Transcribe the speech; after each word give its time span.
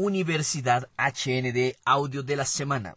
Universidad 0.00 0.88
HND 0.96 1.74
Audio 1.84 2.22
de 2.22 2.36
la 2.36 2.44
Semana. 2.44 2.94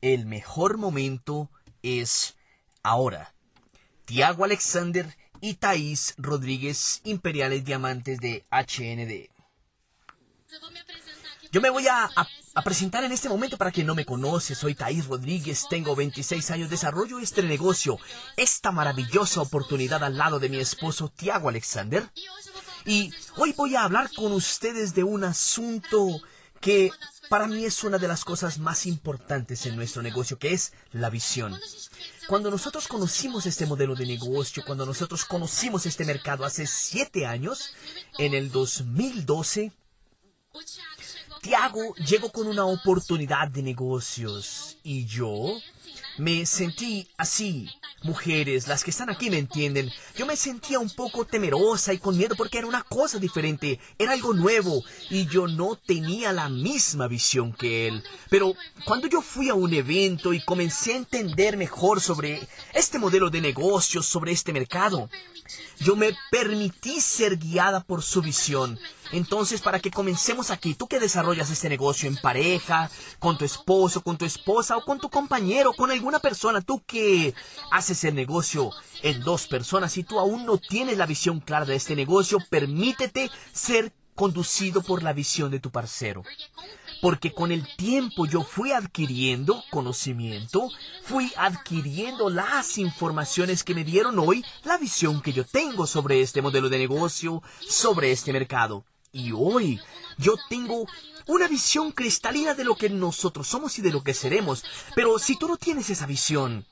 El 0.00 0.26
mejor 0.26 0.76
momento 0.76 1.48
es 1.84 2.34
ahora. 2.82 3.32
Tiago 4.06 4.44
Alexander 4.44 5.16
y 5.40 5.54
Thaís 5.54 6.14
Rodríguez, 6.18 7.00
Imperiales 7.04 7.64
Diamantes 7.64 8.18
de 8.18 8.44
HND. 8.50 9.30
Yo 11.52 11.60
me 11.60 11.70
voy 11.70 11.86
a, 11.86 12.10
presentar 12.64 13.04
en 13.04 13.12
este 13.12 13.28
momento 13.28 13.56
para 13.56 13.70
quien 13.70 13.86
no 13.86 13.94
me 13.94 14.04
conoce. 14.04 14.56
Soy 14.56 14.74
Thaís 14.74 15.06
Rodríguez, 15.06 15.66
tengo 15.70 15.94
26 15.94 16.50
años, 16.50 16.70
desarrollo 16.70 17.20
este 17.20 17.44
negocio, 17.44 17.98
esta 18.36 18.72
maravillosa 18.72 19.42
oportunidad 19.42 20.02
al 20.02 20.18
lado 20.18 20.40
de 20.40 20.48
mi 20.48 20.58
esposo 20.58 21.08
Tiago 21.08 21.48
Alexander. 21.48 22.10
Y 22.84 23.12
hoy 23.36 23.52
voy 23.52 23.76
a 23.76 23.84
hablar 23.84 24.10
con 24.12 24.32
ustedes 24.32 24.92
de 24.92 25.04
un 25.04 25.22
asunto 25.22 26.20
que 26.62 26.90
para 27.28 27.46
mí 27.46 27.64
es 27.64 27.82
una 27.84 27.98
de 27.98 28.08
las 28.08 28.24
cosas 28.24 28.58
más 28.58 28.86
importantes 28.86 29.66
en 29.66 29.76
nuestro 29.76 30.00
negocio, 30.00 30.38
que 30.38 30.52
es 30.52 30.72
la 30.92 31.10
visión. 31.10 31.58
Cuando 32.28 32.50
nosotros 32.50 32.88
conocimos 32.88 33.44
este 33.44 33.66
modelo 33.66 33.94
de 33.94 34.06
negocio, 34.06 34.62
cuando 34.64 34.86
nosotros 34.86 35.24
conocimos 35.24 35.84
este 35.84 36.04
mercado 36.04 36.44
hace 36.44 36.66
siete 36.66 37.26
años, 37.26 37.74
en 38.16 38.32
el 38.32 38.50
2012, 38.50 39.72
Tiago 41.42 41.94
llegó 41.96 42.30
con 42.30 42.46
una 42.46 42.64
oportunidad 42.64 43.48
de 43.48 43.62
negocios 43.62 44.78
y 44.84 45.04
yo 45.06 45.58
me 46.18 46.46
sentí 46.46 47.08
así. 47.16 47.68
Mujeres, 48.02 48.66
las 48.66 48.82
que 48.82 48.90
están 48.90 49.10
aquí 49.10 49.30
me 49.30 49.38
entienden. 49.38 49.88
Yo 50.16 50.26
me 50.26 50.36
sentía 50.36 50.80
un 50.80 50.90
poco 50.90 51.24
temerosa 51.24 51.92
y 51.92 51.98
con 51.98 52.16
miedo 52.16 52.34
porque 52.36 52.58
era 52.58 52.66
una 52.66 52.82
cosa 52.82 53.18
diferente, 53.18 53.78
era 53.96 54.12
algo 54.12 54.34
nuevo 54.34 54.82
y 55.08 55.26
yo 55.26 55.46
no 55.46 55.76
tenía 55.76 56.32
la 56.32 56.48
misma 56.48 57.06
visión 57.06 57.52
que 57.52 57.86
él. 57.86 58.02
Pero 58.28 58.54
cuando 58.84 59.06
yo 59.06 59.22
fui 59.22 59.50
a 59.50 59.54
un 59.54 59.72
evento 59.72 60.32
y 60.32 60.44
comencé 60.44 60.94
a 60.94 60.96
entender 60.96 61.56
mejor 61.56 62.00
sobre 62.00 62.40
este 62.74 62.98
modelo 62.98 63.30
de 63.30 63.40
negocios, 63.40 64.04
sobre 64.06 64.32
este 64.32 64.52
mercado, 64.52 65.08
yo 65.78 65.94
me 65.94 66.16
permití 66.30 67.00
ser 67.00 67.36
guiada 67.36 67.84
por 67.84 68.02
su 68.02 68.20
visión. 68.20 68.78
Entonces, 69.12 69.60
para 69.60 69.78
que 69.78 69.90
comencemos 69.90 70.50
aquí, 70.50 70.74
tú 70.74 70.88
que 70.88 70.98
desarrollas 70.98 71.50
este 71.50 71.68
negocio 71.68 72.08
en 72.08 72.16
pareja, 72.16 72.90
con 73.18 73.38
tu 73.38 73.44
esposo, 73.44 74.02
con 74.02 74.16
tu 74.16 74.24
esposa 74.24 74.76
o 74.76 74.84
con 74.84 74.98
tu 74.98 75.10
compañero, 75.10 75.72
con 75.74 75.90
alguna 75.90 76.18
persona, 76.18 76.60
tú 76.60 76.82
que 76.86 77.34
haces 77.70 78.04
el 78.04 78.14
negocio 78.14 78.70
en 79.02 79.20
dos 79.20 79.46
personas 79.46 79.96
y 79.98 80.04
tú 80.04 80.18
aún 80.18 80.46
no 80.46 80.58
tienes 80.58 80.96
la 80.96 81.06
visión 81.06 81.40
clara 81.40 81.66
de 81.66 81.76
este 81.76 81.94
negocio, 81.94 82.38
permítete 82.48 83.30
ser 83.52 83.92
conducido 84.14 84.82
por 84.82 85.02
la 85.02 85.12
visión 85.12 85.50
de 85.50 85.60
tu 85.60 85.70
parcero 85.70 86.22
porque 87.02 87.32
con 87.32 87.50
el 87.50 87.66
tiempo 87.74 88.26
yo 88.26 88.42
fui 88.44 88.70
adquiriendo 88.70 89.64
conocimiento, 89.70 90.70
fui 91.02 91.32
adquiriendo 91.36 92.30
las 92.30 92.78
informaciones 92.78 93.64
que 93.64 93.74
me 93.74 93.82
dieron 93.82 94.20
hoy, 94.20 94.44
la 94.62 94.78
visión 94.78 95.20
que 95.20 95.32
yo 95.32 95.44
tengo 95.44 95.88
sobre 95.88 96.20
este 96.20 96.42
modelo 96.42 96.68
de 96.68 96.78
negocio, 96.78 97.42
sobre 97.58 98.12
este 98.12 98.32
mercado. 98.32 98.84
Y 99.12 99.32
hoy 99.32 99.78
yo 100.16 100.36
tengo 100.48 100.86
una 101.26 101.46
visión 101.46 101.92
cristalina 101.92 102.54
de 102.54 102.64
lo 102.64 102.76
que 102.76 102.88
nosotros 102.88 103.46
somos 103.46 103.78
y 103.78 103.82
de 103.82 103.92
lo 103.92 104.02
que 104.02 104.14
seremos. 104.14 104.64
Pero 104.94 105.18
si 105.18 105.36
tú 105.36 105.48
no 105.48 105.58
tienes 105.58 105.90
esa 105.90 106.06
visión, 106.06 106.66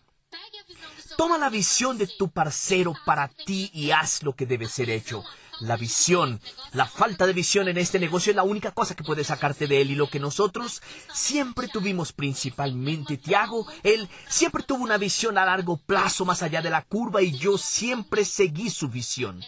toma 1.18 1.36
la 1.36 1.50
visión 1.50 1.98
de 1.98 2.06
tu 2.06 2.30
parcero 2.30 2.94
para 3.04 3.28
ti 3.28 3.70
y 3.74 3.90
haz 3.90 4.22
lo 4.22 4.34
que 4.34 4.46
debe 4.46 4.68
ser 4.68 4.88
hecho. 4.88 5.22
La 5.60 5.76
visión, 5.76 6.40
la 6.72 6.86
falta 6.86 7.26
de 7.26 7.34
visión 7.34 7.68
en 7.68 7.76
este 7.76 7.98
negocio 7.98 8.30
es 8.30 8.36
la 8.36 8.42
única 8.42 8.70
cosa 8.70 8.96
que 8.96 9.04
puede 9.04 9.24
sacarte 9.24 9.66
de 9.66 9.82
él 9.82 9.90
y 9.90 9.94
lo 9.94 10.08
que 10.08 10.18
nosotros 10.18 10.80
siempre 11.12 11.68
tuvimos 11.68 12.14
principalmente, 12.14 13.18
Tiago, 13.18 13.66
él 13.82 14.08
siempre 14.26 14.62
tuvo 14.62 14.82
una 14.82 14.96
visión 14.96 15.36
a 15.36 15.44
largo 15.44 15.76
plazo 15.76 16.24
más 16.24 16.42
allá 16.42 16.62
de 16.62 16.70
la 16.70 16.80
curva 16.80 17.20
y 17.20 17.36
yo 17.36 17.58
siempre 17.58 18.24
seguí 18.24 18.70
su 18.70 18.88
visión. 18.88 19.44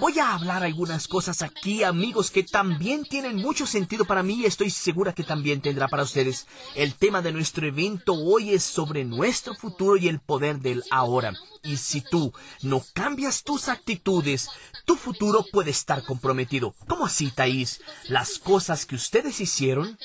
Voy 0.00 0.18
a 0.18 0.32
hablar 0.32 0.64
algunas 0.64 1.06
cosas 1.06 1.42
aquí, 1.42 1.84
amigos, 1.84 2.30
que 2.30 2.42
también 2.42 3.04
tienen 3.04 3.36
mucho 3.36 3.66
sentido 3.66 4.06
para 4.06 4.22
mí 4.22 4.36
y 4.36 4.46
estoy 4.46 4.70
segura 4.70 5.12
que 5.12 5.24
también 5.24 5.60
tendrá 5.60 5.88
para 5.88 6.04
ustedes. 6.04 6.46
El 6.74 6.94
tema 6.94 7.20
de 7.20 7.32
nuestro 7.32 7.66
evento 7.66 8.14
hoy 8.14 8.54
es 8.54 8.62
sobre 8.64 9.04
nuestro 9.04 9.54
futuro 9.54 9.98
y 9.98 10.08
el 10.08 10.18
poder 10.18 10.60
del 10.60 10.82
ahora. 10.90 11.34
Y 11.62 11.76
si 11.76 12.00
tú 12.00 12.32
no 12.62 12.82
cambias 12.94 13.42
tus 13.42 13.68
actitudes, 13.68 14.48
tu 14.86 14.96
futuro 14.96 15.44
puede 15.52 15.70
estar 15.70 16.02
comprometido. 16.02 16.74
¿Cómo 16.88 17.04
así, 17.04 17.30
Thaís? 17.30 17.82
Las 18.08 18.38
cosas 18.38 18.86
que 18.86 18.94
ustedes 18.94 19.38
hicieron 19.38 19.98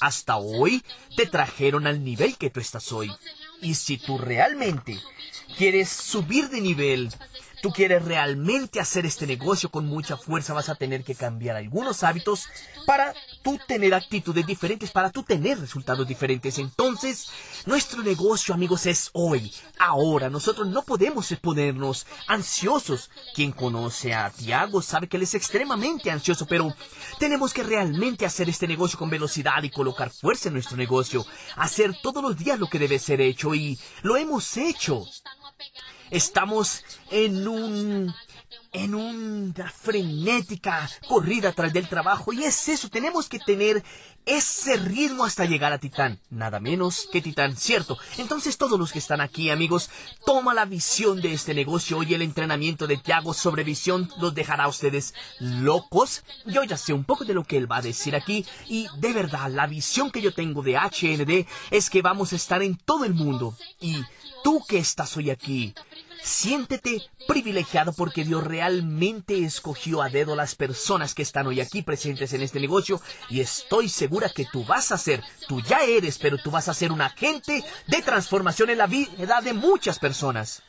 hasta 0.00 0.36
hoy 0.36 0.84
te 1.16 1.26
trajeron 1.26 1.88
al 1.88 2.04
nivel 2.04 2.36
que 2.36 2.50
tú 2.50 2.60
estás 2.60 2.92
hoy. 2.92 3.10
Y 3.60 3.74
si 3.74 3.98
tú 3.98 4.16
realmente 4.16 4.96
quieres 5.58 5.88
subir 5.88 6.50
de 6.50 6.60
nivel, 6.60 7.12
tú 7.62 7.70
quieres 7.72 8.04
realmente 8.04 8.80
hacer 8.80 9.06
este 9.06 9.26
negocio 9.26 9.70
con 9.70 9.86
mucha 9.86 10.16
fuerza, 10.16 10.54
vas 10.54 10.68
a 10.68 10.74
tener 10.74 11.04
que 11.04 11.14
cambiar 11.14 11.56
algunos 11.56 12.02
hábitos 12.02 12.48
para 12.86 13.14
tú 13.42 13.58
tener 13.66 13.94
actitudes 13.94 14.46
diferentes, 14.46 14.90
para 14.90 15.10
tú 15.10 15.22
tener 15.22 15.58
resultados 15.58 16.06
diferentes. 16.06 16.58
Entonces, 16.58 17.28
nuestro 17.66 18.02
negocio, 18.02 18.54
amigos, 18.54 18.86
es 18.86 19.10
hoy, 19.12 19.52
ahora. 19.78 20.30
Nosotros 20.30 20.68
no 20.68 20.82
podemos 20.82 21.32
ponernos 21.40 22.06
ansiosos. 22.26 23.10
Quien 23.34 23.52
conoce 23.52 24.14
a 24.14 24.30
Tiago 24.30 24.82
sabe 24.82 25.08
que 25.08 25.16
él 25.16 25.22
es 25.24 25.34
extremadamente 25.34 26.10
ansioso, 26.10 26.46
pero 26.46 26.74
tenemos 27.18 27.52
que 27.52 27.62
realmente 27.62 28.26
hacer 28.26 28.48
este 28.48 28.66
negocio 28.66 28.98
con 28.98 29.10
velocidad 29.10 29.62
y 29.62 29.70
colocar 29.70 30.10
fuerza 30.10 30.48
en 30.48 30.54
nuestro 30.54 30.76
negocio. 30.76 31.24
Hacer 31.56 31.96
todos 32.02 32.22
los 32.22 32.36
días 32.36 32.58
lo 32.58 32.68
que 32.68 32.78
debe 32.78 32.98
ser 32.98 33.20
hecho 33.20 33.54
y 33.54 33.78
lo 34.02 34.16
hemos 34.16 34.56
hecho. 34.56 35.04
Estamos 36.10 36.84
en 37.10 37.46
un 37.46 38.14
en 38.72 38.94
una 38.94 39.68
frenética 39.70 40.88
corrida 41.08 41.52
tras 41.52 41.72
del 41.72 41.88
trabajo 41.88 42.32
y 42.32 42.44
es 42.44 42.68
eso, 42.68 42.88
tenemos 42.88 43.28
que 43.28 43.40
tener 43.40 43.82
ese 44.26 44.76
ritmo 44.76 45.24
hasta 45.24 45.44
llegar 45.44 45.72
a 45.72 45.78
Titán, 45.78 46.20
nada 46.30 46.60
menos 46.60 47.08
que 47.10 47.20
Titán, 47.20 47.56
cierto. 47.56 47.98
Entonces 48.18 48.58
todos 48.58 48.78
los 48.78 48.92
que 48.92 48.98
están 48.98 49.20
aquí, 49.20 49.50
amigos, 49.50 49.90
toma 50.24 50.54
la 50.54 50.66
visión 50.66 51.20
de 51.20 51.32
este 51.32 51.54
negocio 51.54 52.02
y 52.02 52.14
el 52.14 52.22
entrenamiento 52.22 52.86
de 52.86 52.98
Tiago 52.98 53.34
sobre 53.34 53.64
visión 53.64 54.08
los 54.20 54.34
dejará 54.34 54.64
a 54.64 54.68
ustedes 54.68 55.14
locos. 55.40 56.22
Yo 56.46 56.62
ya 56.64 56.76
sé 56.76 56.92
un 56.92 57.04
poco 57.04 57.24
de 57.24 57.34
lo 57.34 57.44
que 57.44 57.56
él 57.56 57.70
va 57.70 57.78
a 57.78 57.82
decir 57.82 58.14
aquí 58.14 58.44
y 58.68 58.86
de 58.98 59.12
verdad 59.12 59.50
la 59.50 59.66
visión 59.66 60.10
que 60.10 60.22
yo 60.22 60.32
tengo 60.32 60.62
de 60.62 60.76
HND 60.76 61.46
es 61.70 61.90
que 61.90 62.02
vamos 62.02 62.32
a 62.32 62.36
estar 62.36 62.62
en 62.62 62.76
todo 62.76 63.04
el 63.04 63.14
mundo 63.14 63.56
y 63.80 64.04
tú 64.44 64.62
que 64.68 64.78
estás 64.78 65.16
hoy 65.16 65.30
aquí, 65.30 65.74
Siéntete 66.22 67.02
privilegiado 67.26 67.92
porque 67.92 68.24
Dios 68.24 68.44
realmente 68.44 69.44
escogió 69.44 70.02
a 70.02 70.10
dedo 70.10 70.36
las 70.36 70.54
personas 70.54 71.14
que 71.14 71.22
están 71.22 71.46
hoy 71.46 71.60
aquí 71.60 71.82
presentes 71.82 72.32
en 72.32 72.42
este 72.42 72.60
negocio 72.60 73.00
y 73.30 73.40
estoy 73.40 73.88
segura 73.88 74.28
que 74.28 74.46
tú 74.52 74.64
vas 74.64 74.92
a 74.92 74.98
ser, 74.98 75.22
tú 75.48 75.60
ya 75.62 75.78
eres, 75.78 76.18
pero 76.18 76.36
tú 76.38 76.50
vas 76.50 76.68
a 76.68 76.74
ser 76.74 76.92
un 76.92 77.00
agente 77.00 77.64
de 77.86 78.02
transformación 78.02 78.70
en 78.70 78.78
la 78.78 78.86
vida 78.86 79.40
de 79.40 79.52
muchas 79.52 79.98
personas. 79.98 80.62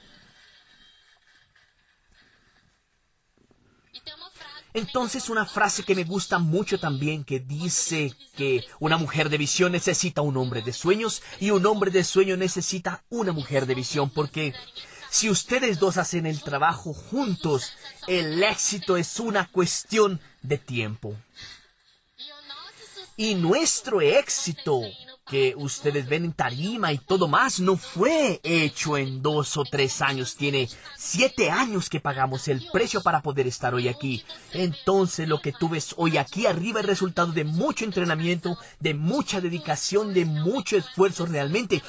Entonces 4.73 5.29
una 5.29 5.45
frase 5.45 5.83
que 5.83 5.95
me 5.95 6.05
gusta 6.05 6.39
mucho 6.39 6.79
también 6.79 7.25
que 7.25 7.41
dice 7.41 8.15
que 8.37 8.63
una 8.79 8.97
mujer 8.97 9.29
de 9.29 9.37
visión 9.37 9.73
necesita 9.73 10.21
un 10.21 10.37
hombre 10.37 10.61
de 10.61 10.71
sueños 10.71 11.21
y 11.41 11.51
un 11.51 11.65
hombre 11.65 11.91
de 11.91 12.05
sueño 12.05 12.37
necesita 12.37 13.03
una 13.09 13.33
mujer 13.33 13.65
de 13.65 13.75
visión 13.75 14.09
porque 14.09 14.53
si 15.11 15.29
ustedes 15.29 15.77
dos 15.77 15.97
hacen 15.97 16.25
el 16.25 16.41
trabajo 16.41 16.93
juntos, 16.93 17.73
el 18.07 18.41
éxito 18.41 18.95
es 18.95 19.19
una 19.19 19.45
cuestión 19.45 20.21
de 20.41 20.57
tiempo. 20.57 21.17
Y 23.17 23.35
nuestro 23.35 23.99
éxito 23.99 24.81
que 25.27 25.53
ustedes 25.55 26.07
ven 26.07 26.25
en 26.25 26.33
tarima 26.33 26.91
y 26.91 26.97
todo 26.97 27.27
más 27.27 27.59
no 27.59 27.77
fue 27.77 28.39
hecho 28.43 28.97
en 28.97 29.21
dos 29.21 29.57
o 29.57 29.63
tres 29.63 30.01
años. 30.01 30.35
Tiene 30.35 30.69
siete 30.97 31.51
años 31.51 31.89
que 31.89 31.99
pagamos 31.99 32.47
el 32.47 32.65
precio 32.71 33.01
para 33.01 33.21
poder 33.21 33.47
estar 33.47 33.73
hoy 33.73 33.89
aquí. 33.89 34.23
Entonces 34.53 35.27
lo 35.27 35.41
que 35.41 35.51
tú 35.51 35.69
ves 35.69 35.93
hoy 35.97 36.17
aquí 36.17 36.47
arriba 36.47 36.79
es 36.79 36.85
resultado 36.85 37.31
de 37.33 37.43
mucho 37.43 37.83
entrenamiento, 37.83 38.57
de 38.79 38.93
mucha 38.93 39.41
dedicación, 39.41 40.13
de 40.13 40.25
mucho 40.25 40.77
esfuerzo 40.77 41.25
realmente. 41.25 41.81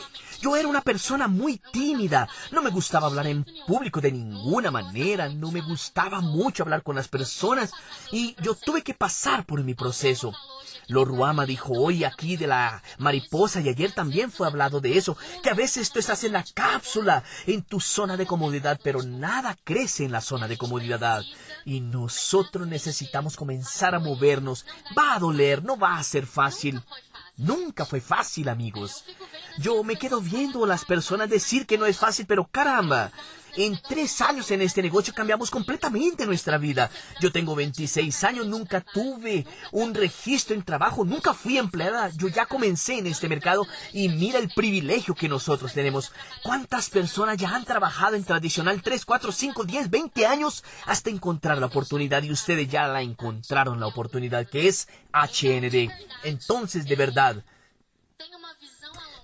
Yo 0.43 0.56
era 0.56 0.67
una 0.67 0.81
persona 0.81 1.29
muy 1.29 1.62
tímida, 1.73 2.29
no 2.50 2.62
me 2.62 2.71
gustaba 2.71 3.06
hablar 3.06 3.29
en 3.29 3.47
público 3.65 4.00
de 4.00 4.11
ninguna 4.11 4.73
manera, 4.73 5.29
no 5.29 5.53
me 5.53 5.61
gustaba 5.61 6.21
mucho 6.21 6.65
hablar 6.65 6.83
con 6.83 6.97
las 6.97 7.06
personas 7.06 7.71
y 8.11 8.35
yo 8.43 8.56
tuve 8.56 8.83
que 8.83 8.93
pasar 8.93 9.47
por 9.47 9.62
mi 9.62 9.75
proceso. 9.75 10.33
Ruama 10.89 11.47
dijo 11.47 11.73
hoy 11.73 12.05
aquí 12.05 12.37
de 12.37 12.47
la 12.47 12.83
mariposa 12.99 13.61
y 13.61 13.69
ayer 13.69 13.93
también 13.93 14.31
fue 14.31 14.47
hablado 14.47 14.81
de 14.81 14.99
eso, 14.99 15.17
que 15.43 15.50
a 15.50 15.55
veces 15.55 15.91
tú 15.91 15.99
estás 15.99 16.25
en 16.25 16.33
la 16.33 16.44
cápsula, 16.55 17.23
en 17.47 17.62
tu 17.62 17.81
zona 17.81 18.17
de 18.17 18.27
comodidad, 18.27 18.79
pero 18.83 19.03
nada 19.03 19.56
crece 19.65 20.05
en 20.05 20.12
la 20.12 20.21
zona 20.21 20.49
de 20.49 20.59
comodidad. 20.59 21.23
Y 21.65 21.81
nosotros 21.81 22.67
necesitamos 22.67 23.37
comenzar 23.37 23.94
a 23.94 24.00
movernos. 24.00 24.67
Va 24.99 25.15
a 25.15 25.19
doler, 25.19 25.65
no 25.65 25.79
va 25.79 25.99
a 25.99 26.03
ser 26.03 26.27
fácil. 26.27 26.83
Nunca 27.43 27.85
fue 27.85 28.00
fácil, 28.00 28.49
amigos. 28.49 29.05
Yo 29.59 29.83
me 29.83 29.97
quedo 29.97 30.21
viendo 30.21 30.65
a 30.65 30.69
las 30.69 30.85
personas 30.85 31.29
decir 31.29 31.67
que 31.67 31.77
no 31.77 31.87
es 31.87 31.99
fácil, 31.99 32.25
pero 32.27 32.47
caramba, 32.47 33.11
en 33.57 33.79
tres 33.89 34.21
años 34.21 34.51
en 34.51 34.63
este 34.63 34.83
negocio 34.83 35.15
cambiamos 35.15 35.51
completamente 35.51 36.27
nuestra 36.27 36.59
vida. 36.59 36.91
Yo 37.21 37.33
tengo 37.33 37.55
26 37.55 38.25
años, 38.25 38.47
nunca 38.47 38.81
tuve 38.81 39.47
un 39.71 39.95
registro 39.95 40.55
en 40.55 40.63
trabajo, 40.63 41.05
nunca 41.05 41.35
fui 41.35 41.59
empleada. 41.59 42.11
Yo 42.17 42.29
ya 42.29 42.47
comencé 42.47 42.99
en 42.99 43.07
este 43.07 43.29
mercado 43.29 43.67
y 43.93 44.09
mira 44.09 44.39
el 44.39 44.51
privilegio 44.55 45.15
que 45.15 45.29
nosotros 45.29 45.73
tenemos. 45.73 46.13
¿Cuántas 46.43 46.89
personas 46.91 47.37
ya 47.37 47.55
han 47.55 47.65
trabajado 47.65 48.17
en 48.17 48.25
tradicional 48.25 48.83
3, 48.83 49.05
4, 49.05 49.33
5, 49.33 49.65
10, 49.65 49.91
20 49.91 50.27
años 50.27 50.65
hasta 50.87 51.11
encontrar 51.11 51.59
la 51.59 51.67
oportunidad? 51.67 52.23
Y 52.23 52.33
ustedes 52.33 52.69
ya 52.69 52.89
la 52.89 53.03
encontraron 53.03 53.81
la 53.81 53.87
oportunidad 53.87 54.47
que 54.49 54.69
es 54.69 54.89
HND. 55.13 55.91
Entonces, 56.25 56.87
de 56.87 56.97
verdad, 56.97 57.45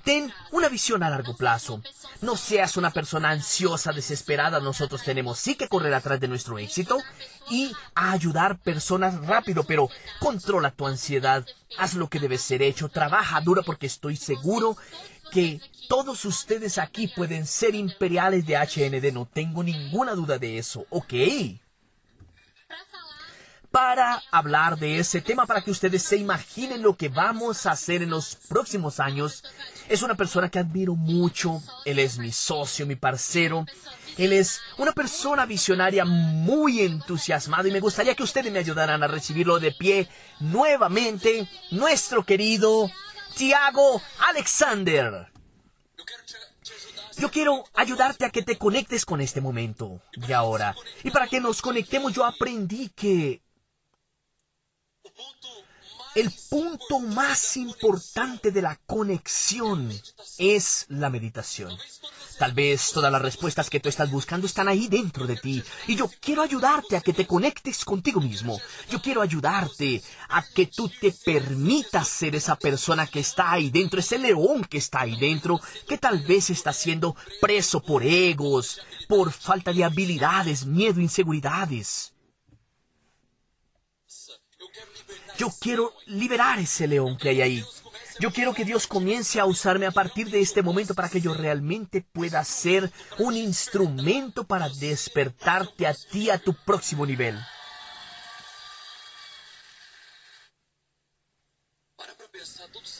Ten 0.08 0.32
una 0.52 0.70
visión 0.70 1.02
a 1.02 1.10
largo 1.10 1.36
plazo. 1.36 1.82
No 2.22 2.34
seas 2.34 2.78
una 2.78 2.90
persona 2.90 3.28
ansiosa, 3.28 3.92
desesperada. 3.92 4.58
Nosotros 4.58 5.04
tenemos 5.04 5.38
sí 5.38 5.54
que 5.54 5.68
correr 5.68 5.92
atrás 5.92 6.18
de 6.18 6.28
nuestro 6.28 6.58
éxito 6.58 6.96
y 7.50 7.72
a 7.94 8.12
ayudar 8.12 8.56
personas 8.58 9.20
rápido, 9.26 9.64
pero 9.64 9.90
controla 10.18 10.70
tu 10.70 10.86
ansiedad. 10.86 11.44
Haz 11.76 11.92
lo 11.92 12.08
que 12.08 12.20
debe 12.20 12.38
ser 12.38 12.62
hecho. 12.62 12.88
Trabaja 12.88 13.38
duro 13.42 13.62
porque 13.62 13.84
estoy 13.84 14.16
seguro 14.16 14.78
que 15.30 15.60
todos 15.90 16.24
ustedes 16.24 16.78
aquí 16.78 17.08
pueden 17.08 17.46
ser 17.46 17.74
imperiales 17.74 18.46
de 18.46 18.56
HND. 18.56 19.12
No 19.12 19.26
tengo 19.26 19.62
ninguna 19.62 20.14
duda 20.14 20.38
de 20.38 20.56
eso. 20.56 20.86
¿Ok? 20.88 21.12
Para 23.70 24.22
hablar 24.30 24.78
de 24.78 24.98
ese 24.98 25.20
tema, 25.20 25.46
para 25.46 25.62
que 25.62 25.70
ustedes 25.70 26.02
se 26.02 26.16
imaginen 26.16 26.82
lo 26.82 26.96
que 26.96 27.08
vamos 27.08 27.66
a 27.66 27.72
hacer 27.72 28.02
en 28.02 28.10
los 28.10 28.36
próximos 28.36 29.00
años. 29.00 29.44
Es 29.88 30.02
una 30.02 30.14
persona 30.14 30.50
que 30.50 30.58
admiro 30.58 30.94
mucho, 30.94 31.62
él 31.84 31.98
es 31.98 32.18
mi 32.18 32.32
socio, 32.32 32.86
mi 32.86 32.96
parcero, 32.96 33.66
él 34.16 34.32
es 34.32 34.60
una 34.78 34.92
persona 34.92 35.46
visionaria 35.46 36.04
muy 36.04 36.80
entusiasmada 36.80 37.68
y 37.68 37.72
me 37.72 37.80
gustaría 37.80 38.14
que 38.14 38.22
ustedes 38.22 38.52
me 38.52 38.58
ayudaran 38.58 39.02
a 39.02 39.06
recibirlo 39.06 39.60
de 39.60 39.72
pie 39.72 40.08
nuevamente, 40.40 41.48
nuestro 41.70 42.24
querido 42.24 42.90
Tiago 43.36 44.02
Alexander. 44.28 45.28
Yo 47.18 47.30
quiero 47.30 47.64
ayudarte 47.74 48.24
a 48.24 48.30
que 48.30 48.42
te 48.42 48.56
conectes 48.56 49.04
con 49.04 49.20
este 49.20 49.40
momento 49.40 50.00
de 50.16 50.34
ahora. 50.34 50.74
Y 51.02 51.10
para 51.10 51.26
que 51.26 51.40
nos 51.40 51.60
conectemos 51.60 52.12
yo 52.12 52.24
aprendí 52.24 52.90
que 52.90 53.42
el 56.18 56.32
punto 56.50 56.98
más 56.98 57.56
importante 57.56 58.50
de 58.50 58.60
la 58.60 58.76
conexión 58.86 59.88
es 60.36 60.84
la 60.88 61.10
meditación. 61.10 61.70
Tal 62.40 62.54
vez 62.54 62.90
todas 62.92 63.12
las 63.12 63.22
respuestas 63.22 63.70
que 63.70 63.78
tú 63.78 63.88
estás 63.88 64.10
buscando 64.10 64.46
están 64.46 64.66
ahí 64.66 64.88
dentro 64.88 65.28
de 65.28 65.36
ti. 65.36 65.62
Y 65.86 65.94
yo 65.94 66.10
quiero 66.20 66.42
ayudarte 66.42 66.96
a 66.96 67.00
que 67.00 67.12
te 67.12 67.26
conectes 67.26 67.84
contigo 67.84 68.20
mismo. 68.20 68.60
Yo 68.90 69.00
quiero 69.00 69.22
ayudarte 69.22 70.02
a 70.28 70.42
que 70.42 70.66
tú 70.66 70.88
te 70.88 71.12
permitas 71.12 72.08
ser 72.08 72.34
esa 72.34 72.56
persona 72.56 73.06
que 73.06 73.20
está 73.20 73.52
ahí 73.52 73.70
dentro, 73.70 74.00
ese 74.00 74.18
león 74.18 74.64
que 74.64 74.78
está 74.78 75.02
ahí 75.02 75.16
dentro, 75.20 75.60
que 75.86 75.98
tal 75.98 76.18
vez 76.26 76.50
está 76.50 76.72
siendo 76.72 77.14
preso 77.40 77.80
por 77.80 78.02
egos, 78.02 78.80
por 79.06 79.30
falta 79.30 79.72
de 79.72 79.84
habilidades, 79.84 80.66
miedo, 80.66 81.00
inseguridades. 81.00 82.12
Yo 85.38 85.52
quiero 85.60 85.94
liberar 86.06 86.58
ese 86.58 86.88
león 86.88 87.16
que 87.16 87.28
hay 87.28 87.42
ahí. 87.42 87.64
Yo 88.18 88.32
quiero 88.32 88.52
que 88.52 88.64
Dios 88.64 88.88
comience 88.88 89.38
a 89.38 89.46
usarme 89.46 89.86
a 89.86 89.92
partir 89.92 90.28
de 90.30 90.40
este 90.40 90.62
momento 90.62 90.96
para 90.96 91.08
que 91.08 91.20
yo 91.20 91.32
realmente 91.32 92.02
pueda 92.02 92.42
ser 92.42 92.90
un 93.18 93.36
instrumento 93.36 94.44
para 94.44 94.68
despertarte 94.68 95.86
a 95.86 95.94
ti 95.94 96.28
a 96.28 96.38
tu 96.38 96.54
próximo 96.54 97.06
nivel. 97.06 97.38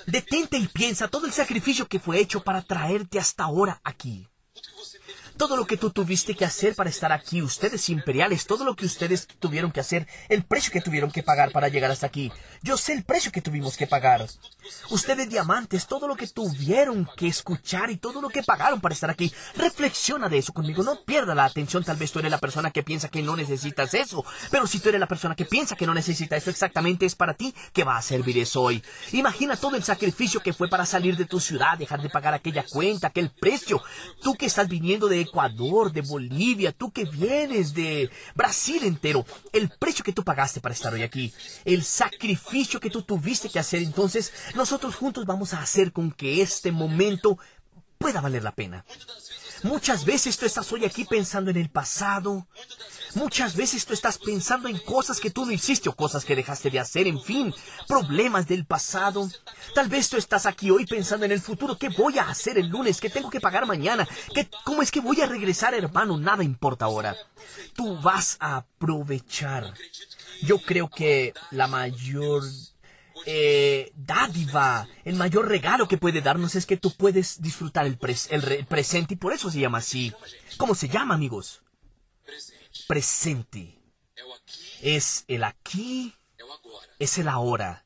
Detente 0.07 0.59
y 0.59 0.69
piensa 0.69 1.09
todo 1.09 1.27
el 1.27 1.33
sacrificio 1.33 1.89
que 1.89 1.99
fue 1.99 2.21
hecho 2.21 2.45
para 2.45 2.63
traerte 2.63 3.19
hasta 3.19 3.43
ahora 3.43 3.81
aquí 3.83 4.29
todo 5.39 5.57
lo 5.57 5.67
que 5.67 5.77
tú 5.77 5.91
tuviste 5.91 6.35
que 6.35 6.45
hacer 6.45 6.75
para 6.75 6.91
estar 6.91 7.13
aquí, 7.13 7.41
ustedes 7.41 7.89
imperiales, 7.89 8.45
todo 8.45 8.65
lo 8.65 8.75
que 8.75 8.85
ustedes 8.85 9.27
tuvieron 9.39 9.71
que 9.71 9.81
hacer, 9.81 10.07
el 10.29 10.43
precio 10.43 10.73
que 10.73 10.81
tuvieron 10.81 11.11
que 11.11 11.23
pagar 11.23 11.53
para 11.53 11.69
llegar 11.69 11.91
hasta 11.91 12.07
aquí. 12.07 12.33
Yo 12.63 12.77
sé 12.77 12.93
el 12.93 13.05
precio 13.05 13.31
que 13.31 13.41
tuvimos 13.41 13.77
que 13.77 13.87
pagar. 13.87 14.27
Ustedes 14.91 15.31
diamantes, 15.31 15.87
todo 15.87 16.09
lo 16.09 16.17
que 16.17 16.27
tuvieron 16.27 17.09
que 17.17 17.29
escuchar 17.29 17.91
y 17.91 17.97
todo 17.97 18.21
lo 18.21 18.29
que 18.29 18.43
pagaron 18.43 18.81
para 18.81 18.95
estar 18.95 19.11
aquí. 19.11 19.33
Reflexiona 19.55 20.29
de 20.29 20.39
eso 20.39 20.53
conmigo, 20.53 20.83
no 20.83 21.05
pierda 21.05 21.37
la 21.37 21.45
atención, 21.45 21.85
tal 21.85 21.97
vez 21.97 22.11
tú 22.11 22.19
eres 22.19 22.33
la 22.33 22.39
persona 22.39 22.73
que 22.73 22.83
piensa 22.83 23.09
que 23.09 23.23
no 23.23 23.37
necesitas 23.37 23.95
eso, 23.95 24.25
pero 24.51 24.67
si 24.67 24.81
tú 24.81 24.89
eres 24.89 25.01
la 25.01 25.07
persona 25.07 25.37
que 25.37 25.45
piensa 25.45 25.77
que 25.77 25.87
no 25.87 25.95
necesita 25.95 26.37
eso 26.37 26.51
exactamente 26.51 27.07
es 27.07 27.15
para 27.15 27.35
ti 27.35 27.55
que 27.73 27.85
va 27.85 27.97
a 27.97 28.03
servir 28.03 28.39
eso 28.39 28.63
hoy. 28.63 28.83
Imagina 29.13 29.57
todo 29.57 29.77
el 29.77 29.85
sacrificio 29.85 30.41
que 30.41 30.53
fue 30.53 30.69
para 30.69 30.85
salir 30.85 31.17
de 31.17 31.27
tu 31.27 31.39
ciudad, 31.39 31.79
dejar 31.79 32.03
de 32.03 32.11
pagar 32.11 32.35
aquella 32.35 32.65
cuenta, 32.69 33.07
aquel 33.07 33.31
precio. 33.31 33.81
Tú 34.21 34.35
que 34.35 34.47
estás 34.47 34.69
viniendo 34.69 35.07
de 35.07 35.28
Ecuador, 35.29 35.93
de 35.93 36.03
Bolivia, 36.03 36.73
tú 36.73 36.91
que 36.91 37.05
vienes 37.05 37.75
de 37.75 38.11
Brasil 38.35 38.83
entero, 38.85 39.25
el 39.53 39.69
precio 39.71 40.05
que 40.05 40.13
tú 40.13 40.25
pagaste 40.25 40.61
para 40.61 40.75
estar 40.75 40.93
hoy 40.93 41.03
aquí, 41.03 41.33
el 41.65 41.85
sacrificio 41.85 42.81
que 42.81 42.91
tú 42.91 43.03
tuviste 43.03 43.49
que 43.49 43.59
hacer, 43.59 43.83
entonces 43.83 44.33
nosotros 44.55 44.97
juntos 44.97 45.27
vamos 45.27 45.55
a 45.55 45.61
hacer 45.61 45.93
con 45.93 46.11
que 46.11 46.43
este 46.43 46.73
momento 46.73 47.39
pueda 47.99 48.21
valer 48.21 48.43
la 48.43 48.53
pena. 48.53 48.85
Muchas 49.63 50.05
veces 50.05 50.39
tú 50.39 50.47
estás 50.47 50.71
hoy 50.73 50.85
aquí 50.85 51.05
pensando 51.05 51.51
en 51.51 51.57
el 51.57 51.69
pasado. 51.69 52.47
Muchas 53.15 53.57
veces 53.57 53.87
tú 53.87 53.95
estás 53.95 54.19
pensando 54.19 54.69
en 54.69 54.79
cosas 54.79 55.19
que 55.19 55.31
tú 55.31 55.47
no 55.47 55.53
hiciste 55.53 55.89
o 55.89 55.97
cosas 55.97 56.25
que 56.25 56.37
dejaste 56.37 56.71
de 56.71 56.79
hacer, 56.79 57.07
en 57.07 57.21
fin, 57.21 57.55
problemas 57.87 58.47
del 58.47 58.67
pasado. 58.67 59.29
Tal 59.75 59.89
vez 59.89 60.09
tú 60.09 60.17
estás 60.17 60.47
aquí 60.47 60.71
hoy 60.71 60.87
pensando 60.87 61.25
en 61.25 61.33
el 61.33 61.41
futuro, 61.41 61.79
¿qué 61.79 61.89
voy 61.89 62.19
a 62.19 62.29
hacer 62.29 62.59
el 62.59 62.69
lunes? 62.69 63.01
¿Qué 63.01 63.11
tengo 63.11 63.31
que 63.31 63.41
pagar 63.41 63.67
mañana? 63.67 64.07
¿Qué, 64.35 64.49
¿Cómo 64.65 64.83
es 64.83 64.91
que 64.91 65.01
voy 65.01 65.21
a 65.21 65.27
regresar, 65.27 65.75
hermano? 65.75 66.19
Nada 66.19 66.45
importa 66.45 66.85
ahora. 66.85 67.17
Tú 67.75 68.01
vas 68.01 68.37
a 68.41 68.59
aprovechar. 68.59 69.73
Yo 70.43 70.59
creo 70.59 70.89
que 70.89 71.35
la 71.51 71.67
mayor 71.67 72.43
eh, 73.31 73.93
dádiva, 73.95 74.89
el 75.05 75.17
mayor 75.17 75.49
regalo 75.49 75.87
que 75.87 75.99
puede 75.99 76.23
darnos 76.23 76.55
es 76.55 76.65
que 76.65 76.79
tú 76.79 76.95
puedes 76.97 77.43
disfrutar 77.43 77.85
el, 77.85 77.99
el 78.31 78.67
presente 78.67 79.13
y 79.13 79.17
por 79.19 79.35
eso 79.35 79.51
se 79.51 79.61
llama 79.61 79.79
así. 79.79 80.15
¿Cómo 80.57 80.75
se 80.75 80.89
llama, 80.89 81.15
amigos? 81.15 81.61
Presente. 82.87 83.79
Es 84.81 85.27
el 85.29 85.45
aquí, 85.45 86.15
es 86.99 87.19
el 87.19 87.29
ahora. 87.29 87.85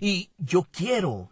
Y 0.00 0.28
yo 0.36 0.68
quiero 0.70 1.30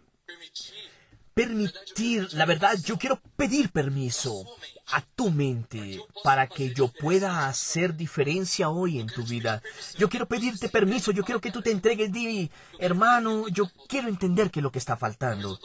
permitir, 1.33 2.33
la 2.33 2.45
verdad, 2.45 2.77
yo 2.83 2.97
quiero 2.97 3.19
pedir 3.35 3.71
permiso 3.71 4.45
a 4.87 5.01
tu 5.01 5.31
mente 5.31 5.99
para 6.23 6.47
que 6.47 6.73
yo 6.73 6.87
pueda 6.87 7.47
hacer 7.47 7.95
diferencia 7.95 8.69
hoy 8.69 8.99
en 8.99 9.07
tu 9.07 9.23
vida. 9.23 9.61
Yo 9.97 10.09
quiero 10.09 10.27
pedirte 10.27 10.69
permiso, 10.69 11.11
yo 11.11 11.23
quiero 11.23 11.41
que 11.41 11.51
tú 11.51 11.61
te 11.61 11.71
entregues, 11.71 12.11
di, 12.11 12.51
hermano, 12.79 13.47
yo 13.47 13.69
quiero 13.87 14.09
entender 14.09 14.51
qué 14.51 14.59
es 14.59 14.63
lo 14.63 14.71
que 14.71 14.79
está 14.79 14.97
faltando. 14.97 15.59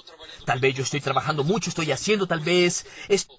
Tal 0.46 0.60
vez 0.60 0.74
yo 0.74 0.82
estoy 0.84 1.00
trabajando 1.00 1.44
mucho, 1.44 1.68
estoy 1.68 1.92
haciendo, 1.92 2.26
tal 2.26 2.40
vez 2.40 2.86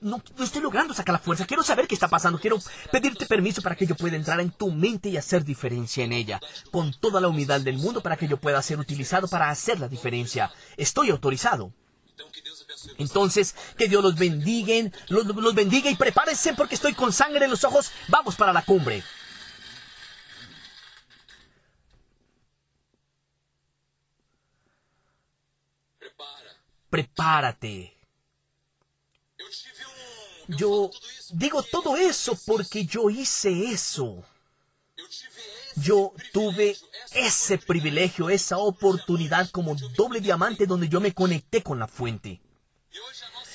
no, 0.02 0.22
no 0.38 0.44
estoy 0.44 0.62
logrando 0.62 0.94
sacar 0.94 1.14
la 1.14 1.20
fuerza. 1.20 1.46
Quiero 1.46 1.64
saber 1.64 1.88
qué 1.88 1.96
está 1.96 2.08
pasando, 2.08 2.40
quiero 2.40 2.60
pedirte 2.92 3.26
permiso 3.26 3.62
para 3.62 3.76
que 3.76 3.88
yo 3.88 3.96
pueda 3.96 4.16
entrar 4.16 4.40
en 4.40 4.52
tu 4.52 4.72
mente 4.72 5.10
y 5.10 5.18
hacer 5.18 5.44
diferencia 5.44 6.04
en 6.04 6.14
ella, 6.14 6.40
con 6.72 6.94
toda 6.94 7.22
la 7.22 7.30
humildad 7.30 7.62
del 7.62 7.78
mundo 7.78 8.02
para 8.02 8.18
que 8.18 8.28
yo 8.28 8.38
pueda 8.38 8.62
ser 8.62 8.80
utilizado 8.80 9.28
para 9.28 9.50
hacer 9.50 9.80
la 9.80 9.88
diferencia. 9.88 10.52
Estoy 10.78 11.10
autorizado. 11.10 11.74
Entonces, 12.98 13.56
que 13.78 13.88
Dios 13.88 14.04
los 14.04 14.16
bendiga, 14.16 14.92
los, 15.08 15.56
bendiga 15.56 15.90
y 15.90 15.96
prepárense 15.96 16.54
porque 16.54 16.76
estoy 16.76 16.94
con 16.94 17.14
sangre 17.14 17.46
en 17.46 17.52
los 17.52 17.64
ojos. 17.64 17.92
Vamos 18.08 18.36
para 18.36 18.54
la 18.54 18.64
cumbre. 18.64 19.04
Prepárate. 26.90 27.96
Yo 30.48 30.90
digo 31.32 31.62
todo 31.64 31.96
eso 31.96 32.38
porque 32.46 32.86
yo 32.86 33.10
hice 33.10 33.72
eso. 33.72 34.24
Yo 35.82 36.14
tuve 36.34 36.78
ese 37.14 37.58
privilegio, 37.58 38.30
esa 38.30 38.58
oportunidad 38.58 39.50
como 39.50 39.76
doble 39.96 40.22
diamante 40.22 40.66
donde 40.66 40.90
yo 40.90 41.00
me 41.00 41.14
conecté 41.14 41.64
con 41.64 41.80
la 41.80 41.88
fuente. 41.88 42.42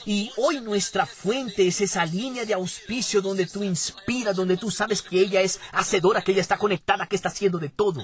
Y 0.07 0.31
hoy 0.37 0.61
nuestra 0.61 1.07
fuente 1.07 1.67
es 1.67 1.81
esa 1.81 2.05
línea 2.05 2.45
de 2.45 2.55
auspicio 2.55 3.23
donde 3.23 3.47
tú 3.47 3.63
inspiras, 3.63 4.37
donde 4.37 4.57
tú 4.57 4.71
sabes 4.71 5.03
que 5.03 5.21
ella 5.21 5.41
es 5.41 5.61
hacedora, 5.73 6.23
que 6.23 6.33
ella 6.33 6.43
está 6.43 6.59
conectada, 6.59 7.07
que 7.07 7.17
está 7.17 7.29
haciendo 7.29 7.59
de 7.59 7.71
todo. 7.71 8.03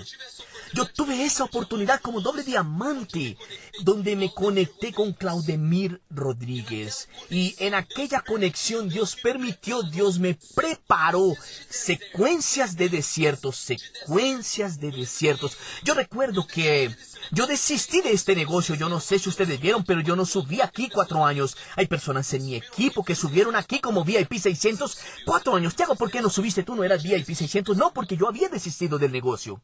Yo 0.73 0.87
tuve 0.87 1.25
esa 1.25 1.45
oportunidad 1.45 2.01
como 2.01 2.21
doble 2.21 2.45
diamante, 2.45 3.37
donde 3.83 4.15
me 4.15 4.33
conecté 4.33 4.93
con 4.93 5.13
Claudemir 5.13 6.01
Rodríguez. 6.11 7.09
Y 7.29 7.57
en 7.59 7.75
aquella 7.75 8.21
conexión 8.21 8.89
Dios 8.89 9.17
permitió, 9.21 9.83
Dios 9.83 10.21
me 10.21 10.39
preparó 10.55 11.35
secuencias 11.69 12.77
de 12.77 12.89
desiertos, 12.89 13.57
secuencias 13.57 14.79
de 14.79 14.93
desiertos. 14.93 15.57
Yo 15.83 15.95
recuerdo 15.95 16.47
que 16.47 16.95
yo 17.33 17.47
desistí 17.47 18.01
de 18.01 18.13
este 18.13 18.37
negocio, 18.37 18.77
yo 18.77 18.89
no 18.89 19.01
sé 19.01 19.19
si 19.19 19.29
ustedes 19.29 19.61
vieron, 19.61 19.85
pero 19.85 20.01
yo 20.01 20.15
no 20.15 20.25
subí 20.25 20.61
aquí 20.61 20.89
cuatro 20.89 21.25
años. 21.25 21.57
Personas 21.91 22.33
en 22.35 22.47
mi 22.47 22.55
equipo 22.55 23.05
que 23.05 23.17
subieron 23.17 23.57
aquí 23.57 23.81
como 23.81 24.05
VIP 24.05 24.39
600 24.39 24.97
cuatro 25.27 25.57
años. 25.57 25.75
Tiago, 25.75 25.97
¿por 25.97 26.09
qué 26.09 26.23
no 26.23 26.31
subiste? 26.31 26.63
Tú 26.63 26.77
no 26.77 26.85
eras 26.85 27.03
VIP 27.03 27.35
600. 27.35 27.77
No, 27.77 27.93
porque 27.93 28.17
yo 28.17 28.29
había 28.29 28.49
desistido 28.49 28.97
del 28.97 29.11
negocio. 29.11 29.61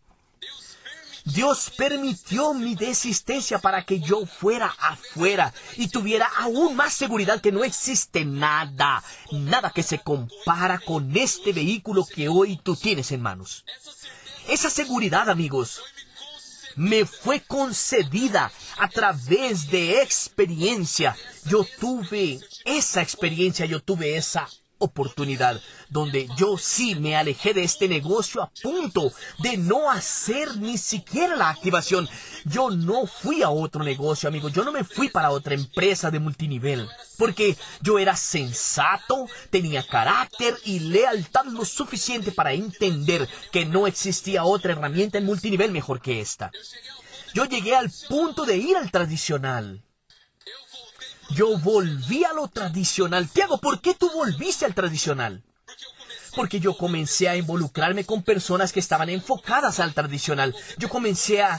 Dios 1.25 1.73
permitió 1.77 2.53
mi 2.53 2.75
desistencia 2.75 3.59
para 3.59 3.85
que 3.85 4.01
yo 4.01 4.27
fuera 4.27 4.75
afuera 4.79 5.53
y 5.77 5.89
tuviera 5.89 6.29
aún 6.39 6.77
más 6.77 6.93
seguridad 6.95 7.41
que 7.41 7.51
no 7.51 7.65
existe 7.65 8.25
nada, 8.25 9.03
nada 9.33 9.71
que 9.71 9.83
se 9.83 9.99
compara 10.01 10.79
con 10.79 11.17
este 11.17 11.53
vehículo 11.53 12.07
que 12.07 12.29
hoy 12.29 12.61
tú 12.63 12.77
tienes 12.77 13.11
en 13.11 13.23
manos. 13.23 13.65
Esa 14.49 14.71
seguridad, 14.71 15.29
amigos, 15.29 15.83
me 16.77 17.05
fue 17.05 17.41
concedida 17.41 18.53
a 18.79 18.89
través 18.89 19.71
de 19.71 20.03
experiencia. 20.03 21.17
Yo 21.47 21.67
tuve 21.81 22.41
esa 22.65 23.03
experiencia, 23.03 23.67
yo 23.67 23.81
tuve 23.81 24.17
esa 24.17 24.49
oportunidad 24.79 25.61
donde 25.89 26.29
yo 26.37 26.59
sí 26.59 26.95
me 26.95 27.17
alejé 27.17 27.55
de 27.55 27.65
este 27.65 27.89
negocio 27.89 28.43
a 28.43 28.51
punto 28.63 29.13
de 29.39 29.57
no 29.57 29.91
hacer 29.91 30.57
ni 30.57 30.79
siquiera 30.79 31.37
la 31.37 31.51
activación. 31.51 32.09
Yo 32.45 32.71
no 32.71 33.07
fui 33.07 33.43
a 33.43 33.51
otro 33.51 33.83
negocio, 33.83 34.29
amigo. 34.29 34.49
Yo 34.49 34.65
no 34.65 34.73
me 34.73 34.85
fui 34.85 35.09
para 35.09 35.31
otra 35.31 35.55
empresa 35.55 36.11
de 36.11 36.21
multinivel. 36.21 36.89
Porque 37.17 37.57
yo 37.81 37.99
era 37.99 38.17
sensato, 38.17 39.27
tenía 39.51 39.87
carácter 39.87 40.57
y 40.65 40.81
lealtad 40.81 41.47
lo 41.47 41.65
suficiente 41.65 42.33
para 42.33 42.53
entender 42.53 43.29
que 43.53 43.65
no 43.65 43.87
existía 43.87 44.45
otra 44.45 44.73
herramienta 44.73 45.19
en 45.19 45.25
multinivel 45.25 45.73
mejor 45.73 46.01
que 46.01 46.21
esta. 46.21 46.51
Yo 47.35 47.45
llegué 47.45 47.75
al 47.75 47.91
punto 48.09 48.45
de 48.45 48.57
ir 48.57 48.77
al 48.77 48.91
tradicional. 48.91 49.86
Yo 51.31 51.59
volví 51.59 52.25
a 52.25 52.33
lo 52.33 52.49
tradicional. 52.49 53.29
Tiago, 53.29 53.59
¿por 53.59 53.81
qué 53.81 53.95
tú 53.95 54.11
volviste 54.15 54.65
al 54.65 54.75
tradicional? 54.75 55.43
Porque 56.35 56.61
yo 56.61 56.77
comencé 56.77 57.29
a 57.29 57.37
involucrarme 57.37 58.05
con 58.05 58.23
personas 58.23 58.71
que 58.71 58.81
estaban 58.81 59.09
enfocadas 59.09 59.81
al 59.81 59.95
tradicional. 59.95 60.55
Yo 60.77 60.91
comencé 60.91 61.43
a, 61.43 61.59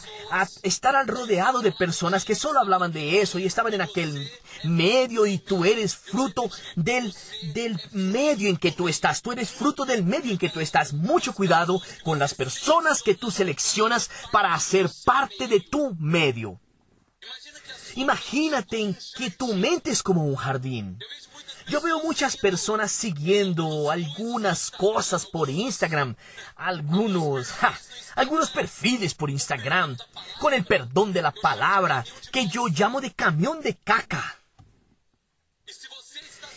estar 0.61 0.95
al 0.95 1.07
rodeado 1.07 1.61
de 1.61 1.71
personas 1.71 2.23
que 2.23 2.35
solo 2.35 2.59
hablaban 2.59 2.91
de 2.91 3.21
eso 3.21 3.39
y 3.39 3.45
estaban 3.45 3.73
en 3.73 3.81
aquel 3.81 4.29
medio 4.63 5.25
y 5.25 5.39
tú 5.39 5.65
eres 5.65 5.95
fruto 5.95 6.49
del, 6.75 7.13
del 7.55 7.81
medio 7.91 8.49
en 8.49 8.57
que 8.57 8.71
tú 8.71 8.87
estás. 8.87 9.23
Tú 9.23 9.31
eres 9.31 9.49
fruto 9.49 9.83
del 9.83 10.03
medio 10.03 10.31
en 10.31 10.37
que 10.37 10.49
tú 10.49 10.59
estás. 10.59 10.93
Mucho 10.93 11.33
cuidado 11.33 11.81
con 12.03 12.19
las 12.19 12.35
personas 12.35 13.01
que 13.01 13.15
tú 13.15 13.31
seleccionas 13.31 14.11
para 14.31 14.53
hacer 14.53 14.89
parte 15.05 15.47
de 15.47 15.59
tu 15.59 15.95
medio. 15.99 16.59
Imagínate 17.97 18.95
que 19.15 19.31
tu 19.31 19.55
mente 19.55 19.89
es 19.89 20.03
como 20.03 20.23
un 20.23 20.35
jardín. 20.35 20.99
Yo 21.67 21.81
veo 21.81 21.99
muchas 22.03 22.37
personas 22.37 22.91
siguiendo 22.91 23.89
algunas 23.89 24.69
cosas 24.69 25.25
por 25.25 25.49
Instagram, 25.49 26.15
algunos, 26.55 27.49
algunos 28.15 28.51
perfiles 28.51 29.15
por 29.15 29.31
Instagram, 29.31 29.97
con 30.39 30.53
el 30.53 30.63
perdón 30.63 31.11
de 31.11 31.23
la 31.23 31.31
palabra, 31.31 32.05
que 32.31 32.47
yo 32.47 32.67
llamo 32.67 33.01
de 33.01 33.11
camión 33.13 33.61
de 33.61 33.75
caca. 33.75 34.37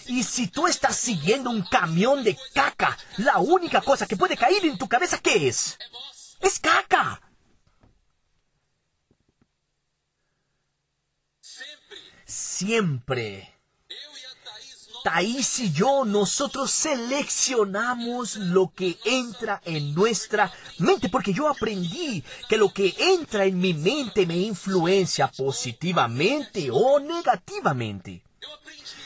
Y 0.08 0.22
si 0.24 0.48
tú 0.48 0.66
estás 0.66 0.96
siguiendo 0.96 1.48
un 1.48 1.62
camión 1.62 2.22
de 2.22 2.36
caca, 2.52 2.98
la 3.16 3.38
única 3.38 3.80
cosa 3.80 4.06
que 4.06 4.18
puede 4.18 4.36
caer 4.36 4.66
en 4.66 4.76
tu 4.76 4.86
cabeza, 4.86 5.18
¿qué 5.18 5.48
es? 5.48 5.78
Es 6.42 6.60
caca. 6.60 7.22
Siempre. 12.60 13.48
Thais 15.02 15.60
y 15.60 15.72
yo, 15.72 16.04
nosotros 16.04 16.70
seleccionamos 16.70 18.36
lo 18.36 18.70
que 18.76 18.98
entra 19.06 19.62
en 19.64 19.94
nuestra 19.94 20.52
mente, 20.78 21.08
porque 21.08 21.32
yo 21.32 21.48
aprendí 21.48 22.22
que 22.50 22.58
lo 22.58 22.70
que 22.70 22.94
entra 22.98 23.46
en 23.46 23.58
mi 23.58 23.72
mente 23.72 24.26
me 24.26 24.36
influencia 24.36 25.28
positivamente 25.28 26.68
o 26.70 27.00
negativamente. 27.00 28.22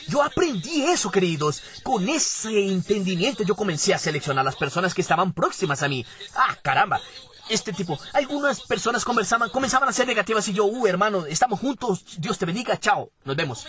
Yo 0.08 0.20
aprendí 0.20 0.82
eso, 0.82 1.12
queridos. 1.12 1.62
Con 1.84 2.08
ese 2.08 2.66
entendimiento 2.66 3.44
yo 3.44 3.54
comencé 3.54 3.94
a 3.94 3.98
seleccionar 3.98 4.44
las 4.44 4.56
personas 4.56 4.94
que 4.94 5.02
estaban 5.02 5.32
próximas 5.32 5.80
a 5.84 5.88
mí. 5.88 6.04
Ah, 6.34 6.58
caramba 6.60 7.00
este 7.48 7.72
tipo. 7.72 7.98
Algunas 8.12 8.60
personas 8.62 9.04
conversaban, 9.04 9.50
comenzaban 9.50 9.88
a 9.88 9.92
ser 9.92 10.06
negativas 10.06 10.48
y 10.48 10.52
yo, 10.52 10.64
uh, 10.64 10.86
hermano, 10.86 11.26
estamos 11.26 11.60
juntos, 11.60 12.04
Dios 12.18 12.38
te 12.38 12.46
bendiga, 12.46 12.78
chao, 12.78 13.10
nos 13.24 13.36
vemos. 13.36 13.66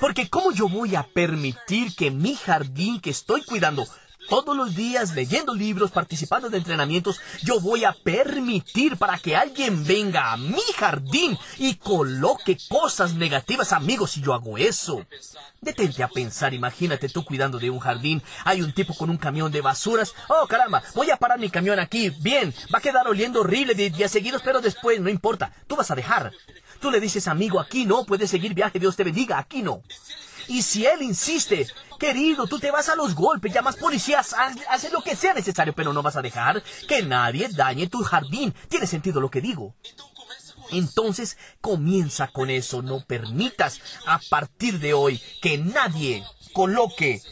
Porque 0.00 0.28
¿cómo 0.28 0.52
yo 0.52 0.68
voy 0.68 0.96
a 0.96 1.04
permitir 1.04 1.94
que 1.94 2.10
mi 2.10 2.34
jardín 2.34 3.00
que 3.00 3.10
estoy 3.10 3.44
cuidando 3.44 3.86
todos 4.32 4.56
los 4.56 4.74
días 4.74 5.14
leyendo 5.14 5.54
libros, 5.54 5.90
participando 5.90 6.48
de 6.48 6.56
entrenamientos, 6.56 7.20
yo 7.42 7.60
voy 7.60 7.84
a 7.84 7.92
permitir 7.92 8.96
para 8.96 9.18
que 9.18 9.36
alguien 9.36 9.84
venga 9.84 10.32
a 10.32 10.38
mi 10.38 10.62
jardín 10.74 11.38
y 11.58 11.74
coloque 11.74 12.56
cosas 12.70 13.12
negativas, 13.12 13.74
amigos, 13.74 14.12
si 14.12 14.22
yo 14.22 14.32
hago 14.32 14.56
eso. 14.56 15.04
Detente 15.60 16.02
a 16.02 16.08
pensar, 16.08 16.54
imagínate 16.54 17.10
tú 17.10 17.26
cuidando 17.26 17.58
de 17.58 17.68
un 17.68 17.78
jardín, 17.78 18.22
hay 18.46 18.62
un 18.62 18.72
tipo 18.72 18.94
con 18.94 19.10
un 19.10 19.18
camión 19.18 19.52
de 19.52 19.60
basuras, 19.60 20.14
oh 20.28 20.46
caramba, 20.46 20.82
voy 20.94 21.10
a 21.10 21.18
parar 21.18 21.38
mi 21.38 21.50
camión 21.50 21.78
aquí, 21.78 22.08
bien, 22.08 22.54
va 22.74 22.78
a 22.78 22.82
quedar 22.82 23.06
oliendo 23.06 23.40
horrible 23.40 23.74
de 23.74 23.90
días 23.90 24.12
seguidos, 24.12 24.40
pero 24.42 24.62
después 24.62 24.98
no 24.98 25.10
importa, 25.10 25.52
tú 25.66 25.76
vas 25.76 25.90
a 25.90 25.94
dejar. 25.94 26.32
Tú 26.80 26.90
le 26.90 27.00
dices, 27.00 27.28
amigo, 27.28 27.60
aquí 27.60 27.84
no, 27.84 28.06
puedes 28.06 28.30
seguir 28.30 28.54
viaje, 28.54 28.78
Dios 28.78 28.96
te 28.96 29.04
bendiga, 29.04 29.38
aquí 29.38 29.60
no. 29.60 29.82
Y 30.48 30.62
si 30.62 30.86
él 30.86 31.02
insiste, 31.02 31.66
querido, 32.02 32.48
tú 32.48 32.58
te 32.58 32.72
vas 32.72 32.88
a 32.88 32.96
los 32.96 33.14
golpes, 33.14 33.54
llamas 33.54 33.76
policías, 33.76 34.34
haces 34.68 34.90
lo 34.90 35.02
que 35.02 35.14
sea 35.14 35.34
necesario, 35.34 35.72
pero 35.72 35.92
no 35.92 36.02
vas 36.02 36.16
a 36.16 36.22
dejar 36.22 36.60
que 36.88 37.00
nadie 37.04 37.48
dañe 37.48 37.86
tu 37.86 38.02
jardín. 38.02 38.52
Tiene 38.68 38.88
sentido 38.88 39.20
lo 39.20 39.30
que 39.30 39.40
digo. 39.40 39.76
Entonces 40.72 41.38
comienza 41.60 42.26
con 42.26 42.50
eso, 42.50 42.82
no 42.82 43.04
permitas 43.04 43.80
a 44.04 44.18
partir 44.28 44.80
de 44.80 44.94
hoy 44.94 45.22
que 45.40 45.58
nadie 45.58 46.24
coloque 46.52 47.22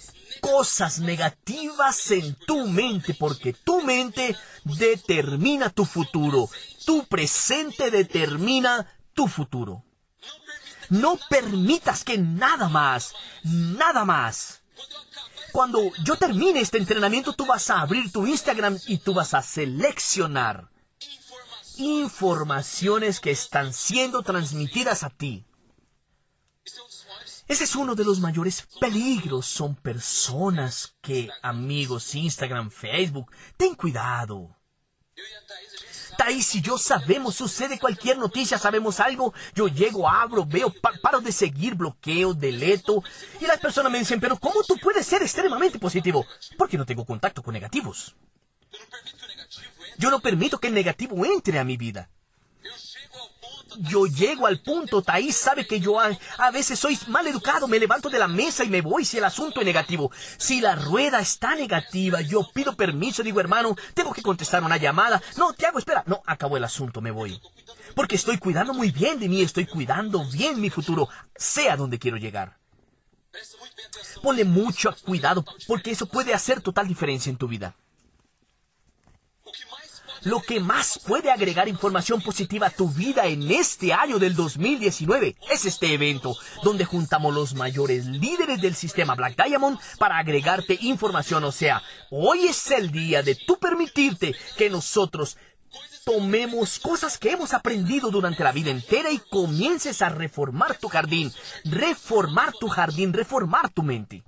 cosas 0.40 1.00
negativas 1.00 2.08
en 2.12 2.36
tu 2.46 2.68
mente, 2.68 3.14
porque 3.14 3.52
tu 3.52 3.82
mente 3.82 4.36
determina 4.62 5.70
tu 5.70 5.84
futuro, 5.84 6.48
tu 6.86 7.06
presente 7.06 7.90
determina 7.90 8.86
tu 9.14 9.26
futuro. 9.26 9.82
No 10.90 11.18
permitas 11.28 12.04
que 12.04 12.18
nada 12.18 12.68
más, 12.68 13.14
nada 13.42 14.04
más. 14.04 14.59
Cuando 15.52 15.92
yo 16.04 16.16
termine 16.16 16.60
este 16.60 16.78
entrenamiento, 16.78 17.32
tú 17.32 17.46
vas 17.46 17.70
a 17.70 17.80
abrir 17.80 18.10
tu 18.12 18.26
Instagram 18.26 18.78
y 18.86 18.98
tú 18.98 19.14
vas 19.14 19.34
a 19.34 19.42
seleccionar 19.42 20.70
informaciones 21.76 23.20
que 23.20 23.30
están 23.30 23.72
siendo 23.72 24.22
transmitidas 24.22 25.02
a 25.02 25.10
ti. 25.10 25.44
Ese 27.48 27.64
es 27.64 27.74
uno 27.74 27.96
de 27.96 28.04
los 28.04 28.20
mayores 28.20 28.68
peligros. 28.80 29.46
Son 29.46 29.74
personas 29.74 30.94
que, 31.00 31.28
amigos, 31.42 32.14
Instagram, 32.14 32.70
Facebook, 32.70 33.32
ten 33.56 33.74
cuidado. 33.74 34.56
Thais 36.16 36.46
si 36.46 36.60
yo 36.60 36.78
sabemos, 36.78 37.34
sucede 37.36 37.78
cualquier 37.78 38.18
noticia, 38.18 38.58
sabemos 38.58 39.00
algo, 39.00 39.32
yo 39.54 39.68
llego, 39.68 40.08
abro, 40.08 40.44
veo, 40.44 40.72
paro 41.02 41.20
de 41.20 41.32
seguir, 41.32 41.74
bloqueo, 41.74 42.34
deleto, 42.34 43.02
y 43.40 43.46
las 43.46 43.58
personas 43.58 43.92
me 43.92 43.98
dicen, 43.98 44.20
pero 44.20 44.36
¿cómo 44.36 44.62
tú 44.62 44.76
puedes 44.82 45.06
ser 45.06 45.22
extremadamente 45.22 45.78
positivo? 45.78 46.26
Porque 46.56 46.76
no 46.76 46.86
tengo 46.86 47.04
contacto 47.04 47.42
con 47.42 47.54
negativos. 47.54 48.14
Yo 49.98 50.10
no 50.10 50.20
permito 50.20 50.58
que 50.58 50.68
el 50.68 50.74
negativo 50.74 51.24
entre 51.24 51.58
a 51.58 51.64
mi 51.64 51.76
vida. 51.76 52.08
Yo 53.78 54.06
llego 54.06 54.46
al 54.46 54.60
punto, 54.60 55.02
Taís 55.02 55.36
sabe 55.36 55.66
que 55.66 55.80
yo 55.80 56.00
a, 56.00 56.10
a, 56.38 56.50
veces 56.50 56.78
soy 56.78 56.98
mal 57.08 57.26
educado, 57.26 57.68
me 57.68 57.78
levanto 57.78 58.10
de 58.10 58.18
la 58.18 58.28
mesa 58.28 58.64
y 58.64 58.68
me 58.68 58.80
voy 58.80 59.04
si 59.04 59.18
el 59.18 59.24
asunto 59.24 59.60
es 59.60 59.66
negativo. 59.66 60.10
Si 60.36 60.60
la 60.60 60.74
rueda 60.74 61.20
está 61.20 61.54
negativa, 61.54 62.20
yo 62.20 62.48
pido 62.52 62.76
permiso, 62.76 63.22
digo 63.22 63.40
hermano, 63.40 63.76
tengo 63.94 64.12
que 64.12 64.22
contestar 64.22 64.62
una 64.62 64.76
llamada. 64.76 65.22
No, 65.36 65.52
te 65.52 65.66
hago 65.66 65.78
espera. 65.78 66.02
No, 66.06 66.22
acabó 66.26 66.56
el 66.56 66.64
asunto, 66.64 67.00
me 67.00 67.10
voy. 67.10 67.40
Porque 67.94 68.16
estoy 68.16 68.38
cuidando 68.38 68.74
muy 68.74 68.90
bien 68.90 69.18
de 69.18 69.28
mí, 69.28 69.42
estoy 69.42 69.66
cuidando 69.66 70.24
bien 70.24 70.60
mi 70.60 70.70
futuro, 70.70 71.08
sea 71.34 71.76
donde 71.76 71.98
quiero 71.98 72.16
llegar. 72.16 72.58
Ponle 74.22 74.44
mucho 74.44 74.94
cuidado 75.04 75.44
porque 75.66 75.90
eso 75.92 76.06
puede 76.06 76.34
hacer 76.34 76.60
total 76.60 76.88
diferencia 76.88 77.30
en 77.30 77.36
tu 77.36 77.48
vida. 77.48 77.74
Lo 80.22 80.42
que 80.42 80.60
más 80.60 80.98
puede 80.98 81.30
agregar 81.30 81.66
información 81.66 82.20
positiva 82.20 82.66
a 82.66 82.70
tu 82.70 82.90
vida 82.90 83.26
en 83.26 83.50
este 83.50 83.94
año 83.94 84.18
del 84.18 84.34
2019 84.34 85.36
es 85.50 85.64
este 85.64 85.94
evento, 85.94 86.36
donde 86.62 86.84
juntamos 86.84 87.34
los 87.34 87.54
mayores 87.54 88.04
líderes 88.04 88.60
del 88.60 88.74
sistema 88.74 89.14
Black 89.14 89.42
Diamond 89.42 89.78
para 89.98 90.18
agregarte 90.18 90.78
información. 90.82 91.44
O 91.44 91.52
sea, 91.52 91.82
hoy 92.10 92.44
es 92.44 92.70
el 92.70 92.90
día 92.90 93.22
de 93.22 93.34
tú 93.34 93.58
permitirte 93.58 94.34
que 94.58 94.68
nosotros 94.68 95.38
tomemos 96.04 96.78
cosas 96.78 97.16
que 97.16 97.30
hemos 97.30 97.54
aprendido 97.54 98.10
durante 98.10 98.44
la 98.44 98.52
vida 98.52 98.70
entera 98.70 99.10
y 99.10 99.18
comiences 99.18 100.02
a 100.02 100.10
reformar 100.10 100.76
tu 100.76 100.88
jardín, 100.88 101.32
reformar 101.64 102.52
tu 102.60 102.68
jardín, 102.68 103.14
reformar 103.14 103.70
tu 103.70 103.82
mente. 103.82 104.22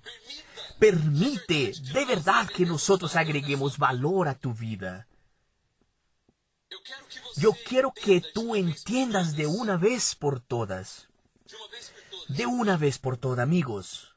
Permite 0.79 1.75
de 1.93 2.05
verdad 2.07 2.49
que 2.49 2.65
nosotros 2.65 3.15
agreguemos 3.15 3.77
valor 3.77 4.29
a 4.29 4.35
tu 4.35 4.55
vida. 4.55 5.07
Yo 7.37 7.53
quiero 7.67 7.93
que 7.93 8.21
tú 8.21 8.55
entiendas 8.55 9.37
de 9.37 9.47
una 9.47 9.77
vez 9.77 10.15
por 10.15 10.41
todas, 10.41 11.09
de 12.29 12.47
una 12.47 12.77
vez 12.77 12.99
por 12.99 13.17
todas, 13.17 13.41
amigos, 13.41 14.15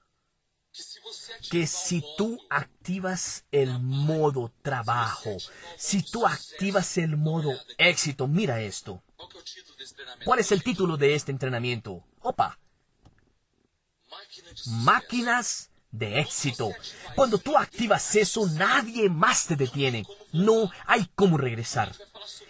que 1.50 1.68
si 1.68 2.04
tú 2.18 2.40
activas 2.50 3.46
el 3.52 3.80
modo 3.80 4.52
trabajo, 4.62 5.38
si 5.78 6.04
tú 6.04 6.26
activas 6.26 6.98
el 6.98 7.18
modo 7.18 7.54
éxito, 7.78 8.28
mira 8.28 8.62
esto. 8.62 9.04
¿Cuál 10.24 10.40
es 10.40 10.52
el 10.52 10.64
título 10.64 10.98
de 10.98 11.16
este 11.16 11.32
entrenamiento? 11.32 12.04
Opa. 12.22 12.60
Máquinas 14.68 15.70
de 15.98 16.20
éxito. 16.20 16.72
Cuando 17.16 17.38
tú 17.38 17.58
activas 17.58 18.16
eso, 18.16 18.48
nadie 18.48 19.10
más 19.10 19.48
te 19.48 19.56
detiene. 19.56 20.06
No 20.32 20.72
hay 20.86 21.10
cómo 21.16 21.38
regresar. 21.38 21.92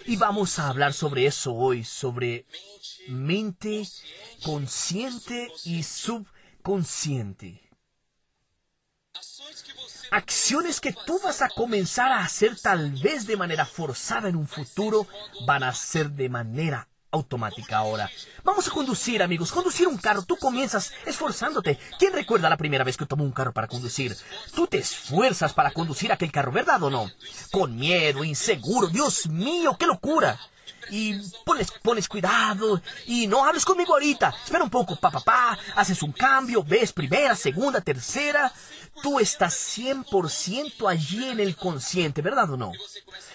Y 0.05 0.17
vamos 0.17 0.59
a 0.59 0.69
hablar 0.69 0.93
sobre 0.93 1.25
eso 1.25 1.53
hoy, 1.53 1.83
sobre 1.83 2.45
mente 3.07 3.87
consciente 4.43 5.51
y 5.63 5.83
subconsciente 5.83 7.65
acciones 10.11 10.79
que 10.79 10.93
tú 10.93 11.19
vas 11.23 11.41
a 11.41 11.49
comenzar 11.49 12.11
a 12.11 12.23
hacer 12.23 12.59
tal 12.59 12.91
vez 12.91 13.27
de 13.27 13.37
manera 13.37 13.65
forzada 13.65 14.29
en 14.29 14.35
un 14.35 14.47
futuro 14.47 15.07
van 15.45 15.63
a 15.63 15.73
ser 15.73 16.11
de 16.11 16.29
manera 16.29 16.87
automática 17.15 17.77
ahora. 17.77 18.09
Vamos 18.43 18.67
a 18.67 18.71
conducir, 18.71 19.23
amigos. 19.23 19.51
Conducir 19.51 19.87
un 19.87 19.97
carro. 19.97 20.23
Tú 20.23 20.37
comienzas 20.37 20.93
esforzándote. 21.05 21.79
¿Quién 21.97 22.13
recuerda 22.13 22.49
la 22.49 22.57
primera 22.57 22.83
vez 22.83 22.97
que 22.97 23.05
tomó 23.05 23.23
un 23.23 23.31
carro 23.31 23.53
para 23.53 23.67
conducir? 23.67 24.15
Tú 24.53 24.67
te 24.67 24.77
esfuerzas 24.77 25.53
para 25.53 25.71
conducir 25.71 26.11
aquel 26.11 26.31
carro, 26.31 26.51
¿verdad 26.51 26.81
o 26.83 26.89
no? 26.89 27.09
Con 27.51 27.75
miedo, 27.75 28.23
inseguro. 28.23 28.87
Dios 28.87 29.27
mío, 29.27 29.75
qué 29.79 29.87
locura 29.87 30.39
y 30.89 31.19
pones, 31.43 31.71
pones 31.81 32.07
cuidado 32.07 32.81
y 33.05 33.27
no 33.27 33.45
hables 33.45 33.65
conmigo 33.65 33.93
ahorita. 33.93 34.33
Espera 34.43 34.63
un 34.63 34.69
poco, 34.69 34.95
papá, 34.95 35.19
pa, 35.19 35.59
haces 35.75 36.01
un 36.03 36.11
cambio, 36.11 36.63
ves 36.63 36.93
primera, 36.93 37.35
segunda, 37.35 37.81
tercera. 37.81 38.51
Tú 39.01 39.19
estás 39.19 39.53
100% 39.77 40.89
allí 40.89 41.25
en 41.25 41.39
el 41.39 41.55
consciente, 41.55 42.21
¿verdad 42.21 42.51
o 42.51 42.57
no? 42.57 42.71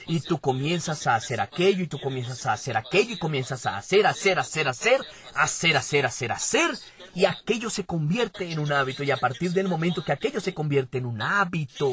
Y 0.06 0.20
tú 0.20 0.38
comienzas 0.38 1.06
a 1.06 1.14
hacer 1.14 1.40
aquello 1.40 1.84
y 1.84 1.86
tú 1.86 2.00
comienzas 2.00 2.46
a 2.46 2.52
hacer 2.52 2.76
aquello 2.76 3.14
y 3.14 3.18
comienzas 3.18 3.66
a 3.66 3.76
hacer, 3.76 4.06
hacer, 4.06 4.38
hacer, 4.38 4.68
hacer, 4.68 5.00
hacer, 5.34 5.76
hacer, 5.76 6.06
hacer, 6.06 6.32
hacer. 6.32 6.78
Y 7.14 7.24
aquello 7.24 7.70
se 7.70 7.84
convierte 7.84 8.50
en 8.50 8.58
un 8.58 8.72
hábito 8.72 9.02
y 9.02 9.10
a 9.10 9.16
partir 9.16 9.52
del 9.52 9.68
momento 9.68 10.04
que 10.04 10.12
aquello 10.12 10.40
se 10.40 10.54
convierte 10.54 10.98
en 10.98 11.06
un 11.06 11.20
hábito, 11.20 11.90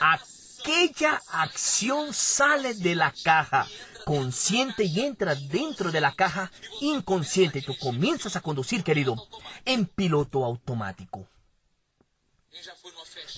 aquella 0.00 1.22
acción 1.32 2.12
sale 2.12 2.74
de 2.74 2.94
la 2.94 3.14
caja 3.24 3.66
consciente 4.04 4.84
y 4.84 5.00
entra 5.00 5.34
dentro 5.34 5.92
de 5.92 6.00
la 6.00 6.12
caja 6.12 6.50
inconsciente. 6.80 7.62
Tú 7.62 7.76
comienzas 7.78 8.36
a 8.36 8.40
conducir, 8.40 8.82
querido, 8.82 9.16
en 9.64 9.86
piloto 9.86 10.44
automático. 10.44 11.28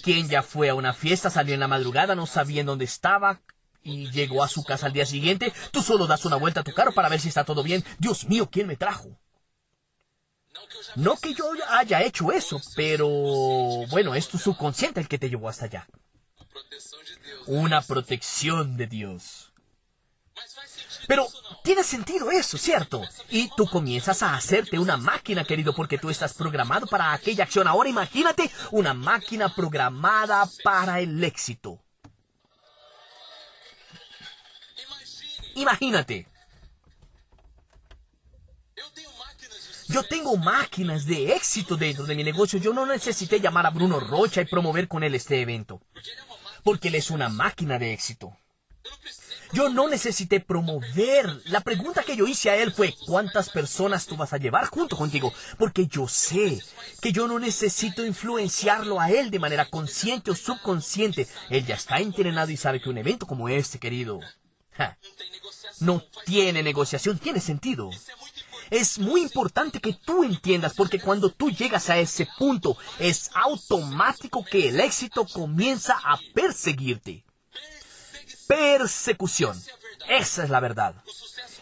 Quien 0.02 0.28
ya 0.28 0.42
fue 0.42 0.68
a 0.68 0.74
una 0.74 0.94
fiesta, 0.94 1.30
salió 1.30 1.54
en 1.54 1.60
la 1.60 1.68
madrugada, 1.68 2.14
no 2.14 2.26
sabía 2.26 2.60
en 2.60 2.66
dónde 2.66 2.84
estaba 2.84 3.40
y 3.82 4.10
llegó 4.10 4.42
a 4.42 4.48
su 4.48 4.64
casa 4.64 4.86
al 4.86 4.92
día 4.92 5.06
siguiente, 5.06 5.52
tú 5.70 5.82
solo 5.82 6.06
das 6.06 6.24
una 6.24 6.36
vuelta 6.36 6.60
a 6.60 6.64
tu 6.64 6.72
carro 6.72 6.92
para 6.94 7.08
ver 7.08 7.20
si 7.20 7.28
está 7.28 7.44
todo 7.44 7.62
bien. 7.62 7.84
Dios 7.98 8.26
mío, 8.26 8.48
¿quién 8.50 8.66
me 8.66 8.76
trajo? 8.76 9.18
No 10.96 11.16
que 11.16 11.34
yo 11.34 11.50
haya 11.68 12.02
hecho 12.02 12.32
eso, 12.32 12.60
pero 12.76 13.08
bueno, 13.90 14.14
es 14.14 14.28
tu 14.28 14.38
subconsciente 14.38 15.00
el 15.00 15.08
que 15.08 15.18
te 15.18 15.30
llevó 15.30 15.48
hasta 15.48 15.66
allá. 15.66 15.86
Una 17.46 17.82
protección 17.82 18.76
de 18.76 18.86
Dios. 18.86 19.51
Pero 21.06 21.28
tiene 21.62 21.82
sentido 21.84 22.30
eso, 22.30 22.58
¿cierto? 22.58 23.02
Y 23.28 23.50
tú 23.56 23.66
comienzas 23.66 24.22
a 24.22 24.34
hacerte 24.34 24.78
una 24.78 24.96
máquina, 24.96 25.44
querido, 25.44 25.74
porque 25.74 25.98
tú 25.98 26.10
estás 26.10 26.34
programado 26.34 26.86
para 26.86 27.12
aquella 27.12 27.44
acción. 27.44 27.66
Ahora 27.68 27.88
imagínate 27.88 28.50
una 28.70 28.94
máquina 28.94 29.54
programada 29.54 30.48
para 30.62 31.00
el 31.00 31.22
éxito. 31.22 31.80
Imagínate. 35.54 36.26
Yo 39.88 40.02
tengo 40.04 40.36
máquinas 40.36 41.04
de 41.04 41.34
éxito 41.34 41.76
dentro 41.76 42.04
de 42.04 42.14
mi 42.14 42.24
negocio. 42.24 42.58
Yo 42.58 42.72
no 42.72 42.86
necesité 42.86 43.40
llamar 43.40 43.66
a 43.66 43.70
Bruno 43.70 44.00
Rocha 44.00 44.40
y 44.40 44.46
promover 44.46 44.88
con 44.88 45.04
él 45.04 45.14
este 45.14 45.42
evento. 45.42 45.82
Porque 46.64 46.88
él 46.88 46.94
es 46.94 47.10
una 47.10 47.28
máquina 47.28 47.78
de 47.78 47.92
éxito. 47.92 48.34
Yo 49.52 49.68
no 49.68 49.86
necesité 49.86 50.40
promover. 50.40 51.42
La 51.44 51.60
pregunta 51.60 52.02
que 52.02 52.16
yo 52.16 52.26
hice 52.26 52.48
a 52.48 52.56
él 52.56 52.72
fue, 52.72 52.94
¿cuántas 53.06 53.50
personas 53.50 54.06
tú 54.06 54.16
vas 54.16 54.32
a 54.32 54.38
llevar 54.38 54.66
junto 54.66 54.96
contigo? 54.96 55.32
Porque 55.58 55.86
yo 55.86 56.08
sé 56.08 56.58
que 57.02 57.12
yo 57.12 57.28
no 57.28 57.38
necesito 57.38 58.04
influenciarlo 58.04 58.98
a 58.98 59.10
él 59.10 59.30
de 59.30 59.38
manera 59.38 59.66
consciente 59.66 60.30
o 60.30 60.34
subconsciente. 60.34 61.28
Él 61.50 61.66
ya 61.66 61.74
está 61.74 61.98
entrenado 61.98 62.50
y 62.50 62.56
sabe 62.56 62.80
que 62.80 62.88
un 62.88 62.96
evento 62.96 63.26
como 63.26 63.50
este, 63.50 63.78
querido, 63.78 64.20
no 65.80 66.02
tiene 66.24 66.62
negociación, 66.62 67.18
tiene 67.18 67.40
sentido. 67.40 67.90
Es 68.70 68.98
muy 68.98 69.20
importante 69.20 69.80
que 69.80 69.92
tú 69.92 70.24
entiendas 70.24 70.72
porque 70.72 70.98
cuando 70.98 71.28
tú 71.28 71.50
llegas 71.50 71.90
a 71.90 71.98
ese 71.98 72.26
punto 72.38 72.78
es 72.98 73.30
automático 73.34 74.42
que 74.44 74.70
el 74.70 74.80
éxito 74.80 75.26
comienza 75.26 76.00
a 76.02 76.18
perseguirte 76.32 77.22
persecución. 78.52 79.58
Esa 80.08 80.44
es 80.44 80.50
la 80.50 80.60
verdad. 80.60 80.94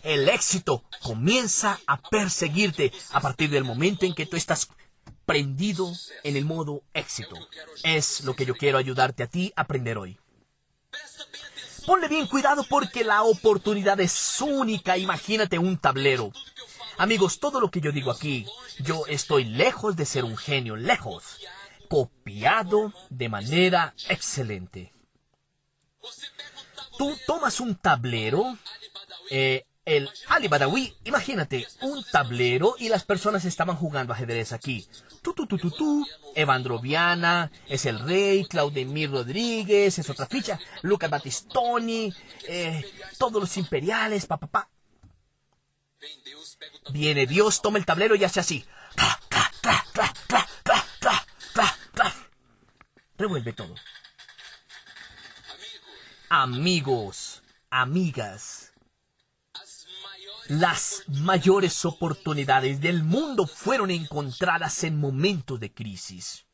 El 0.03 0.29
éxito 0.29 0.83
comienza 1.03 1.79
a 1.87 2.01
perseguirte 2.01 2.93
a 3.13 3.21
partir 3.21 3.51
del 3.51 3.65
momento 3.65 4.07
en 4.07 4.15
que 4.15 4.27
tú 4.27 4.37
estás 4.37 4.69
prendido 5.25 5.93
en 6.25 6.37
el 6.37 6.45
modo 6.45 6.83
éxito. 6.93 7.37
Es 7.85 8.23
lo 8.23 8.35
que 8.35 8.45
yo 8.45 8.55
quiero 8.55 8.79
ayudarte 8.79 9.23
a 9.23 9.29
ti 9.29 9.53
a 9.55 9.63
aprender 9.63 9.99
hoy. 9.99 10.19
Ponle 11.87 12.09
bien 12.09 12.27
cuidado 12.27 12.65
porque 12.69 13.05
la 13.05 13.23
oportunidad 13.23 14.01
es 14.01 14.41
única. 14.41 14.99
Imagínate 14.99 15.59
un 15.59 15.79
tablero. 15.79 16.33
Amigos, 16.99 17.39
todo 17.39 17.61
lo 17.61 17.71
que 17.71 17.81
yo 17.81 17.93
digo 17.93 18.11
aquí, 18.11 18.47
yo 18.81 19.05
estoy 19.07 19.45
lejos 19.45 19.95
de 19.97 20.07
ser 20.07 20.25
un 20.25 20.37
genio, 20.37 20.75
lejos. 20.75 21.39
Copiado 21.89 22.93
de 23.11 23.29
manera 23.29 23.95
excelente 24.09 24.93
tú 27.01 27.17
tomas 27.27 27.61
un 27.61 27.77
tablero, 27.77 28.59
eh, 29.31 29.65
el 29.87 30.11
Ali 30.29 30.49
Badawi, 30.49 30.95
imagínate, 31.05 31.67
un 31.81 32.05
tablero 32.05 32.75
y 32.79 32.91
las 32.91 33.05
personas 33.05 33.47
estaban 33.47 33.75
jugando 33.77 34.13
ajedrez 34.13 34.53
aquí. 34.53 34.87
Tú, 35.23 35.33
tú, 35.33 35.47
tú, 35.47 35.57
tú, 35.57 35.71
tú, 35.71 36.07
Evandro 36.35 36.79
Viana, 36.79 37.51
es 37.67 37.87
el 37.87 38.01
rey, 38.01 38.45
Claudemir 38.45 39.11
Rodríguez, 39.11 39.99
es 39.99 40.11
otra 40.11 40.27
ficha, 40.27 40.61
Lucas 40.83 41.09
Battistoni, 41.09 42.13
eh, 42.47 42.85
todos 43.17 43.41
los 43.41 43.57
imperiales, 43.57 44.27
pa, 44.27 44.37
pa, 44.37 44.47
pa. 44.47 44.69
Viene 46.93 47.27
Dios, 47.27 47.63
toma 47.63 47.79
el 47.79 47.87
tablero 47.87 48.15
y 48.15 48.25
hace 48.25 48.41
así. 48.41 48.67
Revuelve 53.17 53.55
todo 53.55 53.75
amigos, 56.31 57.43
amigas. 57.69 58.73
Las 60.49 61.05
mayores 61.09 61.85
oportunidades 61.85 62.81
del 62.81 63.05
mundo 63.05 63.47
fueron 63.47 63.91
encontradas 63.91 64.83
en 64.85 64.99
momentos 64.99 65.61
de 65.61 65.73
crisis. 65.73 66.47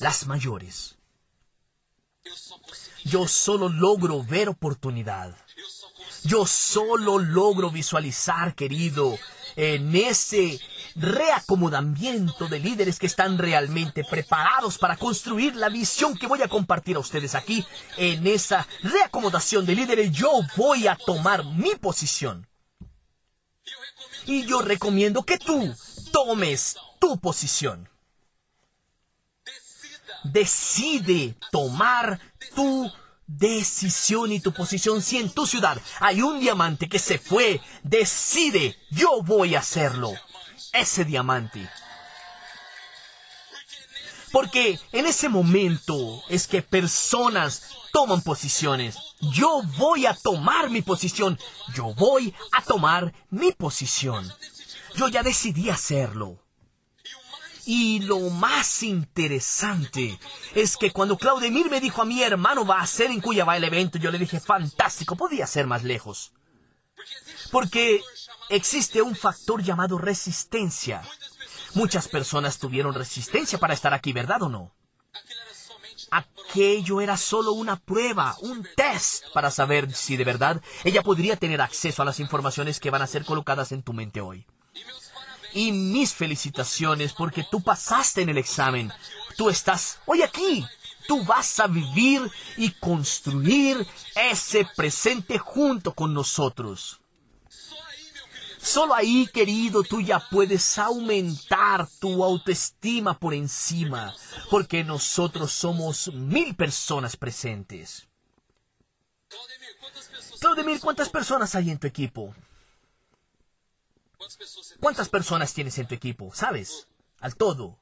Las 0.00 0.26
mayores. 0.26 0.96
Yo 3.04 3.26
solo 3.26 3.68
logro 3.68 4.22
ver 4.22 4.48
oportunidad. 4.48 5.34
Yo 6.24 6.46
solo 6.46 7.18
logro 7.18 7.70
visualizar, 7.70 8.54
querido, 8.54 9.18
en 9.56 9.94
ese 9.96 10.60
reacomodamiento 10.94 12.48
de 12.48 12.58
líderes 12.58 12.98
que 12.98 13.06
están 13.06 13.38
realmente 13.38 14.04
preparados 14.04 14.78
para 14.78 14.96
construir 14.96 15.54
la 15.56 15.68
visión 15.68 16.16
que 16.16 16.26
voy 16.26 16.42
a 16.42 16.48
compartir 16.48 16.96
a 16.96 17.00
ustedes 17.00 17.34
aquí. 17.34 17.64
En 17.96 18.26
esa 18.26 18.66
reacomodación 18.82 19.64
de 19.64 19.74
líderes 19.74 20.12
yo 20.12 20.30
voy 20.56 20.86
a 20.86 20.96
tomar 20.96 21.44
mi 21.44 21.74
posición. 21.76 22.46
Y 24.26 24.44
yo 24.44 24.60
recomiendo 24.60 25.22
que 25.22 25.38
tú 25.38 25.74
tomes 26.12 26.76
tu 27.00 27.18
posición. 27.18 27.88
Decide 30.24 31.36
tomar 31.50 32.20
tu 32.54 32.92
decisión 33.28 34.32
y 34.32 34.40
tu 34.40 34.52
posición. 34.52 35.00
Si 35.00 35.18
en 35.18 35.30
tu 35.30 35.46
ciudad 35.46 35.80
hay 36.00 36.22
un 36.22 36.40
diamante 36.40 36.88
que 36.88 36.98
se 36.98 37.18
fue, 37.18 37.60
decide, 37.84 38.76
yo 38.90 39.22
voy 39.22 39.54
a 39.54 39.60
hacerlo. 39.60 40.12
Ese 40.72 41.04
diamante. 41.04 41.68
Porque 44.32 44.78
en 44.92 45.06
ese 45.06 45.28
momento 45.28 46.22
es 46.28 46.46
que 46.46 46.62
personas 46.62 47.62
toman 47.92 48.22
posiciones. 48.22 48.96
Yo 49.20 49.62
voy 49.78 50.06
a 50.06 50.14
tomar 50.14 50.70
mi 50.70 50.82
posición. 50.82 51.38
Yo 51.74 51.94
voy 51.94 52.34
a 52.52 52.62
tomar 52.62 53.14
mi 53.30 53.52
posición. 53.52 54.30
Yo 54.96 55.08
ya 55.08 55.22
decidí 55.22 55.70
hacerlo. 55.70 56.42
Y 57.70 57.98
lo 57.98 58.18
más 58.30 58.82
interesante 58.82 60.18
es 60.54 60.78
que 60.78 60.90
cuando 60.90 61.18
Claudemir 61.18 61.68
me 61.68 61.82
dijo 61.82 62.00
a 62.00 62.06
mi 62.06 62.22
hermano 62.22 62.64
va 62.64 62.80
a 62.80 62.86
ser 62.86 63.10
en 63.10 63.20
Cuya 63.20 63.44
va 63.44 63.58
el 63.58 63.64
evento, 63.64 63.98
yo 63.98 64.10
le 64.10 64.18
dije, 64.18 64.40
fantástico, 64.40 65.16
podía 65.16 65.46
ser 65.46 65.66
más 65.66 65.84
lejos. 65.84 66.32
Porque 67.52 68.00
existe 68.48 69.02
un 69.02 69.14
factor 69.14 69.62
llamado 69.62 69.98
resistencia. 69.98 71.02
Muchas 71.74 72.08
personas 72.08 72.58
tuvieron 72.58 72.94
resistencia 72.94 73.58
para 73.58 73.74
estar 73.74 73.92
aquí, 73.92 74.14
¿verdad 74.14 74.44
o 74.44 74.48
no? 74.48 74.74
Aquello 76.10 77.02
era 77.02 77.18
solo 77.18 77.52
una 77.52 77.76
prueba, 77.76 78.34
un 78.40 78.66
test 78.76 79.24
para 79.34 79.50
saber 79.50 79.92
si 79.92 80.16
de 80.16 80.24
verdad 80.24 80.62
ella 80.84 81.02
podría 81.02 81.36
tener 81.36 81.60
acceso 81.60 82.00
a 82.00 82.06
las 82.06 82.18
informaciones 82.18 82.80
que 82.80 82.88
van 82.88 83.02
a 83.02 83.06
ser 83.06 83.26
colocadas 83.26 83.72
en 83.72 83.82
tu 83.82 83.92
mente 83.92 84.22
hoy 84.22 84.46
y 85.58 85.72
mis 85.72 86.14
felicitaciones 86.14 87.12
porque 87.12 87.44
tú 87.50 87.60
pasaste 87.60 88.22
en 88.22 88.28
el 88.28 88.38
examen. 88.38 88.92
Tú 89.36 89.48
estás 89.48 89.98
hoy 90.06 90.22
aquí. 90.22 90.64
Tú 91.08 91.24
vas 91.24 91.58
a 91.58 91.66
vivir 91.66 92.30
y 92.56 92.70
construir 92.70 93.84
ese 94.14 94.68
presente 94.76 95.36
junto 95.36 95.94
con 95.94 96.14
nosotros. 96.14 97.00
Solo 98.58 98.94
ahí, 98.94 99.26
querido, 99.26 99.82
tú 99.82 100.00
ya 100.00 100.20
puedes 100.30 100.78
aumentar 100.78 101.88
tu 101.98 102.22
autoestima 102.22 103.18
por 103.18 103.34
encima, 103.34 104.14
porque 104.50 104.84
nosotros 104.84 105.50
somos 105.50 106.12
mil 106.12 106.54
personas 106.54 107.16
presentes. 107.16 108.06
Claudemir, 110.38 110.78
¿cuántas 110.78 111.08
personas 111.08 111.54
hay 111.56 111.70
en 111.70 111.78
tu 111.78 111.88
equipo? 111.88 112.32
¿Cuántas 114.80 115.08
personas 115.08 115.52
tienes 115.54 115.78
en 115.78 115.86
tu 115.86 115.94
equipo? 115.94 116.32
¿Sabes? 116.34 116.88
Al 117.20 117.36
todo. 117.36 117.80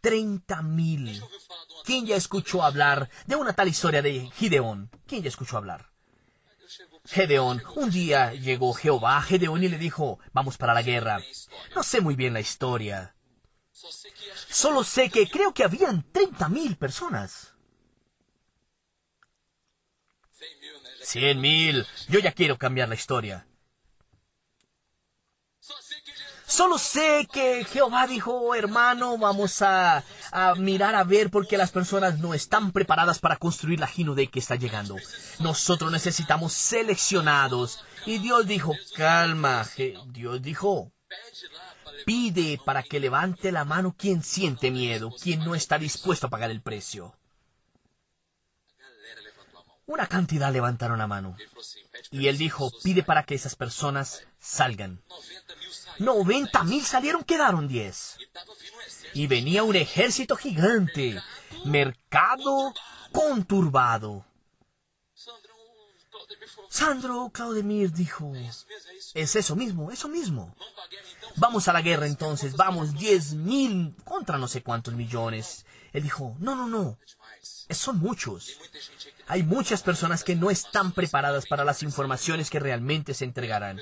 30 0.00 0.62
mil. 0.62 1.22
¿Quién 1.84 2.06
ya 2.06 2.16
escuchó 2.16 2.62
hablar 2.62 3.10
de 3.26 3.36
una 3.36 3.52
tal 3.52 3.68
historia 3.68 4.02
de 4.02 4.30
Gideón? 4.34 4.90
¿Quién 5.06 5.22
ya 5.22 5.28
escuchó 5.28 5.56
hablar? 5.56 5.90
Gedeón, 7.04 7.62
un 7.74 7.90
día 7.90 8.32
llegó 8.34 8.72
Jehová 8.72 9.18
a 9.18 9.22
Gedeón 9.22 9.64
y 9.64 9.68
le 9.68 9.78
dijo, 9.78 10.20
vamos 10.32 10.56
para 10.58 10.74
la 10.74 10.82
guerra. 10.82 11.20
No 11.74 11.82
sé 11.82 12.00
muy 12.00 12.14
bien 12.14 12.34
la 12.34 12.40
historia. 12.40 13.14
Solo 14.48 14.84
sé 14.84 15.10
que 15.10 15.28
creo 15.28 15.52
que 15.54 15.64
habían 15.64 16.02
30 16.12 16.48
mil 16.48 16.76
personas. 16.76 17.54
Cien 21.02 21.40
mil. 21.40 21.86
Yo 22.08 22.20
ya 22.20 22.32
quiero 22.32 22.58
cambiar 22.58 22.88
la 22.88 22.94
historia. 22.94 23.46
Solo 26.50 26.78
sé 26.78 27.28
que 27.32 27.64
Jehová 27.64 28.08
dijo, 28.08 28.56
hermano, 28.56 29.16
vamos 29.18 29.62
a, 29.62 30.02
mirar 30.56 30.96
a 30.96 31.04
ver 31.04 31.30
porque 31.30 31.56
las 31.56 31.70
personas 31.70 32.18
no 32.18 32.34
están 32.34 32.72
preparadas 32.72 33.20
para 33.20 33.36
construir 33.36 33.78
la 33.78 33.88
de 34.16 34.26
que 34.26 34.40
está 34.40 34.56
llegando. 34.56 34.96
Nosotros 35.38 35.92
necesitamos 35.92 36.52
seleccionados. 36.52 37.84
Y 38.04 38.18
Dios 38.18 38.48
dijo, 38.48 38.74
calma, 38.96 39.64
Dios 40.06 40.42
dijo, 40.42 40.90
pide 42.04 42.60
para 42.64 42.82
que 42.82 42.98
levante 42.98 43.52
la 43.52 43.64
mano 43.64 43.94
quien 43.96 44.24
siente 44.24 44.72
miedo, 44.72 45.12
quien 45.22 45.44
no 45.44 45.54
está 45.54 45.78
dispuesto 45.78 46.26
a 46.26 46.30
pagar 46.30 46.50
el 46.50 46.62
precio. 46.62 47.14
Una 49.86 50.08
cantidad 50.08 50.52
levantaron 50.52 50.98
la 50.98 51.06
mano. 51.06 51.36
Y 52.10 52.26
él 52.26 52.38
dijo, 52.38 52.72
pide 52.82 53.04
para 53.04 53.22
que 53.22 53.36
esas 53.36 53.54
personas 53.54 54.24
salgan. 54.40 55.00
90 56.00 56.64
mil 56.64 56.84
salieron, 56.84 57.22
quedaron 57.24 57.68
10. 57.68 58.18
Y 59.14 59.26
venía 59.26 59.62
un 59.62 59.76
ejército 59.76 60.34
gigante, 60.34 61.20
mercado 61.64 62.72
conturbado. 63.12 64.24
Sandro 66.70 67.30
Claudemir 67.32 67.92
dijo, 67.92 68.32
es 69.14 69.36
eso 69.36 69.56
mismo, 69.56 69.90
eso 69.90 70.08
mismo. 70.08 70.54
Vamos 71.36 71.68
a 71.68 71.72
la 71.72 71.82
guerra 71.82 72.06
entonces, 72.06 72.56
vamos, 72.56 72.94
diez 72.94 73.34
mil 73.34 73.94
contra 74.04 74.38
no 74.38 74.48
sé 74.48 74.62
cuántos 74.62 74.94
millones. 74.94 75.66
Él 75.92 76.02
dijo, 76.04 76.36
no, 76.38 76.54
no, 76.56 76.68
no, 76.68 76.98
son 77.70 77.98
muchos. 77.98 78.58
Hay 79.30 79.44
muchas 79.44 79.84
personas 79.84 80.24
que 80.24 80.34
no 80.34 80.50
están 80.50 80.90
preparadas 80.90 81.46
para 81.46 81.64
las 81.64 81.84
informaciones 81.84 82.50
que 82.50 82.58
realmente 82.58 83.14
se 83.14 83.24
entregarán. 83.24 83.78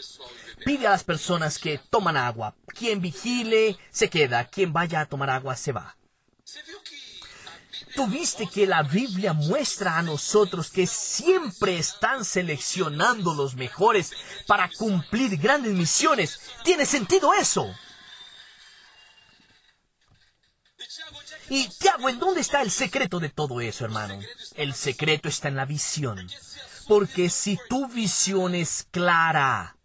Pide 0.62 0.87
a 0.87 0.90
las 0.90 1.04
personas 1.04 1.58
que 1.58 1.80
toman 1.88 2.18
agua. 2.18 2.54
Quien 2.66 3.00
vigile 3.00 3.78
se 3.88 4.11
queda. 4.11 4.44
Quien 4.44 4.74
vaya 4.74 5.00
a 5.00 5.06
tomar 5.06 5.30
agua 5.30 5.56
se 5.56 5.72
va. 5.72 5.96
Tuviste 7.94 8.46
que 8.46 8.66
la 8.66 8.82
Biblia 8.82 9.32
muestra 9.32 9.96
a 9.96 10.02
nosotros 10.02 10.70
que 10.70 10.87
siempre 10.87 11.78
están 11.78 12.26
seleccionando 12.26 13.32
los 13.32 13.54
mejores 13.54 14.12
para 14.46 14.68
cumplir 14.76 15.38
grandes 15.38 15.72
misiones. 15.72 16.40
¿Tiene 16.62 16.84
sentido 16.84 17.32
eso? 17.32 17.74
Y 21.50 21.68
Tiago, 21.78 22.08
¿en 22.08 22.18
dónde 22.18 22.40
está 22.40 22.62
el 22.62 22.70
secreto 22.70 23.20
de 23.20 23.30
todo 23.30 23.61
eso, 23.61 23.84
hermano? 23.84 24.18
El 24.54 24.74
secreto 24.74 25.28
está 25.28 25.48
en 25.48 25.56
la 25.56 25.64
visión. 25.64 26.28
Porque 26.87 27.30
si 27.30 27.58
tu 27.68 27.88
visión 27.88 28.54
es 28.54 28.87
clara, 28.90 29.76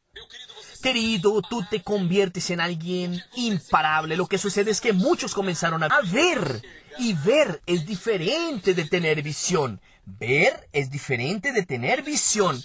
querido, 0.81 1.41
tú 1.41 1.65
te 1.69 1.81
conviertes 1.81 2.49
en 2.49 2.59
alguien 2.59 3.23
imparable. 3.35 4.17
Lo 4.17 4.27
que 4.27 4.37
sucede 4.37 4.71
es 4.71 4.81
que 4.81 4.93
muchos 4.93 5.33
comenzaron 5.33 5.83
a 5.83 5.89
ver. 6.11 6.61
Y 6.99 7.13
ver 7.13 7.61
es 7.65 7.85
diferente 7.85 8.73
de 8.73 8.85
tener 8.85 9.21
visión. 9.21 9.81
Ver 10.05 10.69
es 10.73 10.91
diferente 10.91 11.53
de 11.53 11.63
tener 11.63 12.03
visión. 12.03 12.61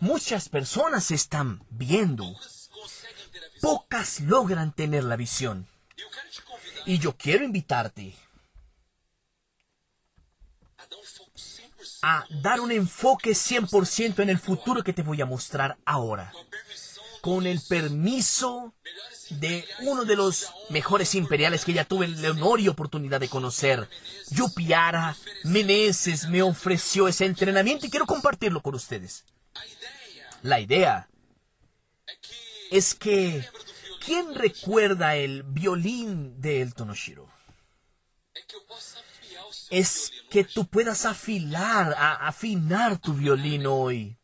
Muchas 0.00 0.48
personas 0.48 1.10
están 1.10 1.64
viendo. 1.70 2.36
Pocas 3.60 4.20
logran 4.20 4.72
tener 4.72 5.04
la 5.04 5.16
visión. 5.16 5.66
Y 6.84 6.98
yo 6.98 7.16
quiero 7.16 7.44
invitarte 7.44 8.14
a 12.02 12.26
dar 12.28 12.60
un 12.60 12.72
enfoque 12.72 13.30
100% 13.30 14.22
en 14.22 14.28
el 14.28 14.38
futuro 14.38 14.82
que 14.82 14.92
te 14.92 15.02
voy 15.02 15.20
a 15.20 15.26
mostrar 15.26 15.78
ahora. 15.84 16.32
Con 17.20 17.46
el 17.46 17.60
permiso 17.60 18.74
de 19.30 19.64
uno 19.82 20.04
de 20.04 20.16
los 20.16 20.52
mejores 20.68 21.14
imperiales 21.14 21.64
que 21.64 21.72
ya 21.72 21.84
tuve 21.84 22.06
el 22.06 22.26
honor 22.26 22.60
y 22.60 22.68
oportunidad 22.68 23.20
de 23.20 23.28
conocer, 23.28 23.88
Yupiara 24.30 25.16
Meneses, 25.44 26.28
me 26.28 26.42
ofreció 26.42 27.06
ese 27.06 27.24
entrenamiento 27.24 27.86
y 27.86 27.90
quiero 27.90 28.06
compartirlo 28.06 28.60
con 28.60 28.74
ustedes. 28.74 29.24
La 30.42 30.58
idea 30.58 31.08
es 32.72 32.94
que, 32.96 33.48
¿quién 34.04 34.34
recuerda 34.34 35.14
el 35.14 35.44
violín 35.44 36.40
de 36.40 36.62
El 36.62 36.74
Tonoshiro? 36.74 37.30
es 39.72 40.12
que 40.32 40.44
tú 40.44 40.66
puedas 40.66 41.04
afilar, 41.04 41.94
a, 41.98 42.26
afinar 42.26 42.96
tu 42.96 43.12
violín 43.12 43.66
hoy. 43.66 44.16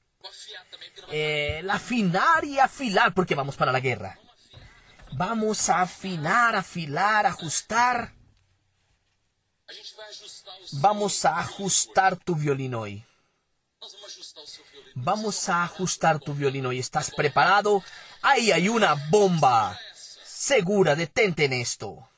eh, 1.10 1.62
afinar 1.70 2.44
y 2.46 2.58
afilar 2.58 3.12
porque 3.12 3.34
vamos 3.34 3.56
para 3.56 3.72
la 3.72 3.80
guerra. 3.80 4.18
Vamos 5.12 5.68
a 5.68 5.82
afinar, 5.82 6.56
afilar, 6.56 7.26
ajustar. 7.26 8.14
Vamos 10.72 11.24
a 11.26 11.38
ajustar 11.40 12.16
tu 12.16 12.34
violín 12.34 12.74
hoy. 12.74 13.04
Vamos 14.94 15.48
a 15.50 15.62
ajustar 15.62 16.18
tu 16.18 16.32
violín 16.32 16.64
hoy. 16.64 16.78
¿Estás 16.78 17.10
preparado? 17.10 17.84
Ahí 18.22 18.50
hay 18.50 18.70
una 18.70 18.94
bomba. 19.10 19.78
Segura, 20.24 20.94
detente 20.94 21.44
en 21.44 21.52
esto. 21.52 22.08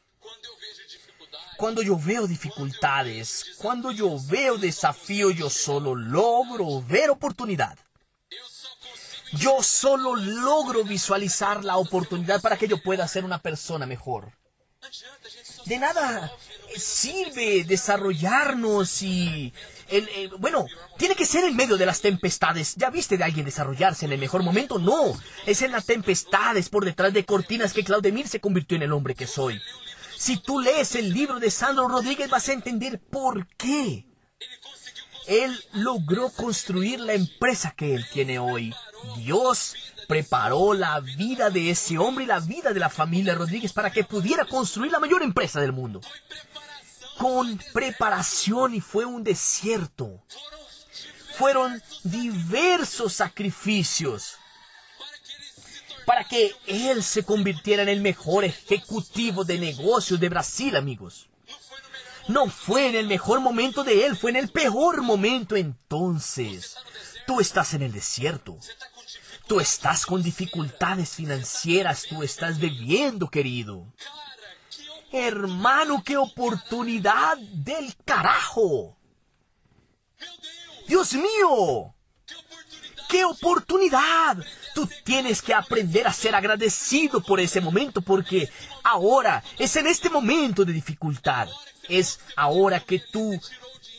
Cuando 1.61 1.83
yo 1.83 1.99
veo 1.99 2.27
dificultades, 2.27 3.53
cuando 3.59 3.91
yo 3.93 4.17
veo 4.29 4.57
desafío, 4.57 5.31
yo 5.31 5.51
solo 5.51 5.95
logro 5.95 6.81
ver 6.81 7.11
oportunidad. 7.11 7.79
Yo 9.35 9.63
solo 9.63 10.17
logro 10.17 10.85
visualizar 10.85 11.63
la 11.63 11.77
oportunidad 11.77 12.41
para 12.41 12.57
que 12.57 12.67
yo 12.67 12.83
pueda 12.83 13.07
ser 13.07 13.27
una 13.27 13.41
persona 13.41 13.85
mejor. 13.85 14.33
De 15.67 15.79
nada 15.79 16.33
sirve 16.75 17.65
desarrollarnos 17.65 19.03
y... 19.03 19.53
bueno, 20.39 20.65
tiene 20.97 21.15
que 21.15 21.27
ser 21.27 21.45
en 21.45 21.57
medio 21.57 21.77
de 21.77 21.85
las 21.85 22.01
tempestades. 22.01 22.75
¿Ya 22.77 22.89
viste 22.89 23.19
de 23.19 23.25
alguien 23.25 23.45
desarrollarse 23.45 24.07
en 24.07 24.13
el 24.13 24.19
mejor 24.19 24.43
momento? 24.43 24.79
No, 24.79 25.13
es 25.45 25.61
en 25.61 25.73
las 25.73 25.85
tempestades 25.85 26.71
por 26.71 26.87
detrás 26.87 27.13
de 27.13 27.27
cortinas 27.27 27.75
que 27.75 27.85
Claudemir 27.85 28.29
se 28.29 28.41
convirtió 28.41 28.77
en 28.77 28.85
el 28.85 28.93
hombre 28.93 29.15
que 29.15 29.27
soy. 29.27 29.61
Si 30.21 30.37
tú 30.37 30.61
lees 30.61 30.97
el 30.97 31.15
libro 31.15 31.41
de 31.41 31.51
Sandro 31.51 31.89
Rodríguez 31.89 32.29
vas 32.29 32.47
a 32.51 32.53
entender 32.53 33.01
por 33.01 33.47
qué. 33.57 34.05
Él 35.27 35.59
logró 35.73 36.29
construir 36.29 37.01
la 37.01 37.15
empresa 37.15 37.71
que 37.71 37.95
él 37.95 38.05
tiene 38.13 38.39
hoy. 38.39 38.75
Dios 39.17 39.75
preparó 40.09 40.75
la 40.75 41.01
vida 41.01 41.49
de 41.49 41.71
ese 41.71 41.97
hombre 41.97 42.25
y 42.25 42.27
la 42.27 42.39
vida 42.39 42.75
de 42.75 42.81
la 42.81 42.91
familia 42.91 43.35
Rodríguez 43.35 43.73
para 43.73 43.91
que 43.91 44.05
pudiera 44.05 44.45
construir 44.45 44.93
la 44.93 45.01
mayor 45.01 45.23
empresa 45.23 45.59
del 45.59 45.73
mundo 45.73 46.03
con 47.17 47.59
preparación 47.73 48.75
y 48.75 48.83
fue 48.83 49.07
un 49.07 49.25
desierto. 49.25 50.23
Fueron 51.39 51.83
diversos 52.05 53.15
sacrificios 53.15 54.40
para 56.05 56.25
que 56.25 56.55
él 56.67 57.03
se 57.03 57.25
convirtiera 57.25 57.83
en 57.83 57.89
el 57.89 58.01
mejor 58.01 58.45
ejecutivo 58.45 59.45
de 59.45 59.59
negocios 59.59 60.19
de 60.21 60.29
Brasil, 60.29 60.77
amigos. 60.77 61.29
No 62.29 62.49
fue 62.49 62.89
en 62.89 62.95
el 62.95 63.07
mejor 63.07 63.41
momento 63.41 63.83
de 63.83 64.07
él, 64.07 64.17
fue 64.17 64.31
en 64.31 64.37
el 64.37 64.51
peor 64.51 65.03
momento 65.03 65.57
entonces. 65.57 66.77
Tú 67.27 67.41
estás 67.41 67.75
en 67.75 67.83
el 67.83 67.93
desierto. 67.93 68.59
Tú 69.47 69.59
estás 69.59 70.07
con 70.07 70.23
dificultades 70.23 71.11
financieras, 71.11 72.05
tú 72.09 72.23
estás 72.23 72.61
bebiendo, 72.61 73.29
querido. 73.29 73.93
Hermano, 75.11 76.05
qué 76.05 76.17
oportunidad 76.17 77.37
del 77.39 77.97
carajo. 78.05 78.97
Dios 80.87 81.15
mío. 81.15 81.95
¡Qué 83.09 83.25
oportunidad! 83.25 84.39
Tú 84.81 84.89
tienes 85.05 85.43
que 85.43 85.53
aprender 85.53 86.07
a 86.07 86.13
ser 86.13 86.35
agradecido 86.35 87.21
por 87.23 87.39
ese 87.39 87.61
momento 87.61 88.01
porque 88.01 88.49
ahora 88.83 89.45
es 89.59 89.77
en 89.77 89.87
este 89.87 90.09
momento 90.09 90.65
de 90.65 90.73
dificultad. 90.73 91.49
Es 91.87 92.19
ahora 92.35 92.81
que 92.81 92.99
tú 92.99 93.39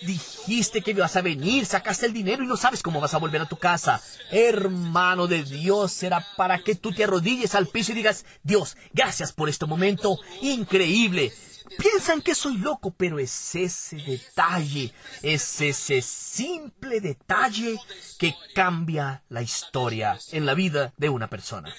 Dijiste 0.01 0.81
que 0.81 0.91
ibas 0.91 1.15
a 1.15 1.21
venir, 1.21 1.67
sacaste 1.67 2.07
el 2.07 2.13
dinero 2.13 2.43
y 2.43 2.47
no 2.47 2.57
sabes 2.57 2.81
cómo 2.81 2.99
vas 2.99 3.13
a 3.13 3.19
volver 3.19 3.39
a 3.39 3.47
tu 3.47 3.57
casa. 3.57 4.01
Hermano 4.31 5.27
de 5.27 5.43
Dios, 5.43 5.91
será 5.91 6.25
para 6.35 6.57
que 6.57 6.73
tú 6.73 6.91
te 6.91 7.03
arrodilles 7.03 7.53
al 7.53 7.67
piso 7.67 7.91
y 7.91 7.95
digas, 7.95 8.25
Dios, 8.41 8.77
gracias 8.93 9.31
por 9.31 9.47
este 9.47 9.67
momento 9.67 10.17
increíble. 10.41 11.31
Piensan 11.77 12.21
que 12.21 12.35
soy 12.35 12.57
loco, 12.57 12.91
pero 12.91 13.19
es 13.19 13.55
ese 13.55 13.97
detalle, 13.97 14.93
es 15.21 15.61
ese 15.61 16.01
simple 16.01 16.99
detalle 17.01 17.79
que 18.17 18.35
cambia 18.53 19.23
la 19.29 19.41
historia 19.41 20.19
en 20.31 20.45
la 20.45 20.53
vida 20.53 20.93
de 20.97 21.09
una 21.09 21.29
persona. 21.29 21.73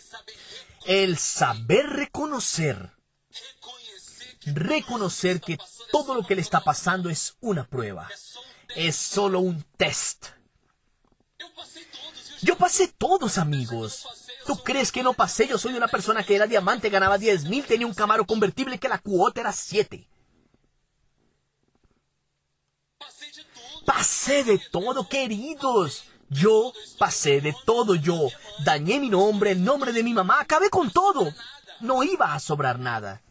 El 0.87 1.19
saber 1.19 1.87
reconocer, 1.87 2.91
reconocer 4.47 5.41
que 5.41 5.59
todo 5.91 6.15
lo 6.15 6.27
que 6.27 6.35
le 6.35 6.43
está 6.43 6.61
pasando 6.61 7.11
es 7.11 7.37
una 7.41 7.65
prueba. 7.65 8.09
Es 8.75 8.97
solo 8.97 9.41
un 9.41 9.63
test. 9.77 10.27
Yo 12.43 12.57
pasé 12.57 12.89
todos, 12.89 13.39
amigos. 13.39 14.07
¿Tú 14.47 14.57
crees 14.57 14.91
que 14.91 15.05
no 15.05 15.15
pasé? 15.15 15.47
Yo 15.47 15.59
soy 15.59 15.75
una 15.75 15.87
persona 15.87 16.25
que 16.25 16.35
era 16.35 16.47
diamante, 16.47 16.91
ganaba 16.91 17.17
10 17.17 17.45
mil, 17.45 17.65
tenía 17.65 17.87
un 17.87 17.95
Camaro 17.95 18.27
convertible 18.27 18.79
que 18.79 18.89
la 18.89 18.99
cuota 18.99 19.41
era 19.41 19.53
7. 19.53 20.09
Pasé 23.87 24.43
de 24.45 24.59
todo, 24.59 25.09
queridos. 25.09 26.05
Yo 26.29 26.73
pasé 26.99 27.41
de 27.41 27.55
todo. 27.65 27.95
Yo 27.95 28.29
dañé 28.65 28.99
mi 28.99 29.09
nombre, 29.09 29.53
el 29.53 29.63
nombre 29.63 29.93
de 29.93 30.03
mi 30.03 30.13
mamá, 30.13 30.41
acabé 30.41 30.71
con 30.71 30.91
todo. 30.91 31.33
No 31.81 32.03
iba 32.03 32.35
a 32.35 32.41
sobrar 32.41 32.79
nada. 32.79 33.23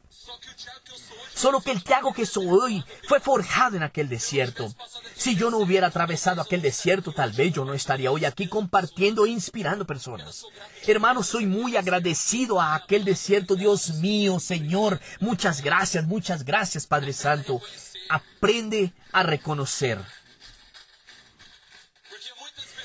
Solo 1.42 1.60
que 1.60 1.72
el 1.72 1.84
Tiago 1.84 2.14
que 2.14 2.28
soy 2.28 2.46
hoy 2.46 2.86
fue 3.08 3.20
forjado 3.20 3.76
en 3.76 3.82
aquel 3.82 4.08
desierto. 4.08 4.72
Si 5.16 5.36
yo 5.36 5.50
no 5.50 5.58
hubiera 5.58 5.88
atravesado 5.88 6.40
aquel 6.40 6.62
desierto, 6.62 7.14
tal 7.14 7.32
vez 7.32 7.52
yo 7.52 7.66
no 7.66 7.74
estaría 7.74 8.12
hoy 8.12 8.26
aquí 8.26 8.48
compartiendo 8.48 9.26
e 9.26 9.32
inspirando 9.32 9.88
personas. 9.88 10.46
Hermano, 10.86 11.24
soy 11.24 11.48
muy 11.48 11.78
agradecido 11.78 12.62
a 12.62 12.76
aquel 12.76 13.04
desierto, 13.04 13.56
Dios 13.56 13.96
mío, 13.96 14.40
Señor. 14.40 15.00
Muchas 15.20 15.64
gracias, 15.64 16.06
muchas 16.06 16.46
gracias, 16.46 16.86
Padre 16.86 17.12
Santo. 17.12 17.60
Aprende 18.08 18.94
a 19.12 19.24
reconocer 19.24 19.98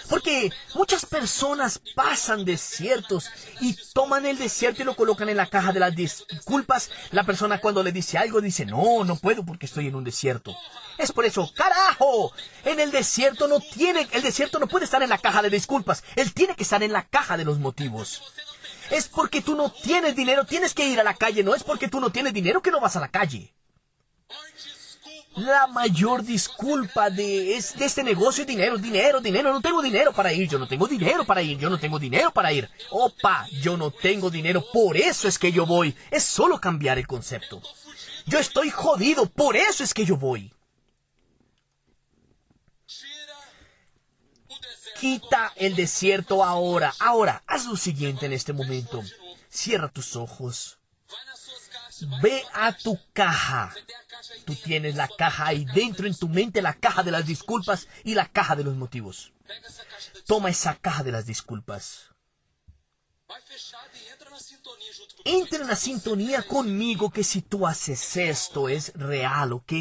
porque 0.08 0.50
muchas 0.74 1.06
personas 1.06 1.80
pasan 1.94 2.44
desiertos 2.44 3.30
y 3.60 3.76
toman 3.92 4.26
el 4.26 4.38
desierto 4.38 4.82
y 4.82 4.84
lo 4.84 4.96
colocan 4.96 5.28
en 5.28 5.36
la 5.36 5.46
caja 5.46 5.72
de 5.72 5.80
las 5.80 5.94
disculpas. 5.94 6.90
La 7.10 7.24
persona 7.24 7.60
cuando 7.60 7.82
le 7.82 7.92
dice 7.92 8.18
algo 8.18 8.40
dice, 8.40 8.66
no, 8.66 9.04
no 9.04 9.16
puedo 9.16 9.44
porque 9.44 9.66
estoy 9.66 9.88
en 9.88 9.94
un 9.94 10.04
desierto. 10.04 10.56
Es 10.98 11.12
por 11.12 11.24
eso, 11.24 11.50
carajo, 11.54 12.32
en 12.64 12.80
el 12.80 12.90
desierto 12.90 13.48
no 13.48 13.60
tiene, 13.60 14.08
el 14.12 14.22
desierto 14.22 14.58
no 14.58 14.66
puede 14.66 14.84
estar 14.84 15.02
en 15.02 15.10
la 15.10 15.18
caja 15.18 15.42
de 15.42 15.50
disculpas. 15.50 16.02
Él 16.14 16.32
tiene 16.32 16.54
que 16.54 16.62
estar 16.62 16.82
en 16.82 16.92
la 16.92 17.06
caja 17.06 17.36
de 17.36 17.44
los 17.44 17.58
motivos. 17.58 18.22
Es 18.90 19.08
porque 19.08 19.42
tú 19.42 19.56
no 19.56 19.70
tienes 19.70 20.14
dinero, 20.14 20.44
tienes 20.44 20.72
que 20.72 20.86
ir 20.86 21.00
a 21.00 21.04
la 21.04 21.14
calle. 21.14 21.42
No 21.42 21.54
es 21.54 21.64
porque 21.64 21.88
tú 21.88 22.00
no 22.00 22.10
tienes 22.10 22.32
dinero 22.32 22.62
que 22.62 22.70
no 22.70 22.80
vas 22.80 22.96
a 22.96 23.00
la 23.00 23.08
calle. 23.08 23.55
La 25.36 25.66
mayor 25.66 26.22
disculpa 26.22 27.10
de, 27.10 27.56
este 27.56 28.02
negocio 28.02 28.40
es 28.40 28.46
dinero, 28.46 28.78
dinero, 28.78 29.20
dinero. 29.20 29.52
No 29.52 29.60
tengo 29.60 29.82
dinero 29.82 30.12
para 30.14 30.32
ir, 30.32 30.48
yo 30.48 30.58
no 30.58 30.66
tengo 30.66 30.86
dinero 30.86 31.26
para 31.26 31.42
ir, 31.42 31.58
yo 31.58 31.68
no 31.68 31.78
tengo 31.78 31.98
dinero 31.98 32.30
para 32.30 32.52
ir. 32.52 32.70
Opa, 32.90 33.46
yo 33.60 33.76
no 33.76 33.90
tengo 33.90 34.30
dinero, 34.30 34.64
por 34.72 34.96
eso 34.96 35.28
es 35.28 35.38
que 35.38 35.52
yo 35.52 35.66
voy. 35.66 35.94
Es 36.10 36.24
solo 36.24 36.58
cambiar 36.58 36.96
el 36.96 37.06
concepto. 37.06 37.60
Yo 38.24 38.38
estoy 38.38 38.70
jodido, 38.70 39.26
por 39.26 39.56
eso 39.56 39.84
es 39.84 39.92
que 39.92 40.06
yo 40.06 40.16
voy. 40.16 40.52
Quita 44.98 45.52
el 45.56 45.76
desierto 45.76 46.42
ahora. 46.42 46.94
Ahora, 46.98 47.42
haz 47.46 47.66
lo 47.66 47.76
siguiente 47.76 48.24
en 48.24 48.32
este 48.32 48.54
momento. 48.54 49.02
Cierra 49.50 49.88
tus 49.90 50.16
ojos. 50.16 50.78
Ve 52.22 52.42
a 52.54 52.72
tu 52.72 52.98
caja. 53.12 53.74
Tú 54.44 54.54
tienes 54.54 54.94
la 54.94 55.08
caja 55.08 55.46
ahí 55.46 55.64
dentro 55.74 56.06
en 56.06 56.16
tu 56.16 56.28
mente, 56.28 56.62
la 56.62 56.74
caja 56.74 57.02
de 57.02 57.10
las 57.10 57.26
disculpas 57.26 57.88
y 58.04 58.14
la 58.14 58.28
caja 58.30 58.56
de 58.56 58.64
los 58.64 58.76
motivos. 58.76 59.32
Toma 60.26 60.50
esa 60.50 60.74
caja 60.76 61.02
de 61.02 61.12
las 61.12 61.26
disculpas. 61.26 62.10
Entra 65.24 65.60
en 65.60 65.66
la 65.66 65.76
sintonía 65.76 66.42
conmigo 66.42 67.10
que 67.10 67.24
si 67.24 67.42
tú 67.42 67.66
haces 67.66 68.16
esto 68.16 68.68
es 68.68 68.92
real, 68.94 69.52
¿ok? 69.52 69.72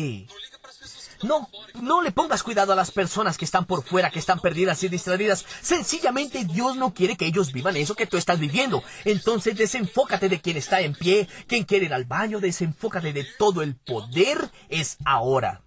No, 1.25 1.49
no 1.81 2.01
le 2.01 2.11
pongas 2.11 2.43
cuidado 2.43 2.73
a 2.73 2.75
las 2.75 2.91
personas 2.91 3.37
que 3.37 3.45
están 3.45 3.65
por 3.65 3.83
fuera, 3.83 4.11
que 4.11 4.19
están 4.19 4.39
perdidas 4.39 4.83
y 4.83 4.89
distraídas. 4.89 5.45
Sencillamente 5.61 6.45
Dios 6.45 6.75
no 6.77 6.93
quiere 6.93 7.17
que 7.17 7.25
ellos 7.25 7.51
vivan 7.51 7.77
eso 7.77 7.95
que 7.95 8.07
tú 8.07 8.17
estás 8.17 8.39
viviendo. 8.39 8.83
Entonces 9.03 9.57
desenfócate 9.57 10.29
de 10.29 10.39
quien 10.39 10.57
está 10.57 10.81
en 10.81 10.93
pie, 10.93 11.27
quien 11.47 11.63
quiere 11.63 11.85
ir 11.85 11.93
al 11.93 12.05
baño, 12.05 12.39
desenfócate 12.39 13.11
de 13.13 13.25
todo 13.37 13.61
el 13.61 13.75
poder 13.75 14.51
es 14.69 14.97
ahora. 15.05 15.61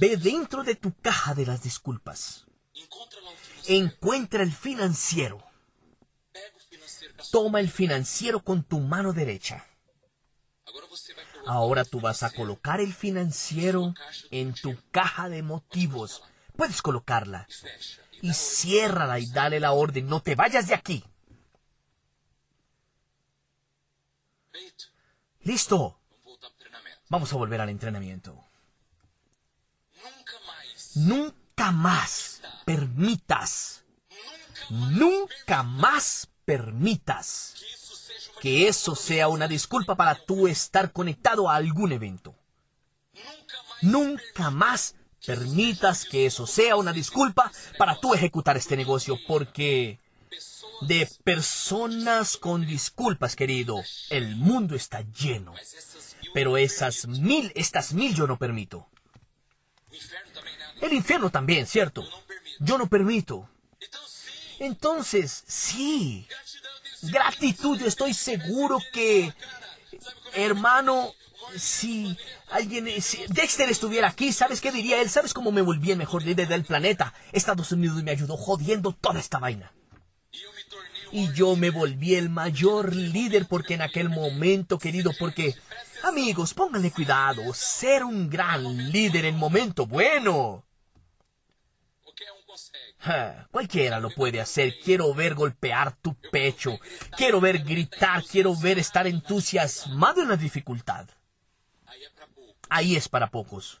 Ve 0.00 0.16
dentro 0.16 0.64
de 0.64 0.74
tu 0.74 0.92
caja 1.00 1.34
de 1.34 1.46
las 1.46 1.62
disculpas. 1.62 2.46
Encuentra 3.66 4.42
el 4.42 4.52
financiero. 4.52 5.44
Toma 7.30 7.60
el 7.60 7.70
financiero 7.70 8.42
con 8.42 8.64
tu 8.64 8.80
mano 8.80 9.12
derecha. 9.12 9.67
Ahora 11.46 11.84
tú 11.84 12.00
vas 12.00 12.22
a 12.22 12.30
colocar 12.30 12.80
el 12.80 12.92
financiero 12.92 13.94
en 14.30 14.54
tu 14.54 14.76
caja 14.90 15.28
de 15.28 15.42
motivos. 15.42 16.22
Puedes 16.56 16.82
colocarla 16.82 17.46
y 18.20 18.34
ciérrala 18.34 19.18
y 19.18 19.26
dale 19.26 19.60
la 19.60 19.72
orden, 19.72 20.06
no 20.06 20.20
te 20.20 20.34
vayas 20.34 20.68
de 20.68 20.74
aquí. 20.74 21.04
Listo. 25.40 25.98
Vamos 27.08 27.32
a 27.32 27.36
volver 27.36 27.60
al 27.60 27.70
entrenamiento. 27.70 28.44
Nunca 30.94 31.70
más 31.70 32.42
permitas, 32.64 33.84
nunca 34.68 35.62
más 35.62 36.28
permitas 36.44 37.54
que 38.40 38.68
eso 38.68 38.94
sea 38.94 39.28
una 39.28 39.48
disculpa 39.48 39.96
para 39.96 40.14
tú 40.14 40.48
estar 40.48 40.92
conectado 40.92 41.48
a 41.48 41.56
algún 41.56 41.92
evento. 41.92 42.34
Nunca 43.82 44.50
más 44.50 44.94
permitas 45.24 46.04
que 46.04 46.26
eso 46.26 46.46
sea 46.46 46.76
una 46.76 46.92
disculpa 46.92 47.52
para 47.76 47.98
tú 48.00 48.14
ejecutar 48.14 48.56
este 48.56 48.76
negocio, 48.76 49.18
porque 49.26 50.00
de 50.82 51.08
personas 51.24 52.36
con 52.36 52.66
disculpas, 52.66 53.36
querido, 53.36 53.82
el 54.10 54.36
mundo 54.36 54.74
está 54.74 55.02
lleno. 55.02 55.54
Pero 56.34 56.56
esas 56.56 57.06
mil, 57.06 57.52
estas 57.54 57.92
mil 57.92 58.14
yo 58.14 58.26
no 58.26 58.38
permito. 58.38 58.88
El 60.80 60.92
infierno 60.92 61.30
también, 61.30 61.66
¿cierto? 61.66 62.04
Yo 62.60 62.78
no 62.78 62.88
permito. 62.88 63.48
Entonces, 64.60 65.44
sí, 65.46 66.26
gratitud, 67.02 67.78
yo 67.78 67.86
estoy 67.86 68.14
seguro 68.14 68.78
que, 68.92 69.32
hermano, 70.34 71.12
si 71.56 72.16
alguien, 72.50 72.88
si 73.00 73.24
Dexter 73.28 73.68
estuviera 73.68 74.08
aquí, 74.08 74.32
¿sabes 74.32 74.60
qué 74.60 74.72
diría 74.72 75.00
él? 75.00 75.08
¿Sabes 75.08 75.34
cómo 75.34 75.52
me 75.52 75.62
volví 75.62 75.90
el 75.90 75.98
mejor 75.98 76.24
líder 76.24 76.48
del 76.48 76.64
planeta? 76.64 77.14
Estados 77.32 77.72
Unidos 77.72 78.02
me 78.02 78.10
ayudó 78.10 78.36
jodiendo 78.36 78.92
toda 78.92 79.20
esta 79.20 79.38
vaina. 79.38 79.72
Y 81.10 81.32
yo 81.32 81.56
me 81.56 81.70
volví 81.70 82.16
el 82.16 82.28
mayor 82.28 82.94
líder 82.94 83.46
porque 83.46 83.74
en 83.74 83.82
aquel 83.82 84.10
momento, 84.10 84.78
querido, 84.78 85.12
porque, 85.18 85.54
amigos, 86.02 86.52
pónganle 86.52 86.90
cuidado, 86.90 87.42
ser 87.54 88.04
un 88.04 88.28
gran 88.28 88.92
líder 88.92 89.24
en 89.24 89.38
momento 89.38 89.86
bueno 89.86 90.67
cualquiera 93.50 94.00
lo 94.00 94.10
puede 94.10 94.40
hacer. 94.40 94.74
Quiero 94.84 95.12
ver 95.14 95.34
golpear 95.34 95.96
tu 95.96 96.14
pecho. 96.14 96.78
Quiero 97.16 97.40
ver 97.40 97.60
gritar. 97.60 98.24
Quiero 98.24 98.54
ver 98.56 98.78
estar 98.78 99.06
entusiasmado 99.06 100.22
en 100.22 100.28
la 100.28 100.36
dificultad. 100.36 101.08
Ahí 102.68 102.96
es 102.96 103.08
para 103.08 103.30
pocos. 103.30 103.80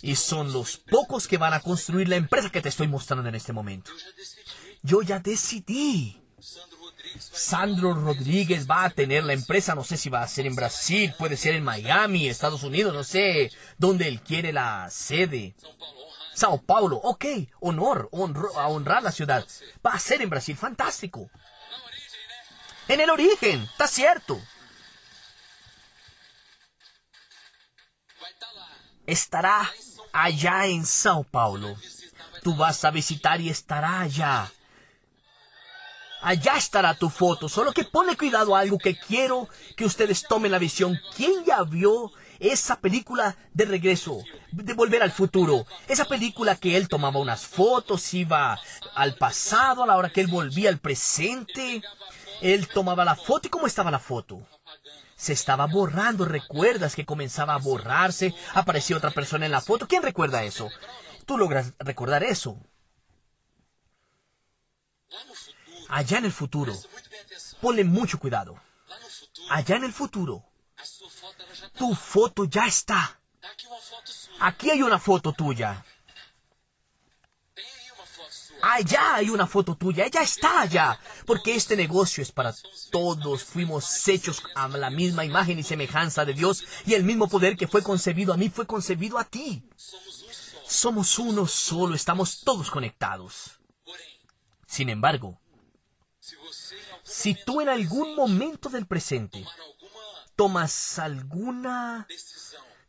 Y 0.00 0.16
son 0.16 0.52
los 0.52 0.78
pocos 0.78 1.28
que 1.28 1.38
van 1.38 1.54
a 1.54 1.60
construir 1.60 2.08
la 2.08 2.16
empresa 2.16 2.50
que 2.50 2.62
te 2.62 2.68
estoy 2.68 2.88
mostrando 2.88 3.28
en 3.28 3.34
este 3.34 3.52
momento. 3.52 3.92
Yo 4.82 5.02
ya 5.02 5.18
decidí. 5.18 6.18
Sandro 7.18 7.94
Rodríguez 7.94 8.68
va 8.68 8.84
a 8.84 8.90
tener 8.90 9.24
la 9.24 9.34
empresa, 9.34 9.74
no 9.74 9.84
sé 9.84 9.96
si 9.98 10.08
va 10.08 10.22
a 10.22 10.28
ser 10.28 10.46
en 10.46 10.54
Brasil, 10.54 11.14
puede 11.18 11.36
ser 11.36 11.54
en 11.54 11.62
Miami, 11.62 12.26
Estados 12.26 12.62
Unidos, 12.62 12.94
no 12.94 13.04
sé 13.04 13.50
dónde 13.76 14.08
él 14.08 14.22
quiere 14.22 14.52
la 14.52 14.88
sede. 14.90 15.54
Sao 16.34 16.62
Paulo, 16.62 16.96
ok, 16.96 17.24
honor, 17.60 18.08
a 18.56 18.68
honrar 18.68 19.02
la 19.02 19.12
ciudad. 19.12 19.46
Va 19.84 19.92
a 19.92 19.98
ser 19.98 20.22
en 20.22 20.30
Brasil, 20.30 20.56
fantástico. 20.56 21.30
En 22.88 23.00
el 23.00 23.10
origen, 23.10 23.62
está 23.62 23.86
cierto. 23.86 24.40
Estará 29.06 29.70
allá 30.12 30.66
en 30.66 30.86
Sao 30.86 31.24
Paulo. 31.24 31.76
Tú 32.42 32.54
vas 32.54 32.84
a 32.84 32.90
visitar 32.90 33.40
y 33.40 33.50
estará 33.50 34.00
allá. 34.00 34.50
Allá 36.22 36.56
estará 36.56 36.94
tu 36.94 37.10
foto, 37.10 37.48
solo 37.48 37.72
que 37.72 37.84
pone 37.84 38.16
cuidado 38.16 38.54
a 38.54 38.60
algo 38.60 38.78
que 38.78 38.96
quiero 38.96 39.48
que 39.76 39.84
ustedes 39.84 40.22
tomen 40.22 40.52
la 40.52 40.58
visión. 40.58 40.98
¿Quién 41.16 41.44
ya 41.44 41.64
vio 41.64 42.12
esa 42.42 42.80
película 42.80 43.36
de 43.54 43.64
regreso, 43.64 44.22
de 44.50 44.74
volver 44.74 45.02
al 45.02 45.12
futuro, 45.12 45.64
esa 45.86 46.04
película 46.04 46.56
que 46.56 46.76
él 46.76 46.88
tomaba 46.88 47.20
unas 47.20 47.46
fotos, 47.46 48.12
iba 48.14 48.58
al 48.96 49.14
pasado 49.14 49.84
a 49.84 49.86
la 49.86 49.96
hora 49.96 50.10
que 50.10 50.20
él 50.20 50.26
volvía 50.26 50.68
al 50.68 50.78
presente, 50.78 51.82
él 52.40 52.66
tomaba 52.66 53.04
la 53.04 53.14
foto 53.14 53.46
y 53.46 53.50
cómo 53.50 53.68
estaba 53.68 53.92
la 53.92 54.00
foto. 54.00 54.44
Se 55.14 55.32
estaba 55.32 55.66
borrando, 55.66 56.24
recuerdas 56.24 56.96
que 56.96 57.06
comenzaba 57.06 57.54
a 57.54 57.58
borrarse, 57.58 58.34
aparecía 58.54 58.96
otra 58.96 59.12
persona 59.12 59.46
en 59.46 59.52
la 59.52 59.60
foto. 59.60 59.86
¿Quién 59.86 60.02
recuerda 60.02 60.42
eso? 60.42 60.68
Tú 61.26 61.38
logras 61.38 61.74
recordar 61.78 62.24
eso. 62.24 62.58
Allá 65.88 66.18
en 66.18 66.24
el 66.24 66.32
futuro, 66.32 66.74
ponle 67.60 67.84
mucho 67.84 68.18
cuidado. 68.18 68.60
Allá 69.48 69.76
en 69.76 69.84
el 69.84 69.92
futuro, 69.92 70.44
tu 71.76 71.94
foto 71.94 72.44
ya 72.44 72.66
está. 72.66 73.20
Aquí 74.40 74.70
hay 74.70 74.82
una 74.82 74.98
foto 74.98 75.32
tuya. 75.32 75.84
Allá 78.62 79.16
hay 79.16 79.28
una 79.28 79.48
foto 79.48 79.74
tuya, 79.74 80.06
ella 80.06 80.22
está 80.22 80.60
allá, 80.60 81.00
porque 81.26 81.56
este 81.56 81.76
negocio 81.76 82.22
es 82.22 82.30
para 82.30 82.54
todos. 82.92 83.42
Fuimos 83.42 84.06
hechos 84.06 84.40
a 84.54 84.68
la 84.68 84.88
misma 84.88 85.24
imagen 85.24 85.58
y 85.58 85.64
semejanza 85.64 86.24
de 86.24 86.32
Dios 86.32 86.64
y 86.86 86.94
el 86.94 87.02
mismo 87.02 87.28
poder 87.28 87.56
que 87.56 87.66
fue 87.66 87.82
concebido 87.82 88.32
a 88.32 88.36
mí 88.36 88.50
fue 88.50 88.64
concebido 88.64 89.18
a 89.18 89.24
ti. 89.24 89.68
Somos 90.64 91.18
uno 91.18 91.46
solo, 91.48 91.96
estamos 91.96 92.42
todos 92.44 92.70
conectados. 92.70 93.58
Sin 94.64 94.88
embargo, 94.88 95.40
si 97.02 97.34
tú 97.34 97.60
en 97.60 97.68
algún 97.68 98.14
momento 98.14 98.68
del 98.68 98.86
presente 98.86 99.44
tomas 100.42 100.98
alguna 100.98 102.04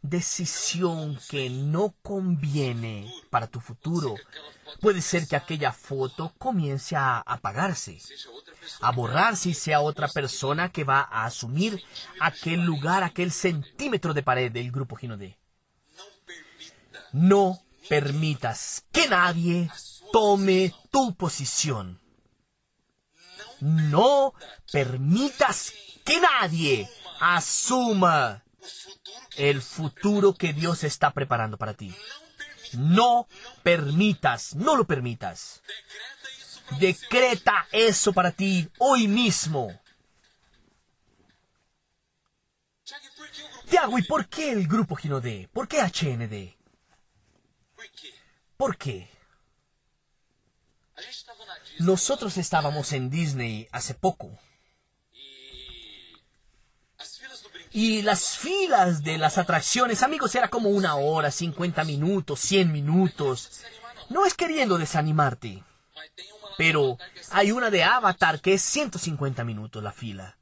decisión 0.02 1.20
que 1.30 1.52
no 1.52 1.94
conviene 2.02 3.14
para 3.30 3.46
tu 3.46 3.60
futuro, 3.60 4.16
puede 4.82 5.04
ser 5.04 5.28
que 5.28 5.36
aquella 5.36 5.72
foto 5.72 6.34
comience 6.40 6.96
a 6.96 7.20
apagarse, 7.20 8.00
a 8.82 8.92
borrarse 8.92 9.50
y 9.50 9.54
sea 9.54 9.82
otra 9.82 10.08
persona 10.08 10.72
que 10.72 10.84
va 10.84 11.02
a 11.02 11.26
asumir 11.26 11.80
aquel 12.20 12.62
lugar, 12.62 13.04
aquel 13.04 13.32
centímetro 13.32 14.16
de 14.16 14.24
pared 14.24 14.52
del 14.52 14.72
grupo 14.72 14.96
Ginodé. 14.96 15.38
No 17.12 17.62
permitas 17.88 18.84
que 18.92 19.08
nadie 19.08 19.70
tome 20.12 20.74
tu 20.90 21.14
posición. 21.14 22.02
No 23.62 24.34
permitas 24.72 25.72
que 26.04 26.20
nadie 26.20 26.90
asuma 27.24 28.44
el 29.38 29.62
futuro 29.62 30.34
que 30.34 30.52
Dios 30.52 30.84
está 30.84 31.12
preparando 31.12 31.58
para 31.58 31.74
ti. 31.74 31.96
No 32.74 33.28
permitas, 33.64 34.56
no 34.56 34.76
lo 34.76 34.86
permitas. 34.86 35.62
Decreta 36.80 37.68
eso 37.72 38.12
para 38.12 38.32
ti 38.32 38.70
hoy 38.78 39.08
mismo. 39.08 39.80
Tiago, 43.70 43.98
¿y 43.98 44.04
por 44.04 44.28
qué 44.28 44.52
el 44.52 44.68
grupo 44.68 44.96
Ginodé? 44.96 45.50
¿Por 45.54 45.68
qué 45.68 45.82
HND? 45.82 46.58
¿Por 48.58 48.78
qué? 48.78 49.10
Nosotros 51.80 52.38
estábamos 52.38 52.92
en 52.92 53.10
Disney 53.10 53.68
hace 53.72 53.94
poco. 53.94 54.38
Y 57.74 58.04
las 58.04 58.38
filas 58.38 59.04
de 59.04 59.18
las 59.18 59.40
atracciones, 59.40 60.04
amigos, 60.04 60.36
era 60.36 60.48
como 60.48 60.70
una 60.70 60.96
hora, 60.96 61.32
50 61.32 61.84
minutos, 61.84 62.40
100 62.40 62.72
minutos. 62.72 63.64
No 64.10 64.28
es 64.28 64.36
queriendo 64.36 64.78
desanimarte. 64.78 65.64
Pero 66.56 67.00
hay 67.32 67.52
una 67.52 67.72
de 67.72 67.84
Avatar 67.84 68.40
que 68.42 68.54
es 68.54 68.62
150 68.62 69.44
minutos 69.44 69.82
la 69.82 69.92
fila. 69.92 70.38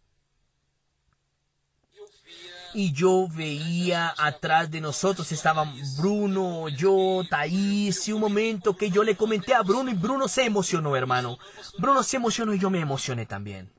Y 2.73 2.91
yo 2.91 3.27
veía 3.29 4.13
atrás 4.17 4.69
de 4.69 4.81
nosotros 4.81 5.31
estaban 5.31 5.73
Bruno, 5.97 6.67
yo, 6.67 7.21
Thaís, 7.29 8.07
y 8.09 8.13
un 8.13 8.21
momento 8.21 8.75
que 8.75 8.89
yo 8.89 9.03
le 9.03 9.15
comenté 9.15 9.53
a 9.53 9.61
Bruno 9.61 9.89
y 9.89 9.93
Bruno 9.93 10.27
se 10.27 10.43
emocionó, 10.43 10.97
hermano. 10.97 11.37
Bruno 11.77 12.03
se 12.03 12.17
emocionó 12.17 12.53
y 12.53 12.59
yo 12.59 12.69
me 12.69 12.79
emocioné 12.79 13.25
también. 13.25 13.71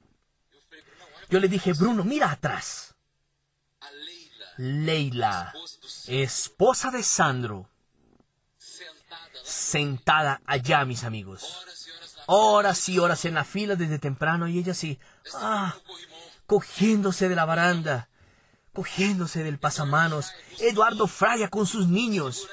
Yo 1.29 1.39
le 1.39 1.49
dije, 1.49 1.73
Bruno, 1.75 2.03
mira 2.05 2.31
atrás. 2.31 2.92
Leila, 4.57 5.55
esposa 6.07 6.91
de 6.91 7.03
Sandro, 7.03 7.69
sentada 9.43 10.41
allá, 10.47 10.85
mis 10.85 11.05
amigos. 11.05 11.65
Horas 12.27 12.89
y 12.89 12.99
horas 12.99 13.25
en 13.25 13.35
la 13.35 13.45
fila 13.45 13.75
desde 13.75 13.99
temprano 13.99 14.47
y 14.47 14.59
ella 14.59 14.75
sí, 14.75 14.99
ah, 15.35 15.75
cogiéndose 16.47 17.29
de 17.29 17.35
la 17.35 17.45
baranda, 17.45 18.09
cogiéndose 18.73 19.43
del 19.43 19.59
pasamanos. 19.59 20.33
Eduardo 20.61 21.07
Fraya 21.07 21.49
con 21.49 21.67
sus 21.67 21.89
niños. 21.89 22.47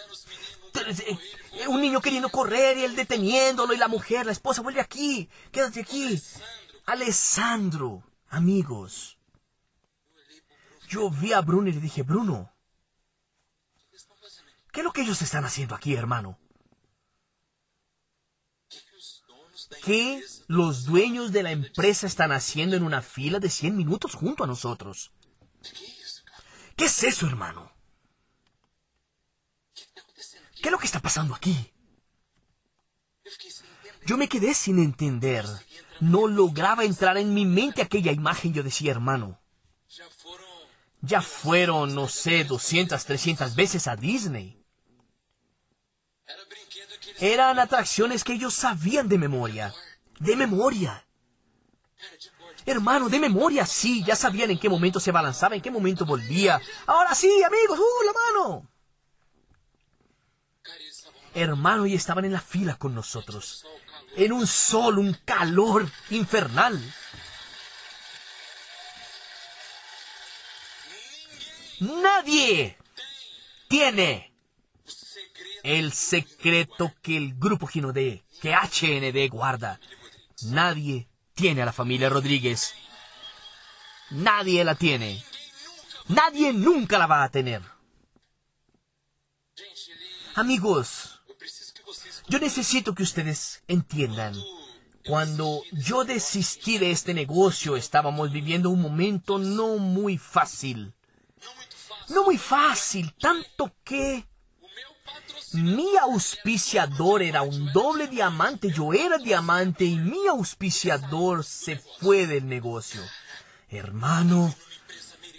eh, 0.74 1.68
un 1.68 1.82
niño 1.82 2.02
queriendo 2.02 2.30
correr 2.30 2.78
y 2.78 2.84
él 2.84 2.96
deteniéndolo 2.96 3.74
y 3.74 3.78
la 3.78 3.88
mujer, 3.88 4.26
la 4.26 4.32
esposa, 4.32 4.62
vuelve 4.62 4.82
aquí, 4.82 5.30
quédate 5.52 5.82
aquí. 5.82 6.22
Alessandro, 6.86 8.04
amigos. 8.30 9.19
Yo 10.90 11.12
vi 11.12 11.34
a 11.34 11.42
Bruno 11.42 11.70
y 11.70 11.74
le 11.74 11.80
dije, 11.80 12.02
Bruno, 12.02 12.52
¿qué 14.72 14.80
es 14.80 14.84
lo 14.84 14.92
que 14.92 15.02
ellos 15.02 15.22
están 15.22 15.46
haciendo 15.46 15.76
aquí, 15.76 15.94
hermano? 15.94 16.40
¿Qué 19.84 20.24
los 20.48 20.86
dueños 20.86 21.32
de 21.32 21.44
la 21.44 21.52
empresa 21.52 22.08
están 22.08 22.32
haciendo 22.32 22.76
en 22.76 22.82
una 22.82 23.04
fila 23.04 23.40
de 23.40 23.52
100 23.52 23.78
minutos 23.78 24.16
junto 24.16 24.44
a 24.44 24.48
nosotros? 24.48 25.12
¿Qué 26.76 26.86
es 26.86 27.04
eso, 27.04 27.28
hermano? 27.28 27.72
¿Qué 29.76 30.70
es 30.70 30.72
lo 30.72 30.80
que 30.80 30.88
está 30.88 31.00
pasando 31.00 31.36
aquí? 31.36 31.72
Yo 34.08 34.18
me 34.18 34.28
quedé 34.28 34.56
sin 34.56 34.80
entender. 34.80 35.46
No 36.00 36.28
lograba 36.28 36.84
entrar 36.84 37.18
en 37.18 37.36
mi 37.36 37.46
mente 37.46 37.84
aquella 37.84 38.12
imagen. 38.12 38.54
Yo 38.54 38.64
decía, 38.64 38.90
hermano, 38.90 39.40
ya 41.02 41.22
fueron, 41.22 41.96
no 41.96 42.08
sé, 42.08 42.44
200, 42.44 43.04
300 43.04 43.56
veces 43.56 43.88
a 43.88 43.96
Disney. 43.96 44.58
Eran 47.20 47.60
atracciones 47.60 48.24
que 48.24 48.34
ellos 48.34 48.54
sabían 48.54 49.08
de 49.08 49.18
memoria. 49.18 49.74
De 50.20 50.36
memoria. 50.36 51.06
Hermano, 52.66 53.10
de 53.10 53.20
memoria, 53.20 53.66
sí. 53.66 54.04
Ya 54.04 54.16
sabían 54.16 54.52
en 54.52 54.60
qué 54.60 54.70
momento 54.70 55.00
se 55.00 55.12
balanzaba, 55.12 55.56
en 55.56 55.62
qué 55.62 55.72
momento 55.72 56.06
volvía. 56.06 56.62
Ahora 56.86 57.16
sí, 57.16 57.32
amigos, 57.44 57.80
¡uh, 57.80 58.06
la 58.06 58.14
mano! 58.14 58.70
hermano, 61.34 61.86
y 61.86 61.94
estaban 61.94 62.26
en 62.26 62.34
la 62.34 62.42
fila 62.42 62.76
con 62.76 62.96
nosotros, 62.96 63.66
en 64.16 64.32
un 64.32 64.48
sol, 64.48 65.00
un 65.00 65.14
calor 65.26 65.90
infernal. 66.10 66.80
Nadie 71.80 72.78
tiene 73.70 74.34
el 75.64 75.94
secreto 75.94 76.94
que 77.02 77.16
el 77.16 77.36
grupo 77.36 77.68
Ginodé, 77.68 78.24
que 78.42 78.54
HND 78.54 79.30
guarda. 79.30 79.80
Nadie 80.44 81.08
tiene 81.34 81.62
a 81.62 81.66
la 81.66 81.74
familia 81.74 82.10
Rodríguez. 82.10 82.74
Nadie 84.10 84.64
la 84.64 84.76
tiene. 84.76 85.24
Nadie 86.08 86.54
nunca 86.54 86.98
la 86.98 87.08
va 87.08 87.24
a 87.24 87.30
tener. 87.30 87.62
Amigos, 90.36 91.22
yo 92.28 92.40
necesito 92.40 92.94
que 92.94 93.04
ustedes 93.04 93.64
entiendan. 93.68 94.36
Cuando 95.06 95.64
yo 95.72 96.04
desistí 96.04 96.78
de 96.78 96.92
este 96.92 97.14
negocio, 97.14 97.78
estábamos 97.78 98.32
viviendo 98.32 98.70
un 98.70 98.82
momento 98.82 99.38
no 99.38 99.78
muy 99.78 100.18
fácil. 100.18 100.94
No 102.10 102.24
muy 102.24 102.38
fácil, 102.38 103.14
tanto 103.20 103.76
que 103.84 104.26
mi 105.54 105.98
auspiciador 105.98 107.22
era 107.22 107.42
un 107.42 107.72
doble 107.72 108.08
diamante, 108.08 108.72
yo 108.72 108.94
era 108.94 109.18
diamante 109.18 109.86
y 109.86 109.98
mi 109.98 110.28
auspiciador 110.28 111.44
se 111.44 111.82
fue 112.00 112.28
del 112.28 112.48
negocio. 112.48 113.02
Hermano, 113.70 114.54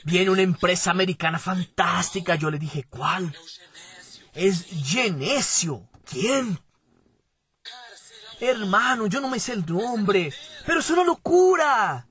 viene 0.04 0.30
una 0.30 0.42
empresa 0.42 0.90
americana 0.90 1.38
fantástica. 1.38 2.34
Yo 2.36 2.50
le 2.50 2.58
dije, 2.58 2.86
¿cuál? 2.88 3.34
Es 4.34 4.66
Genesio. 4.84 5.88
¿Quién? 6.04 6.60
Hermano, 8.40 9.06
yo 9.06 9.20
no 9.20 9.28
me 9.28 9.38
sé 9.38 9.52
el 9.52 9.66
nombre, 9.66 10.32
pero 10.64 10.80
es 10.80 10.90
una 10.90 11.04
locura. 11.04 12.06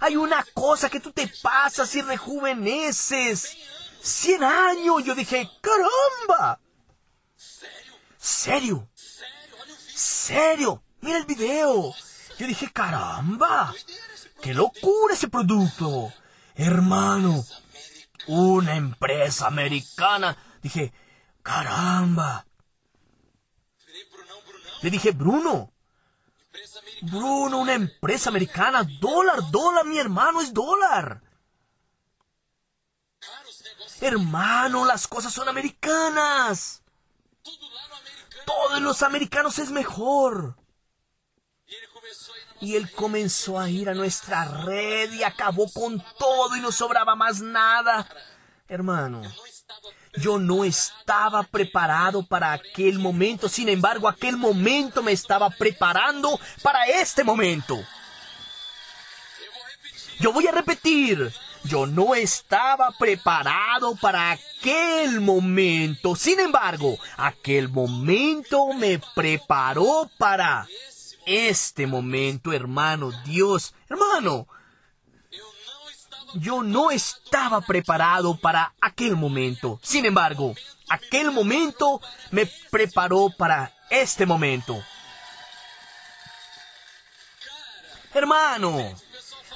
Hay 0.00 0.16
una 0.16 0.44
cosa 0.54 0.88
que 0.88 1.00
tú 1.00 1.12
te 1.12 1.28
pasas 1.42 1.94
y 1.94 2.02
rejuveneces. 2.02 3.56
Cien 4.00 4.44
años. 4.44 5.04
Yo 5.04 5.14
dije, 5.14 5.50
caramba. 5.60 6.60
¿Serio? 8.16 8.88
¿Serio? 9.94 10.82
Mira 11.00 11.18
el 11.18 11.24
video. 11.24 11.94
Yo 12.38 12.46
dije, 12.46 12.70
caramba. 12.72 13.72
¡Qué 14.42 14.52
locura 14.52 15.14
ese 15.14 15.28
producto! 15.28 16.12
Hermano, 16.54 17.44
una 18.26 18.76
empresa 18.76 19.46
americana. 19.46 20.36
Dije, 20.62 20.92
caramba. 21.42 22.46
Le 24.82 24.90
dije, 24.90 25.12
Bruno. 25.12 25.72
Bruno, 27.02 27.58
una 27.58 27.74
empresa 27.74 28.30
americana. 28.30 28.86
Dólar, 29.00 29.50
dólar, 29.50 29.84
mi 29.84 29.98
hermano, 29.98 30.40
es 30.40 30.52
dólar. 30.52 31.22
Hermano, 34.00 34.84
las 34.84 35.06
cosas 35.06 35.32
son 35.32 35.48
americanas. 35.48 36.82
Todos 38.44 38.80
los 38.80 39.02
americanos 39.02 39.58
es 39.58 39.70
mejor. 39.70 40.56
Y 42.60 42.76
él 42.76 42.90
comenzó 42.92 43.58
a 43.58 43.68
ir 43.68 43.88
a 43.88 43.94
nuestra 43.94 44.44
red 44.44 45.12
y 45.12 45.22
acabó 45.22 45.70
con 45.70 46.02
todo 46.18 46.56
y 46.56 46.60
no 46.60 46.72
sobraba 46.72 47.14
más 47.14 47.40
nada. 47.40 48.08
Hermano, 48.68 49.22
yo 50.16 50.38
no 50.38 50.64
estaba 50.64 51.42
preparado 51.42 52.22
para 52.22 52.52
aquel 52.52 52.98
momento, 52.98 53.48
sin 53.48 53.68
embargo, 53.68 54.08
aquel 54.08 54.36
momento 54.36 55.02
me 55.02 55.12
estaba 55.12 55.50
preparando 55.50 56.40
para 56.62 56.86
este 56.86 57.22
momento. 57.22 57.78
Yo 60.18 60.32
voy 60.32 60.46
a 60.46 60.52
repetir, 60.52 61.30
yo 61.64 61.86
no 61.86 62.14
estaba 62.14 62.90
preparado 62.98 63.94
para 63.96 64.30
aquel 64.30 65.20
momento, 65.20 66.16
sin 66.16 66.40
embargo, 66.40 66.98
aquel 67.18 67.68
momento 67.68 68.72
me 68.72 68.98
preparó 69.14 70.10
para 70.16 70.66
este 71.26 71.86
momento, 71.86 72.52
hermano, 72.52 73.10
Dios, 73.24 73.74
hermano, 73.90 74.46
yo 76.38 76.62
no 76.62 76.90
estaba 76.90 77.60
preparado 77.60 78.36
para 78.36 78.72
aquel 78.80 79.16
momento. 79.16 79.78
Sin 79.82 80.04
embargo, 80.04 80.54
aquel 80.88 81.30
momento 81.30 82.00
me 82.30 82.46
preparó 82.70 83.30
para 83.36 83.72
este 83.90 84.26
momento. 84.26 84.82
Hermano, 88.14 88.94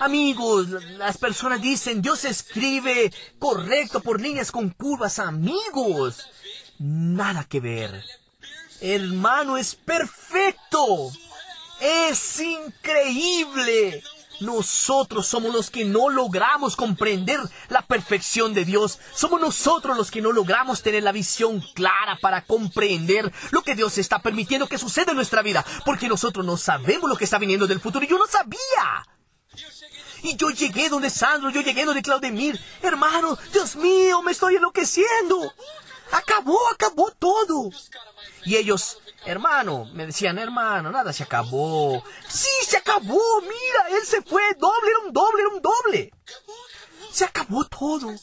amigos, 0.00 0.68
las 0.98 1.16
personas 1.16 1.62
dicen, 1.62 2.02
Dios 2.02 2.24
escribe 2.24 3.12
correcto 3.38 4.00
por 4.00 4.20
líneas 4.20 4.52
con 4.52 4.70
curvas, 4.70 5.18
amigos. 5.18 6.28
Nada 6.78 7.44
que 7.44 7.60
ver. 7.60 8.04
Hermano, 8.80 9.56
es 9.56 9.74
perfecto. 9.74 11.10
Es 11.80 12.40
increíble. 12.40 14.02
Nosotros 14.40 15.26
somos 15.26 15.52
los 15.52 15.70
que 15.70 15.84
no 15.84 16.08
logramos 16.08 16.76
comprender 16.76 17.40
la 17.68 17.82
perfección 17.82 18.54
de 18.54 18.64
Dios. 18.64 18.98
Somos 19.14 19.40
nosotros 19.40 19.96
los 19.96 20.10
que 20.10 20.22
no 20.22 20.32
logramos 20.32 20.82
tener 20.82 21.02
la 21.02 21.12
visión 21.12 21.60
clara 21.74 22.18
para 22.20 22.44
comprender 22.44 23.32
lo 23.50 23.62
que 23.62 23.74
Dios 23.74 23.98
está 23.98 24.20
permitiendo 24.20 24.66
que 24.66 24.78
suceda 24.78 25.12
en 25.12 25.16
nuestra 25.16 25.42
vida. 25.42 25.64
Porque 25.84 26.08
nosotros 26.08 26.44
no 26.44 26.56
sabemos 26.56 27.08
lo 27.08 27.16
que 27.16 27.24
está 27.24 27.38
viniendo 27.38 27.66
del 27.66 27.80
futuro. 27.80 28.04
Y 28.04 28.08
yo 28.08 28.18
no 28.18 28.26
sabía. 28.26 29.06
Y 30.22 30.36
yo 30.36 30.50
llegué 30.50 30.88
donde 30.88 31.10
Sandro, 31.10 31.50
yo 31.50 31.62
llegué 31.62 31.84
donde 31.84 32.02
Claudemir. 32.02 32.60
Hermano, 32.82 33.38
Dios 33.52 33.76
mío, 33.76 34.22
me 34.22 34.32
estoy 34.32 34.56
enloqueciendo. 34.56 35.52
Acabó, 36.12 36.58
acabó 36.72 37.10
todo. 37.12 37.70
Y 38.44 38.56
ellos, 38.56 38.98
hermano, 39.24 39.88
me 39.92 40.06
decían, 40.06 40.38
hermano, 40.38 40.90
nada 40.90 41.12
se 41.12 41.22
acabó. 41.22 42.02
Sí, 42.28 42.48
se 42.66 42.76
acabó, 42.76 43.40
mira, 43.42 43.98
él 43.98 44.06
se 44.06 44.22
fue, 44.22 44.42
doble, 44.58 44.90
era 44.90 45.06
un 45.06 45.12
doble, 45.12 45.42
era 45.42 45.54
un 45.54 45.62
doble. 45.62 46.12
Se 47.12 47.24
acabó 47.24 47.64
todo. 47.64 48.14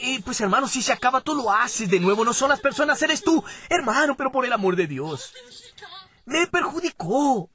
Y 0.00 0.18
pues 0.20 0.40
hermano, 0.40 0.68
si 0.68 0.82
se 0.82 0.92
acaba, 0.92 1.20
tú 1.20 1.34
lo 1.34 1.50
haces 1.50 1.88
de 1.88 2.00
nuevo, 2.00 2.24
no 2.24 2.34
son 2.34 2.50
las 2.50 2.60
personas, 2.60 3.00
eres 3.02 3.22
tú. 3.22 3.42
Hermano, 3.68 4.16
pero 4.16 4.32
por 4.32 4.44
el 4.44 4.52
amor 4.52 4.76
de 4.76 4.86
Dios. 4.86 5.32
Me 6.24 6.46
perjudicó. 6.46 7.50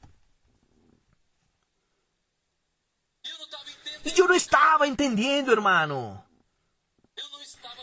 Y 4.03 4.11
yo 4.11 4.27
no 4.27 4.33
estaba 4.33 4.87
entendiendo, 4.87 5.53
hermano. 5.53 6.25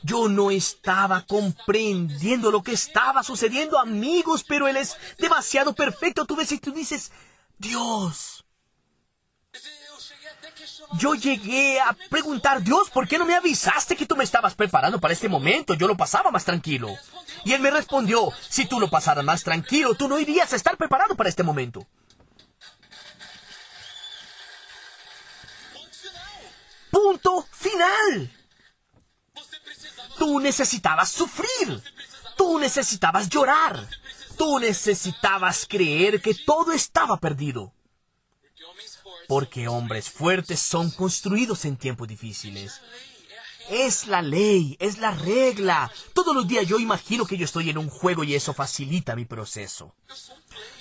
Yo 0.03 0.28
no 0.28 0.51
estaba 0.51 1.22
comprendiendo 1.26 2.51
lo 2.51 2.62
que 2.62 2.72
estaba 2.72 3.22
sucediendo, 3.22 3.78
amigos, 3.78 4.44
pero 4.46 4.68
Él 4.68 4.76
es 4.76 4.96
demasiado 5.18 5.74
perfecto. 5.74 6.24
Tú 6.24 6.36
ves 6.36 6.53
y 6.53 6.59
tú 6.59 6.72
dices, 6.72 7.11
Dios. 7.59 8.44
yo 10.99 11.14
llegué 11.14 11.80
a 11.80 11.94
preguntar, 12.09 12.62
Dios, 12.62 12.90
¿por 12.90 13.07
qué 13.07 13.18
no 13.18 13.26
me 13.26 13.34
avisaste 13.34 13.96
que 13.96 14.07
tú 14.07 14.16
me 14.16 14.24
estabas 14.24 14.55
preparando 14.55 15.01
para 15.01 15.12
este 15.12 15.28
momento? 15.28 15.74
Yo 15.74 15.86
lo 15.86 15.96
pasaba 15.96 16.30
más 16.30 16.44
tranquilo. 16.44 16.88
Y 17.44 17.53
él 17.53 17.61
me 17.61 17.70
respondió, 17.70 18.32
si 18.49 18.66
tú 18.66 18.80
lo 18.80 18.88
pasaras 18.88 19.24
más 19.24 19.42
tranquilo, 19.42 19.94
tú 19.94 20.09
no 20.09 20.18
irías 20.18 20.53
a 20.53 20.57
estar 20.57 20.76
preparado 20.76 21.14
para 21.14 21.28
este 21.28 21.42
momento. 21.42 21.86
Punto 26.90 27.46
final. 27.53 28.38
Tú 30.19 30.41
necesitabas 30.41 31.11
sufrir. 31.11 31.83
Tú 32.37 32.59
necesitabas 32.59 33.29
llorar. 33.29 33.89
Tú 34.37 34.59
necesitabas 34.59 35.66
creer 35.69 36.21
que 36.21 36.35
todo 36.35 36.73
estaba 36.73 37.16
perdido. 37.19 37.73
Porque 39.27 39.69
hombres 39.69 40.09
fuertes 40.09 40.61
son 40.61 40.91
construidos 40.91 41.64
en 41.64 41.77
tiempos 41.77 42.09
difíciles. 42.09 42.81
Es 43.69 44.07
la 44.07 44.23
ley, 44.23 44.77
es 44.81 44.99
la 44.99 45.11
regla. 45.11 45.93
Todos 46.14 46.35
los 46.35 46.49
días 46.49 46.66
yo 46.66 46.79
imagino 46.79 47.27
que 47.27 47.37
yo 47.37 47.45
estoy 47.45 47.69
en 47.69 47.77
un 47.77 47.91
juego 47.91 48.25
y 48.25 48.35
eso 48.35 48.55
facilita 48.55 49.14
mi 49.14 49.27
proceso. 49.27 49.95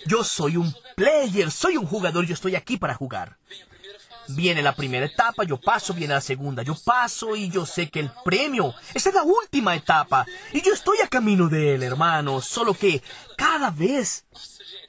Yo 0.05 0.23
soy 0.23 0.55
un 0.55 0.73
player, 0.95 1.51
soy 1.51 1.75
un 1.75 1.85
jugador, 1.85 2.25
yo 2.25 2.33
estoy 2.33 2.55
aquí 2.55 2.77
para 2.77 2.95
jugar. 2.95 3.37
Viene 4.29 4.61
la 4.61 4.75
primera 4.75 5.05
etapa, 5.05 5.43
yo 5.43 5.59
paso, 5.59 5.93
viene 5.93 6.13
la 6.13 6.21
segunda, 6.21 6.63
yo 6.63 6.75
paso 6.83 7.35
y 7.35 7.49
yo 7.49 7.65
sé 7.65 7.89
que 7.89 7.99
el 8.01 8.11
premio, 8.25 8.73
esa 8.93 9.09
es 9.09 9.15
la 9.15 9.23
última 9.23 9.75
etapa. 9.75 10.25
Y 10.53 10.61
yo 10.61 10.73
estoy 10.73 10.97
a 11.03 11.07
camino 11.07 11.47
de 11.47 11.75
él, 11.75 11.83
hermano. 11.83 12.41
Solo 12.41 12.73
que 12.73 13.01
cada 13.37 13.71
vez 13.71 14.25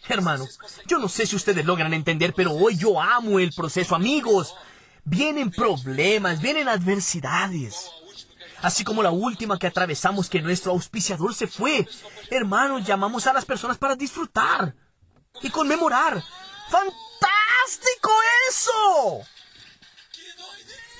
Hermano, 0.09 0.47
yo 0.86 0.99
no 0.99 1.09
sé 1.09 1.26
si 1.26 1.36
ustedes 1.36 1.66
logran 1.66 1.93
entender, 1.93 2.32
pero 2.34 2.53
hoy 2.53 2.78
yo 2.78 3.01
amo 3.01 3.39
el 3.39 3.53
proceso, 3.53 3.95
amigos. 3.95 4.55
Vienen 5.05 5.51
problemas, 5.51 6.41
vienen 6.41 6.66
adversidades. 6.66 7.91
Así 8.62 8.84
como 8.84 9.03
la 9.03 9.11
última 9.11 9.59
que 9.59 9.66
atravesamos 9.66 10.30
que 10.30 10.41
nuestro 10.41 10.72
auspiciador 10.72 11.34
se 11.34 11.47
fue. 11.47 11.86
Hermanos, 12.30 12.86
llamamos 12.86 13.26
a 13.26 13.32
las 13.34 13.45
personas 13.45 13.76
para 13.76 13.97
disfrutar 13.97 14.74
y 15.43 15.51
conmemorar. 15.51 16.22
¡Fantástico 16.70 17.08
eso! 18.49 19.27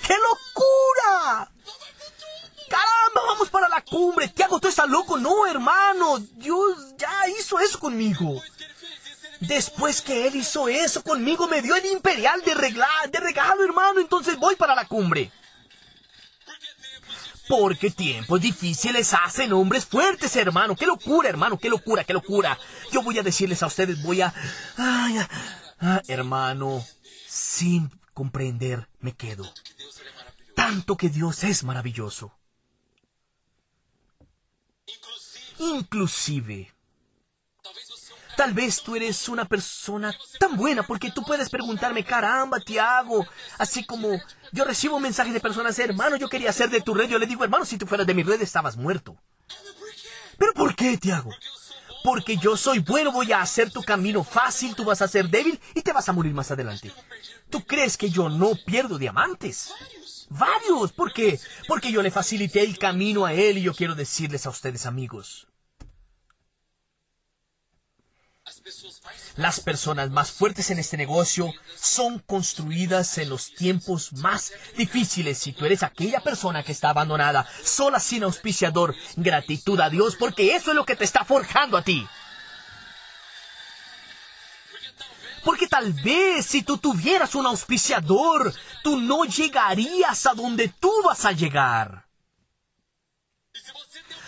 ¡Qué 0.07 0.15
locura! 0.15 1.51
¡Caramba, 2.69 3.23
vamos 3.27 3.49
para 3.51 3.69
la 3.69 3.83
cumbre! 3.83 4.29
Tiago, 4.29 4.61
tú 4.61 4.69
estás 4.69 4.89
loco. 4.89 5.19
No, 5.19 5.47
hermano. 5.47 6.19
Dios 6.19 6.97
ya 6.97 7.29
hizo 7.39 7.59
eso 7.59 7.79
conmigo. 7.79 8.41
Después 9.41 10.03
que 10.03 10.27
él 10.27 10.37
hizo 10.37 10.69
eso 10.69 11.03
conmigo, 11.03 11.47
me 11.47 11.63
dio 11.63 11.77
el 11.77 11.87
imperial 11.87 12.43
de, 12.43 12.55
de 12.55 13.21
regalo, 13.21 13.65
hermano. 13.65 14.01
Entonces 14.01 14.37
voy 14.37 14.57
para 14.57 14.75
la 14.75 14.87
cumbre. 14.87 15.31
Porque 17.49 17.91
tiempos 17.91 18.43
difíciles 18.43 19.15
hacen 19.15 19.53
hombres 19.55 19.87
fuertes, 19.87 20.37
hermano. 20.37 20.77
Qué 20.77 20.85
locura, 20.85 21.31
hermano. 21.31 21.59
Qué 21.59 21.71
locura, 21.71 22.05
qué 22.05 22.13
locura. 22.13 22.59
Yo 22.93 23.03
voy 23.03 23.19
a 23.19 23.23
decirles 23.23 23.63
a 23.63 23.67
ustedes, 23.67 24.03
voy 24.03 24.21
a... 24.21 24.35
ah, 25.81 26.03
hermano, 26.09 26.85
sin 27.27 27.91
comprender, 28.15 28.89
me 29.01 29.13
quedo. 29.13 29.45
Tanto 30.55 30.97
que 30.97 31.09
Dios 31.09 31.45
es 31.45 31.65
maravilloso. 31.65 32.33
Inclusive, 35.59 36.73
Tal 38.39 38.55
vez 38.55 38.81
tú 38.85 38.95
eres 38.95 39.29
una 39.29 39.47
persona 39.47 40.15
tan 40.39 40.57
buena 40.57 40.85
porque 40.85 41.11
tú 41.11 41.25
puedes 41.25 41.51
preguntarme, 41.51 42.05
caramba, 42.05 42.61
Tiago, 42.61 43.27
así 43.59 43.85
como 43.85 44.11
yo 44.53 44.65
recibo 44.65 45.01
mensajes 45.01 45.35
de 45.35 45.41
personas, 45.41 45.77
hermano, 45.81 46.15
yo 46.15 46.29
quería 46.29 46.53
ser 46.53 46.71
de 46.71 46.81
tu 46.81 46.95
red, 46.95 47.09
yo 47.09 47.19
le 47.19 47.27
digo, 47.27 47.43
hermano, 47.43 47.65
si 47.65 47.79
tú 47.79 47.85
fueras 47.89 48.07
de 48.07 48.15
mi 48.15 48.23
red 48.23 48.41
estabas 48.41 48.77
muerto. 48.77 49.17
¿Pero 50.39 50.55
por 50.55 50.77
qué, 50.77 50.97
Tiago? 50.97 51.31
Porque 52.05 52.37
yo 52.37 52.57
soy 52.57 52.79
bueno, 52.79 53.13
voy 53.13 53.33
a 53.33 53.43
hacer 53.43 53.71
tu 53.71 53.83
camino 53.83 54.23
fácil, 54.25 54.75
tú 54.75 54.85
vas 54.85 55.03
a 55.03 55.09
ser 55.09 55.29
débil 55.29 55.61
y 55.75 55.83
te 55.83 55.93
vas 55.93 56.09
a 56.09 56.13
morir 56.13 56.33
más 56.33 56.51
adelante. 56.51 56.93
¿Tú 57.51 57.65
crees 57.65 57.97
que 57.97 58.11
yo 58.11 58.29
no 58.29 58.53
pierdo 58.67 58.99
diamantes? 58.99 59.73
Varios. 60.31 60.93
¿Por 60.93 61.13
qué? 61.13 61.41
Porque 61.67 61.91
yo 61.91 62.03
le 62.03 62.11
facilité 62.11 62.63
el 62.63 62.79
camino 62.79 63.25
a 63.25 63.33
él 63.33 63.59
y 63.59 63.63
yo 63.63 63.75
quiero 63.75 63.95
decirles 63.95 64.47
a 64.47 64.51
ustedes, 64.51 64.87
amigos, 64.87 65.48
Las 69.37 69.61
personas 69.61 70.11
más 70.11 70.31
fuertes 70.31 70.71
en 70.71 70.79
este 70.79 70.97
negocio 70.97 71.53
son 71.81 72.19
construidas 72.19 73.19
en 73.19 73.29
los 73.29 73.55
tiempos 73.55 74.13
más 74.15 74.53
difíciles. 74.77 75.39
Si 75.39 75.53
tú 75.53 75.65
eres 75.65 75.83
aquella 75.83 76.21
persona 76.21 76.63
que 76.63 76.73
está 76.73 76.91
abandonada, 76.91 77.47
sola 77.63 78.01
sin 78.01 78.25
auspiciador, 78.25 78.95
gratitud 79.17 79.81
a 79.81 79.91
Dios 79.91 80.17
porque 80.17 80.57
eso 80.57 80.71
es 80.71 80.77
lo 80.77 80.85
que 80.85 80.97
te 80.97 81.05
está 81.05 81.25
forjando 81.25 81.77
a 81.77 81.83
ti. 81.83 82.07
Porque 85.45 85.67
tal 85.67 85.93
vez 85.93 86.45
si 86.47 86.63
tú 86.63 86.79
tuvieras 86.79 87.35
un 87.35 87.47
auspiciador, 87.47 88.53
tú 88.83 88.99
no 88.99 89.25
llegarías 89.25 90.27
a 90.27 90.35
donde 90.35 90.69
tú 90.69 90.93
vas 91.05 91.25
a 91.25 91.33
llegar. 91.33 92.07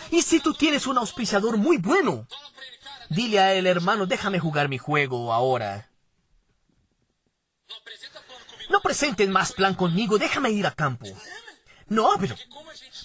Y 0.09 0.21
si 0.21 0.39
tú 0.39 0.53
tienes 0.53 0.87
un 0.87 0.97
auspiciador 0.97 1.57
muy 1.57 1.77
bueno, 1.77 2.27
Dile 3.11 3.39
a 3.41 3.53
él, 3.53 3.67
hermano, 3.67 4.05
déjame 4.05 4.39
jugar 4.39 4.69
mi 4.69 4.77
juego 4.77 5.33
ahora. 5.33 5.89
No 8.69 8.79
presenten 8.79 9.29
más 9.31 9.51
plan 9.51 9.75
conmigo, 9.75 10.17
déjame 10.17 10.51
ir 10.51 10.65
a 10.65 10.71
campo. 10.71 11.07
No, 11.89 12.11
pero... 12.21 12.37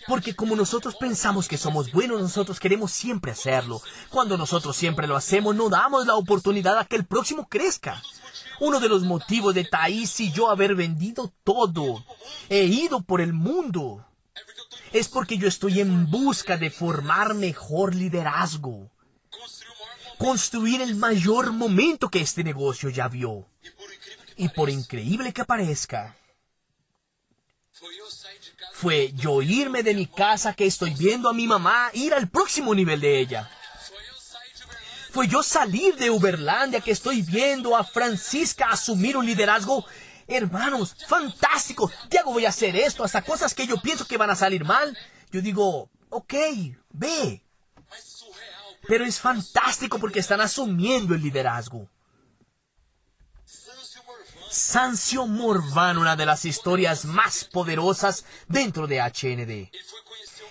Porque 0.07 0.37
como 0.37 0.55
nosotros 0.55 0.95
pensamos 0.95 1.49
que 1.49 1.59
somos 1.59 1.91
buenos, 1.91 2.21
nosotros 2.21 2.61
queremos 2.61 2.93
siempre 2.93 3.33
hacerlo. 3.33 3.83
Cuando 4.09 4.39
nosotros 4.39 4.77
siempre 4.77 5.09
lo 5.09 5.17
hacemos, 5.17 5.57
no 5.57 5.69
damos 5.69 6.07
la 6.07 6.15
oportunidad 6.15 6.79
a 6.79 6.85
que 6.85 6.95
el 6.95 7.05
próximo 7.05 7.49
crezca. 7.49 8.01
Uno 8.61 8.79
de 8.79 8.89
los 8.89 9.03
motivos 9.03 9.57
de 9.57 9.65
Thais 9.65 10.21
y 10.21 10.31
yo 10.31 10.51
haber 10.51 10.77
vendido 10.77 11.33
todo, 11.43 12.05
he 12.49 12.63
ido 12.63 13.01
por 13.01 13.21
el 13.21 13.33
mundo, 13.33 14.07
es 14.93 15.09
porque 15.09 15.37
yo 15.37 15.49
estoy 15.49 15.81
en 15.81 16.09
busca 16.09 16.57
de 16.57 16.71
formar 16.71 17.35
mejor 17.35 17.93
liderazgo 17.93 18.93
construir 20.19 20.81
el 20.81 20.97
mayor 20.97 21.53
momento 21.53 22.09
que 22.09 22.21
este 22.21 22.45
negocio 22.45 22.91
ya 22.91 23.09
vio. 23.09 23.47
Y 24.37 24.49
por 24.51 24.71
increíble 24.71 25.33
que 25.33 25.45
parezca, 25.45 26.17
fue 28.73 29.13
yo 29.15 29.41
irme 29.41 29.83
de 29.83 29.95
mi 29.95 30.07
casa 30.07 30.53
que 30.53 30.67
estoy 30.67 30.93
viendo 30.95 31.29
a 31.29 31.33
mi 31.33 31.47
mamá 31.47 31.91
ir 31.95 32.13
al 32.13 32.29
próximo 32.29 32.75
nivel 32.75 33.01
de 33.01 33.21
ella. 33.21 33.51
Fue 35.11 35.29
yo 35.29 35.43
salir 35.43 35.97
de 35.97 36.11
Uberlandia 36.11 36.83
que 36.83 36.91
estoy 36.91 37.23
viendo 37.23 37.75
a 37.75 37.85
Francisca 37.85 38.67
asumir 38.71 39.17
un 39.17 39.25
liderazgo. 39.25 39.87
Hermanos, 40.29 40.95
fantástico. 41.09 41.91
Diego, 42.11 42.33
voy 42.33 42.45
a 42.45 42.51
hacer 42.51 42.77
esto, 42.77 43.03
hasta 43.03 43.23
cosas 43.23 43.55
que 43.55 43.67
yo 43.67 43.81
pienso 43.81 44.07
que 44.07 44.19
van 44.19 44.29
a 44.29 44.37
salir 44.37 44.65
mal. 44.65 44.97
Yo 45.31 45.41
digo, 45.41 45.89
ok, 46.11 46.35
ve, 46.91 47.46
pero 48.89 49.05
es 49.05 49.21
fantástico 49.21 49.99
porque 49.99 50.21
están 50.21 50.41
asumiendo 50.41 51.15
el 51.15 51.23
liderazgo. 51.23 51.89
Sancio 54.51 55.27
Morvan, 55.27 55.99
una 55.99 56.17
de 56.17 56.25
las 56.25 56.45
historias 56.45 57.05
más 57.05 57.45
poderosas 57.45 58.25
dentro 58.49 58.87
de 58.87 59.01
HND. 59.01 59.71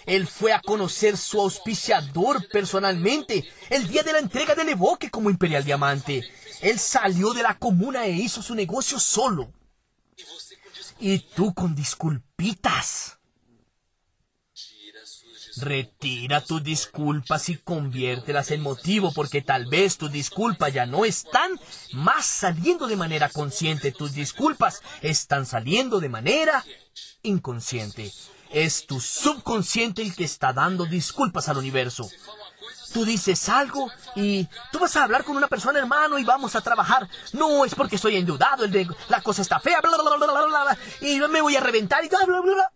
Él 0.06 0.28
fue 0.28 0.54
a 0.54 0.62
conocer 0.62 1.18
su 1.18 1.42
auspiciador 1.42 2.48
personalmente 2.50 3.50
el 3.70 3.88
día 3.88 4.04
de 4.04 4.14
la 4.14 4.20
entrega 4.20 4.54
del 4.54 4.70
evoque 4.70 5.10
como 5.10 5.30
Imperial 5.30 5.64
Diamante. 5.64 6.24
Él 6.62 6.78
salió 6.78 7.34
de 7.34 7.42
la 7.42 7.58
comuna 7.58 8.06
e 8.06 8.12
hizo 8.12 8.42
su 8.42 8.54
negocio 8.54 9.00
solo. 9.00 9.52
Y 11.00 11.20
tú 11.20 11.54
con 11.54 11.74
disculpitas. 11.74 13.18
Retira 15.58 16.42
tus 16.42 16.64
disculpas 16.64 17.50
y 17.50 17.58
conviértelas 17.58 18.52
en 18.52 18.62
motivo 18.62 19.14
porque 19.14 19.42
tal 19.42 19.68
vez 19.68 19.98
tus 19.98 20.12
disculpas 20.12 20.74
ya 20.74 20.86
no 20.86 21.06
están 21.06 21.60
más 21.94 22.26
saliendo 22.26 22.88
de 22.88 22.98
manera 22.98 23.30
consciente. 23.30 23.92
Tus 23.92 24.14
disculpas 24.14 24.82
están 25.02 25.46
saliendo 25.46 26.00
de 26.00 26.10
manera 26.10 26.66
inconsciente. 27.24 28.12
Es 28.52 28.86
tu 28.86 29.00
subconsciente 29.00 30.02
el 30.02 30.16
que 30.16 30.26
está 30.26 30.54
dando 30.54 30.86
disculpas 30.86 31.48
al 31.50 31.58
universo. 31.58 32.10
Tú 32.94 33.04
dices 33.04 33.50
algo 33.50 33.92
y 34.16 34.48
tú 34.72 34.80
vas 34.80 34.96
a 34.96 35.04
hablar 35.04 35.26
con 35.26 35.36
una 35.36 35.48
persona, 35.48 35.80
hermano, 35.80 36.18
y 36.18 36.24
vamos 36.24 36.56
a 36.56 36.62
trabajar. 36.62 37.10
No, 37.34 37.66
es 37.66 37.76
porque 37.76 37.98
estoy 37.98 38.16
endeudado, 38.16 38.66
la 39.10 39.22
cosa 39.22 39.42
está 39.42 39.60
fea, 39.60 39.82
bla, 39.82 39.92
bla, 39.92 40.16
bla, 40.16 40.32
bla, 40.32 40.46
bla, 40.46 40.78
y 41.02 41.20
me 41.28 41.42
voy 41.42 41.58
a 41.58 41.60
reventar 41.60 42.06
y 42.06 42.08
bla, 42.08 42.26
bla, 42.26 42.40
bla. 42.40 42.72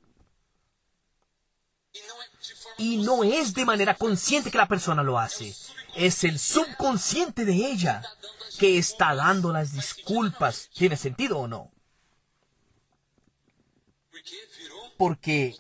Y 2.79 2.97
no 2.97 3.23
es 3.23 3.53
de 3.53 3.65
manera 3.65 3.93
consciente 3.93 4.49
que 4.49 4.57
la 4.57 4.67
persona 4.67 5.03
lo 5.03 5.19
hace. 5.19 5.53
Es 5.95 6.23
el 6.23 6.39
subconsciente 6.39 7.45
de 7.45 7.53
ella 7.53 8.01
que 8.57 8.77
está 8.77 9.13
dando 9.13 9.51
las 9.51 9.73
disculpas. 9.73 10.69
¿Tiene 10.73 10.95
sentido 10.95 11.39
o 11.39 11.47
no? 11.47 11.71
Porque 14.97 15.55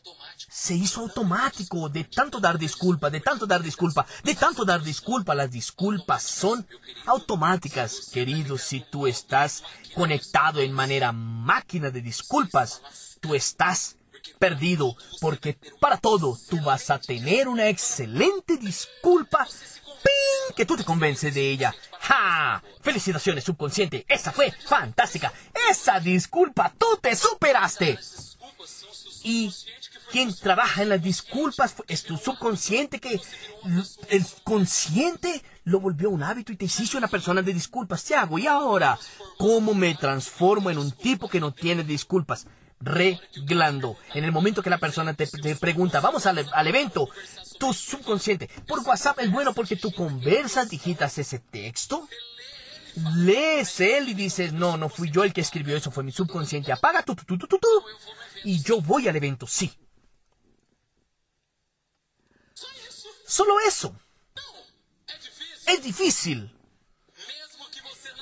se 0.49 0.75
hizo 0.75 1.01
automático 1.01 1.89
de 1.89 2.05
tanto 2.05 2.39
dar 2.39 2.57
disculpa, 2.57 3.09
de 3.09 3.19
tanto 3.19 3.45
dar 3.45 3.61
disculpa, 3.61 4.05
de 4.23 4.35
tanto 4.35 4.65
dar 4.65 4.81
disculpa. 4.81 5.35
Las 5.35 5.51
disculpas 5.51 6.23
son 6.23 6.65
automáticas, 7.05 8.09
queridos. 8.13 8.61
Si 8.61 8.79
tú 8.79 9.07
estás 9.07 9.63
conectado 9.93 10.61
en 10.61 10.71
manera 10.71 11.11
máquina 11.11 11.91
de 11.91 12.01
disculpas, 12.01 12.81
tú 13.19 13.35
estás 13.35 13.98
perdido, 14.37 14.95
porque 15.21 15.57
para 15.79 15.97
todo 15.97 16.37
tú 16.49 16.59
vas 16.61 16.89
a 16.89 16.99
tener 16.99 17.47
una 17.47 17.67
excelente 17.67 18.57
disculpa 18.57 19.47
¡Ping! 20.03 20.55
que 20.55 20.65
tú 20.65 20.77
te 20.77 20.83
convences 20.83 21.33
de 21.33 21.49
ella. 21.49 21.75
¡Ja! 21.99 22.63
Felicitaciones, 22.81 23.43
subconsciente. 23.43 24.05
Esa 24.07 24.31
fue 24.31 24.51
fantástica. 24.65 25.33
Esa 25.69 25.99
disculpa, 25.99 26.73
tú 26.77 26.85
te 27.01 27.15
superaste. 27.15 27.99
Y 29.23 29.53
quien 30.11 30.33
trabaja 30.33 30.81
en 30.81 30.89
las 30.89 31.03
disculpas 31.03 31.75
es 31.87 32.03
tu 32.03 32.17
subconsciente 32.17 32.99
que 32.99 33.19
el 34.09 34.25
consciente 34.43 35.43
lo 35.65 35.79
volvió 35.79 36.09
un 36.09 36.23
hábito 36.23 36.51
y 36.51 36.55
te 36.55 36.65
hiciste 36.65 36.97
una 36.97 37.07
persona 37.07 37.41
de 37.41 37.53
disculpas. 37.53 38.03
¿Qué 38.03 38.15
hago? 38.15 38.39
Y 38.39 38.47
ahora, 38.47 38.97
¿cómo 39.37 39.73
me 39.73 39.93
transformo 39.95 40.69
en 40.69 40.77
un 40.77 40.91
tipo 40.91 41.29
que 41.29 41.39
no 41.39 41.53
tiene 41.53 41.83
disculpas? 41.83 42.47
Reglando. 42.79 43.97
En 44.13 44.23
el 44.23 44.31
momento 44.31 44.63
que 44.63 44.69
la 44.69 44.77
persona 44.77 45.13
te, 45.13 45.27
pregunta, 45.55 45.99
vamos 45.99 46.25
al, 46.25 46.45
al, 46.51 46.67
evento, 46.67 47.09
tu 47.59 47.73
subconsciente, 47.73 48.49
por 48.67 48.79
WhatsApp 48.79 49.19
es 49.19 49.31
bueno 49.31 49.53
porque 49.53 49.75
tú 49.75 49.91
conversas, 49.91 50.69
digitas 50.69 51.17
ese 51.17 51.39
texto, 51.39 52.07
lees 53.15 53.79
él 53.79 54.09
y 54.09 54.13
dices, 54.13 54.53
no, 54.53 54.77
no 54.77 54.89
fui 54.89 55.11
yo 55.11 55.23
el 55.23 55.33
que 55.33 55.41
escribió 55.41 55.75
eso, 55.75 55.91
fue 55.91 56.03
mi 56.03 56.11
subconsciente, 56.11 56.71
apaga 56.71 57.03
tu, 57.03 57.15
tu, 57.15 57.25
tu, 57.25 57.37
tu, 57.37 57.57
tu, 57.57 57.67
y 58.43 58.61
yo 58.63 58.81
voy 58.81 59.07
al 59.07 59.15
evento, 59.15 59.47
sí. 59.47 59.71
Solo 63.25 63.59
eso. 63.67 63.95
Es 65.67 65.83
difícil 65.83 66.51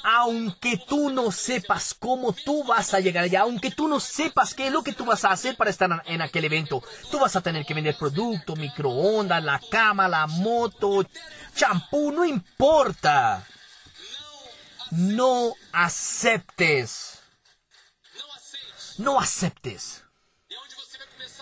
aunque 0.10 0.78
tú 0.78 1.10
no 1.10 1.34
sepas 1.34 1.94
cómo 1.94 2.32
tú 2.32 2.64
vas 2.64 2.94
a 2.94 3.02
llegar 3.02 3.26
allá, 3.26 3.42
aunque 3.42 3.72
tú 3.72 3.90
no 3.90 4.00
sepas 4.00 4.54
qué 4.54 4.68
es 4.68 4.72
lo 4.72 4.82
que 4.82 4.94
tú 4.94 5.04
vas 5.04 5.26
a 5.26 5.32
hacer 5.32 5.58
para 5.58 5.70
estar 5.70 6.02
en 6.06 6.22
aquel 6.22 6.46
evento, 6.46 6.82
tú 7.12 7.20
vas 7.20 7.36
a 7.36 7.42
tener 7.42 7.66
que 7.66 7.74
vender 7.74 7.98
producto, 7.98 8.56
microondas, 8.56 9.44
la 9.44 9.60
cama, 9.70 10.08
la 10.08 10.26
moto, 10.26 11.06
champú, 11.54 12.14
no 12.14 12.24
importa. 12.24 13.46
No 14.92 15.54
aceptes. 15.74 17.20
No 18.98 19.20
aceptes 19.20 20.07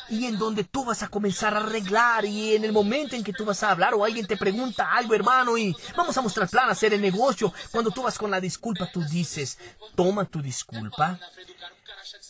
y 0.09 0.25
en 0.25 0.37
donde 0.37 0.63
tú 0.63 0.85
vas 0.85 1.03
a 1.03 1.07
comenzar 1.07 1.53
a 1.53 1.59
arreglar 1.59 2.25
y 2.25 2.55
en 2.55 2.65
el 2.65 2.71
momento 2.71 3.15
en 3.15 3.23
que 3.23 3.33
tú 3.33 3.45
vas 3.45 3.63
a 3.63 3.71
hablar 3.71 3.93
o 3.93 4.03
alguien 4.03 4.27
te 4.27 4.37
pregunta 4.37 4.91
algo, 4.91 5.13
hermano, 5.13 5.57
y 5.57 5.75
vamos 5.95 6.17
a 6.17 6.21
mostrar 6.21 6.49
plan, 6.49 6.69
hacer 6.69 6.93
el 6.93 7.01
negocio, 7.01 7.53
cuando 7.71 7.91
tú 7.91 8.03
vas 8.03 8.17
con 8.17 8.31
la 8.31 8.39
disculpa, 8.39 8.89
tú 8.91 9.03
dices, 9.03 9.57
toma 9.95 10.25
tu 10.25 10.41
disculpa, 10.41 11.19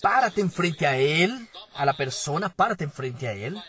párate 0.01 0.41
enfrente 0.41 0.87
a 0.87 0.97
él, 0.97 1.49
a 1.75 1.85
la 1.85 1.93
persona, 1.93 2.49
párate 2.49 2.83
enfrente 2.83 3.27
a 3.27 3.33
él, 3.33 3.61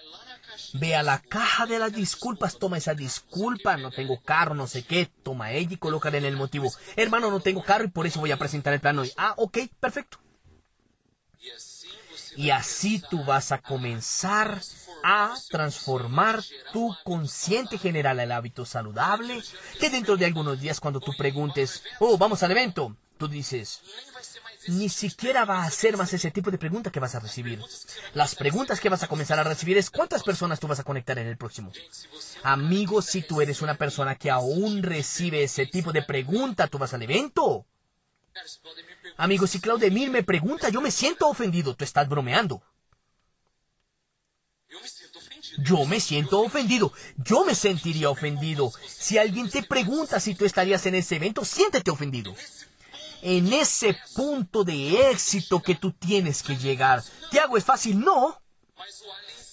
ve 0.75 0.95
a 0.95 1.03
la 1.03 1.19
caja 1.19 1.67
de 1.67 1.79
las 1.79 1.93
disculpas, 1.93 2.59
toma 2.59 2.79
esa 2.79 2.95
disculpa, 2.95 3.77
no 3.77 3.91
tengo 3.91 4.21
carro, 4.23 4.55
no 4.55 4.67
sé 4.67 4.85
qué, 4.85 5.11
toma 5.23 5.53
ella 5.53 5.75
y 5.75 5.79
colócala 5.79 6.19
en 6.19 6.25
el 6.25 6.37
motivo. 6.37 6.73
Hermano, 6.97 7.31
no 7.31 7.41
tengo 7.41 7.63
carro 7.63 7.85
y 7.85 7.89
por 7.89 8.07
eso 8.07 8.21
voy 8.21 8.33
a 8.33 8.39
presentar 8.39 8.73
el 8.73 8.81
plan 8.81 8.99
hoy. 8.99 9.13
Ah, 9.17 9.35
ok, 9.37 9.59
perfecto. 9.81 10.19
Y 12.37 12.51
así 12.51 13.03
tú 13.11 13.25
vas 13.25 13.53
a 13.53 13.59
comenzar 13.59 14.61
a 15.03 15.35
transformar 15.51 16.43
tu 16.73 16.95
consciente 17.05 17.79
general 17.79 18.21
al 18.21 18.33
hábito 18.33 18.65
saludable, 18.65 19.43
que 19.81 19.91
dentro 19.91 20.17
de 20.17 20.27
algunos 20.27 20.61
días 20.61 20.81
cuando 20.81 21.01
tú 21.01 21.13
preguntes, 21.17 21.83
oh, 22.01 22.19
vamos 22.19 22.43
al 22.43 22.51
evento, 22.51 22.97
tú 23.17 23.29
dices, 23.29 23.81
ni 24.69 24.89
siquiera 24.89 25.45
va 25.45 25.65
a 25.65 25.71
ser 25.71 25.97
más 25.97 26.13
ese 26.13 26.31
tipo 26.31 26.51
de 26.51 26.59
pregunta 26.59 26.91
que 26.91 27.01
vas 27.01 27.15
a 27.15 27.21
recibir. 27.21 27.61
Las 28.15 28.35
preguntas 28.35 28.81
que 28.81 28.89
vas 28.89 29.03
a 29.03 29.09
comenzar 29.09 29.39
a 29.39 29.45
recibir 29.45 29.79
es 29.79 29.91
cuántas 29.91 30.23
personas 30.23 30.61
tú 30.61 30.67
vas 30.67 30.81
a 30.81 30.85
conectar 30.85 31.19
en 31.19 31.29
el 31.29 31.37
próximo. 31.37 31.73
Amigos, 32.43 33.07
si 33.07 33.23
tú 33.23 33.41
eres 33.41 33.63
una 33.63 33.77
persona 33.77 34.17
que 34.17 34.31
aún 34.31 34.83
recibe 34.83 35.45
ese 35.45 35.67
tipo 35.67 35.93
de 35.93 36.03
pregunta, 36.03 36.67
tú 36.67 36.79
vas 36.79 36.95
al 36.95 37.03
evento. 37.03 37.67
Amigos, 39.17 39.51
si 39.51 39.61
Claudemir 39.61 40.11
me 40.11 40.23
pregunta, 40.23 40.69
yo 40.69 40.81
me 40.81 40.91
siento 40.91 41.29
ofendido. 41.29 41.75
Tú 41.75 41.85
estás 41.85 42.09
bromeando. 42.09 42.63
Yo 45.59 45.87
me 45.87 46.01
siento 46.01 46.41
ofendido. 46.41 46.93
Yo 47.17 47.45
me 47.45 47.55
sentiría 47.55 48.11
ofendido. 48.11 48.73
Si 48.87 49.19
alguien 49.19 49.49
te 49.49 49.63
pregunta 49.63 50.21
si 50.21 50.35
tú 50.35 50.45
estarías 50.45 50.85
en 50.87 50.97
ese 50.97 51.17
evento, 51.17 51.45
siéntete 51.45 51.91
ofendido. 51.91 52.35
En 53.23 53.53
ese 53.53 53.97
punto 54.15 54.65
de 54.65 55.11
éxito 55.11 55.63
que 55.63 55.75
tú 55.75 55.93
tienes 55.93 56.43
que 56.43 56.57
llegar. 56.57 57.03
¿Te 57.31 57.41
hago 57.41 57.57
es 57.57 57.65
fácil? 57.65 57.99
No. 58.01 58.41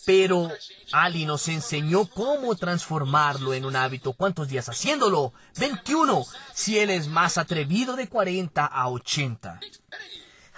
Pero 0.05 0.49
Ali 0.91 1.25
nos 1.25 1.47
enseñó 1.47 2.05
cómo 2.05 2.55
transformarlo 2.55 3.53
en 3.53 3.65
un 3.65 3.75
hábito. 3.75 4.13
¿Cuántos 4.13 4.49
días 4.49 4.67
haciéndolo? 4.67 5.33
21. 5.57 6.25
Si 6.53 6.77
él 6.79 6.89
es 6.89 7.07
más 7.07 7.37
atrevido 7.37 7.95
de 7.95 8.09
40 8.09 8.65
a 8.65 8.89
80. 8.89 9.59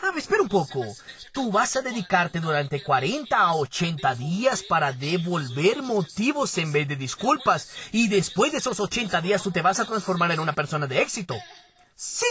Ah, 0.02 0.12
espera 0.18 0.42
un 0.42 0.50
poco. 0.50 0.84
Tú 1.32 1.52
vas 1.52 1.76
a 1.76 1.82
dedicarte 1.82 2.40
durante 2.40 2.84
40 2.84 3.38
a 3.38 3.56
80 3.56 4.16
días 4.16 4.64
para 4.64 4.92
devolver 4.92 5.82
motivos 5.82 6.58
en 6.58 6.72
vez 6.72 6.88
de 6.88 6.96
disculpas. 6.96 7.70
Y 7.92 8.08
después 8.08 8.52
de 8.52 8.58
esos 8.60 8.80
80 8.80 9.22
días 9.22 9.42
tú 9.42 9.52
te 9.52 9.62
vas 9.62 9.80
a 9.80 9.86
transformar 9.86 10.32
en 10.32 10.40
una 10.40 10.54
persona 10.54 10.88
de 10.88 11.02
éxito. 11.02 11.36
Sí. 11.96 12.26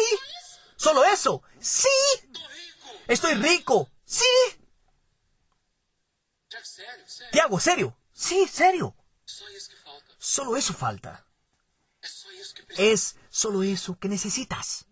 Solo 0.77 1.05
eso. 1.05 1.43
Sí. 1.59 1.89
Estoy 3.07 3.35
rico. 3.35 3.89
Sí. 4.05 4.25
¿Qué 7.35 7.41
hago? 7.41 7.59
¿Serio? 7.59 7.97
Sí, 8.13 8.47
serio. 8.47 8.95
Solo 10.19 10.57
eso 10.57 10.73
falta. 10.73 11.27
Es 12.79 13.17
solo 13.29 13.65
eso 13.65 13.99
que 13.99 14.09
necesitas. 14.09 14.87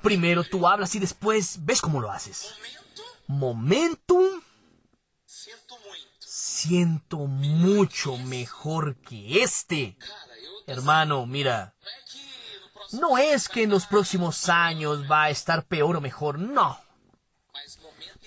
Primero 0.00 0.42
tú 0.42 0.66
hablas 0.66 0.94
y 0.94 0.98
después 0.98 1.66
ves 1.66 1.82
cómo 1.82 2.00
lo 2.00 2.10
haces. 2.10 2.54
Momentum. 3.26 4.40
Siento 6.18 7.18
mucho 7.18 8.16
mejor 8.16 8.96
que 8.96 9.42
este. 9.42 9.98
Hermano, 10.66 11.26
mira. 11.26 11.74
No 12.92 13.18
es 13.18 13.50
que 13.50 13.64
en 13.64 13.70
los 13.70 13.86
próximos 13.86 14.48
años 14.48 15.02
va 15.10 15.24
a 15.24 15.30
estar 15.30 15.66
peor 15.66 15.94
o 15.94 16.00
mejor, 16.00 16.38
no. 16.38 16.80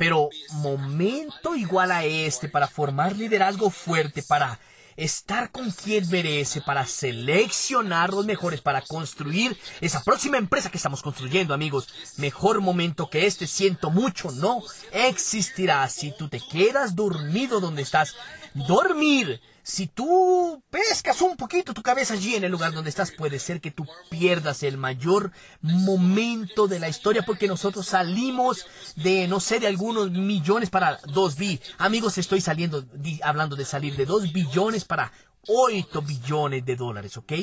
Pero 0.01 0.31
momento 0.53 1.55
igual 1.55 1.91
a 1.91 2.03
este 2.03 2.49
para 2.49 2.67
formar 2.67 3.15
liderazgo 3.15 3.69
fuerte, 3.69 4.23
para 4.23 4.59
estar 4.97 5.51
con 5.51 5.69
quien 5.69 6.09
merece, 6.09 6.59
para 6.59 6.87
seleccionar 6.87 8.11
los 8.11 8.25
mejores, 8.25 8.61
para 8.61 8.81
construir 8.81 9.55
esa 9.79 10.03
próxima 10.03 10.39
empresa 10.39 10.71
que 10.71 10.77
estamos 10.77 11.03
construyendo, 11.03 11.53
amigos. 11.53 11.87
Mejor 12.17 12.61
momento 12.61 13.11
que 13.11 13.27
este, 13.27 13.45
siento 13.45 13.91
mucho, 13.91 14.31
no 14.31 14.63
existirá 14.91 15.87
si 15.87 16.11
tú 16.17 16.29
te 16.29 16.39
quedas 16.39 16.95
dormido 16.95 17.59
donde 17.59 17.83
estás. 17.83 18.15
Dormir 18.55 19.39
si 19.63 19.87
tú 19.87 20.63
pescas 20.69 21.21
un 21.21 21.35
poquito 21.37 21.73
tu 21.73 21.81
cabeza 21.81 22.13
allí 22.13 22.35
en 22.35 22.43
el 22.43 22.51
lugar 22.51 22.73
donde 22.73 22.89
estás, 22.89 23.11
puede 23.11 23.39
ser 23.39 23.61
que 23.61 23.71
tú 23.71 23.87
pierdas 24.09 24.63
el 24.63 24.77
mayor 24.77 25.31
momento 25.61 26.67
de 26.67 26.79
la 26.79 26.89
historia 26.89 27.23
porque 27.23 27.47
nosotros 27.47 27.87
salimos 27.87 28.65
de, 28.95 29.27
no 29.27 29.39
sé, 29.39 29.59
de 29.59 29.67
algunos 29.67 30.11
millones 30.11 30.69
para 30.69 30.99
dos 31.07 31.35
bi. 31.35 31.59
Amigos, 31.77 32.17
estoy 32.17 32.41
saliendo, 32.41 32.85
hablando 33.23 33.55
de 33.55 33.65
salir 33.65 33.95
de 33.95 34.05
dos 34.05 34.31
billones 34.33 34.85
para 34.85 35.11
ocho 35.47 36.01
billones 36.01 36.65
de 36.65 36.75
dólares, 36.75 37.17
¿ok? 37.17 37.33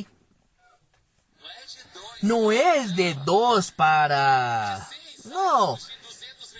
No 2.22 2.50
es 2.50 2.96
de 2.96 3.14
dos 3.24 3.70
para... 3.70 4.88
No, 5.24 5.78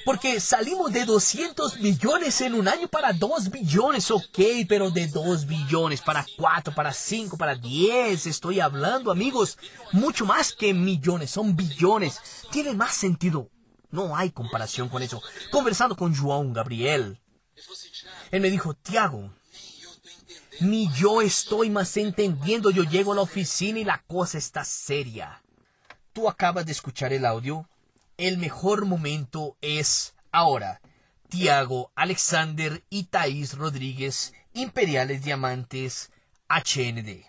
porque 0.09 0.41
salimos 0.41 0.91
de 0.91 1.05
200 1.05 1.81
millones 1.81 2.41
en 2.41 2.55
un 2.55 2.67
año 2.67 2.89
para 2.89 3.13
2 3.13 3.51
billones, 3.51 4.11
ok, 4.11 4.39
pero 4.67 4.91
de 4.91 5.07
2 5.07 5.47
billones 5.47 6.01
para 6.01 6.25
4, 6.39 6.75
para 6.75 6.95
5, 6.95 7.37
para 7.37 7.55
10, 7.55 8.27
estoy 8.27 8.59
hablando 8.59 9.13
amigos, 9.13 9.59
mucho 9.93 10.25
más 10.25 10.55
que 10.55 10.73
millones, 10.73 11.31
son 11.33 11.55
billones, 11.55 12.23
tiene 12.51 12.73
más 12.73 12.95
sentido. 12.95 13.51
No 13.91 14.17
hay 14.17 14.31
comparación 14.31 14.89
con 14.89 15.03
eso. 15.03 15.21
Conversando 15.51 15.95
con 15.95 16.15
João 16.15 16.55
Gabriel, 16.55 17.21
él 18.31 18.41
me 18.41 18.49
dijo, 18.49 18.73
Tiago, 18.73 19.31
ni 20.61 20.91
yo 20.95 21.21
estoy 21.21 21.69
más 21.69 21.95
entendiendo, 21.99 22.71
yo 22.71 22.85
llego 22.85 23.13
a 23.13 23.17
la 23.17 23.21
oficina 23.21 23.79
y 23.79 23.85
la 23.85 24.03
cosa 24.07 24.39
está 24.39 24.65
seria. 24.65 25.43
Tú 26.15 26.31
acabas 26.31 26.65
de 26.65 26.73
escuchar 26.73 27.13
el 27.13 27.27
audio 27.27 27.69
el 28.19 28.37
mejor 28.37 28.85
momento 28.85 29.57
es 29.63 30.15
ahora. 30.33 30.81
Tiago, 31.29 31.93
Alexander 31.95 32.85
y 32.91 33.05
Thais 33.05 33.57
Rodríguez, 33.57 34.35
Imperiales 34.55 35.23
Diamantes, 35.23 36.11
HND. 36.49 37.25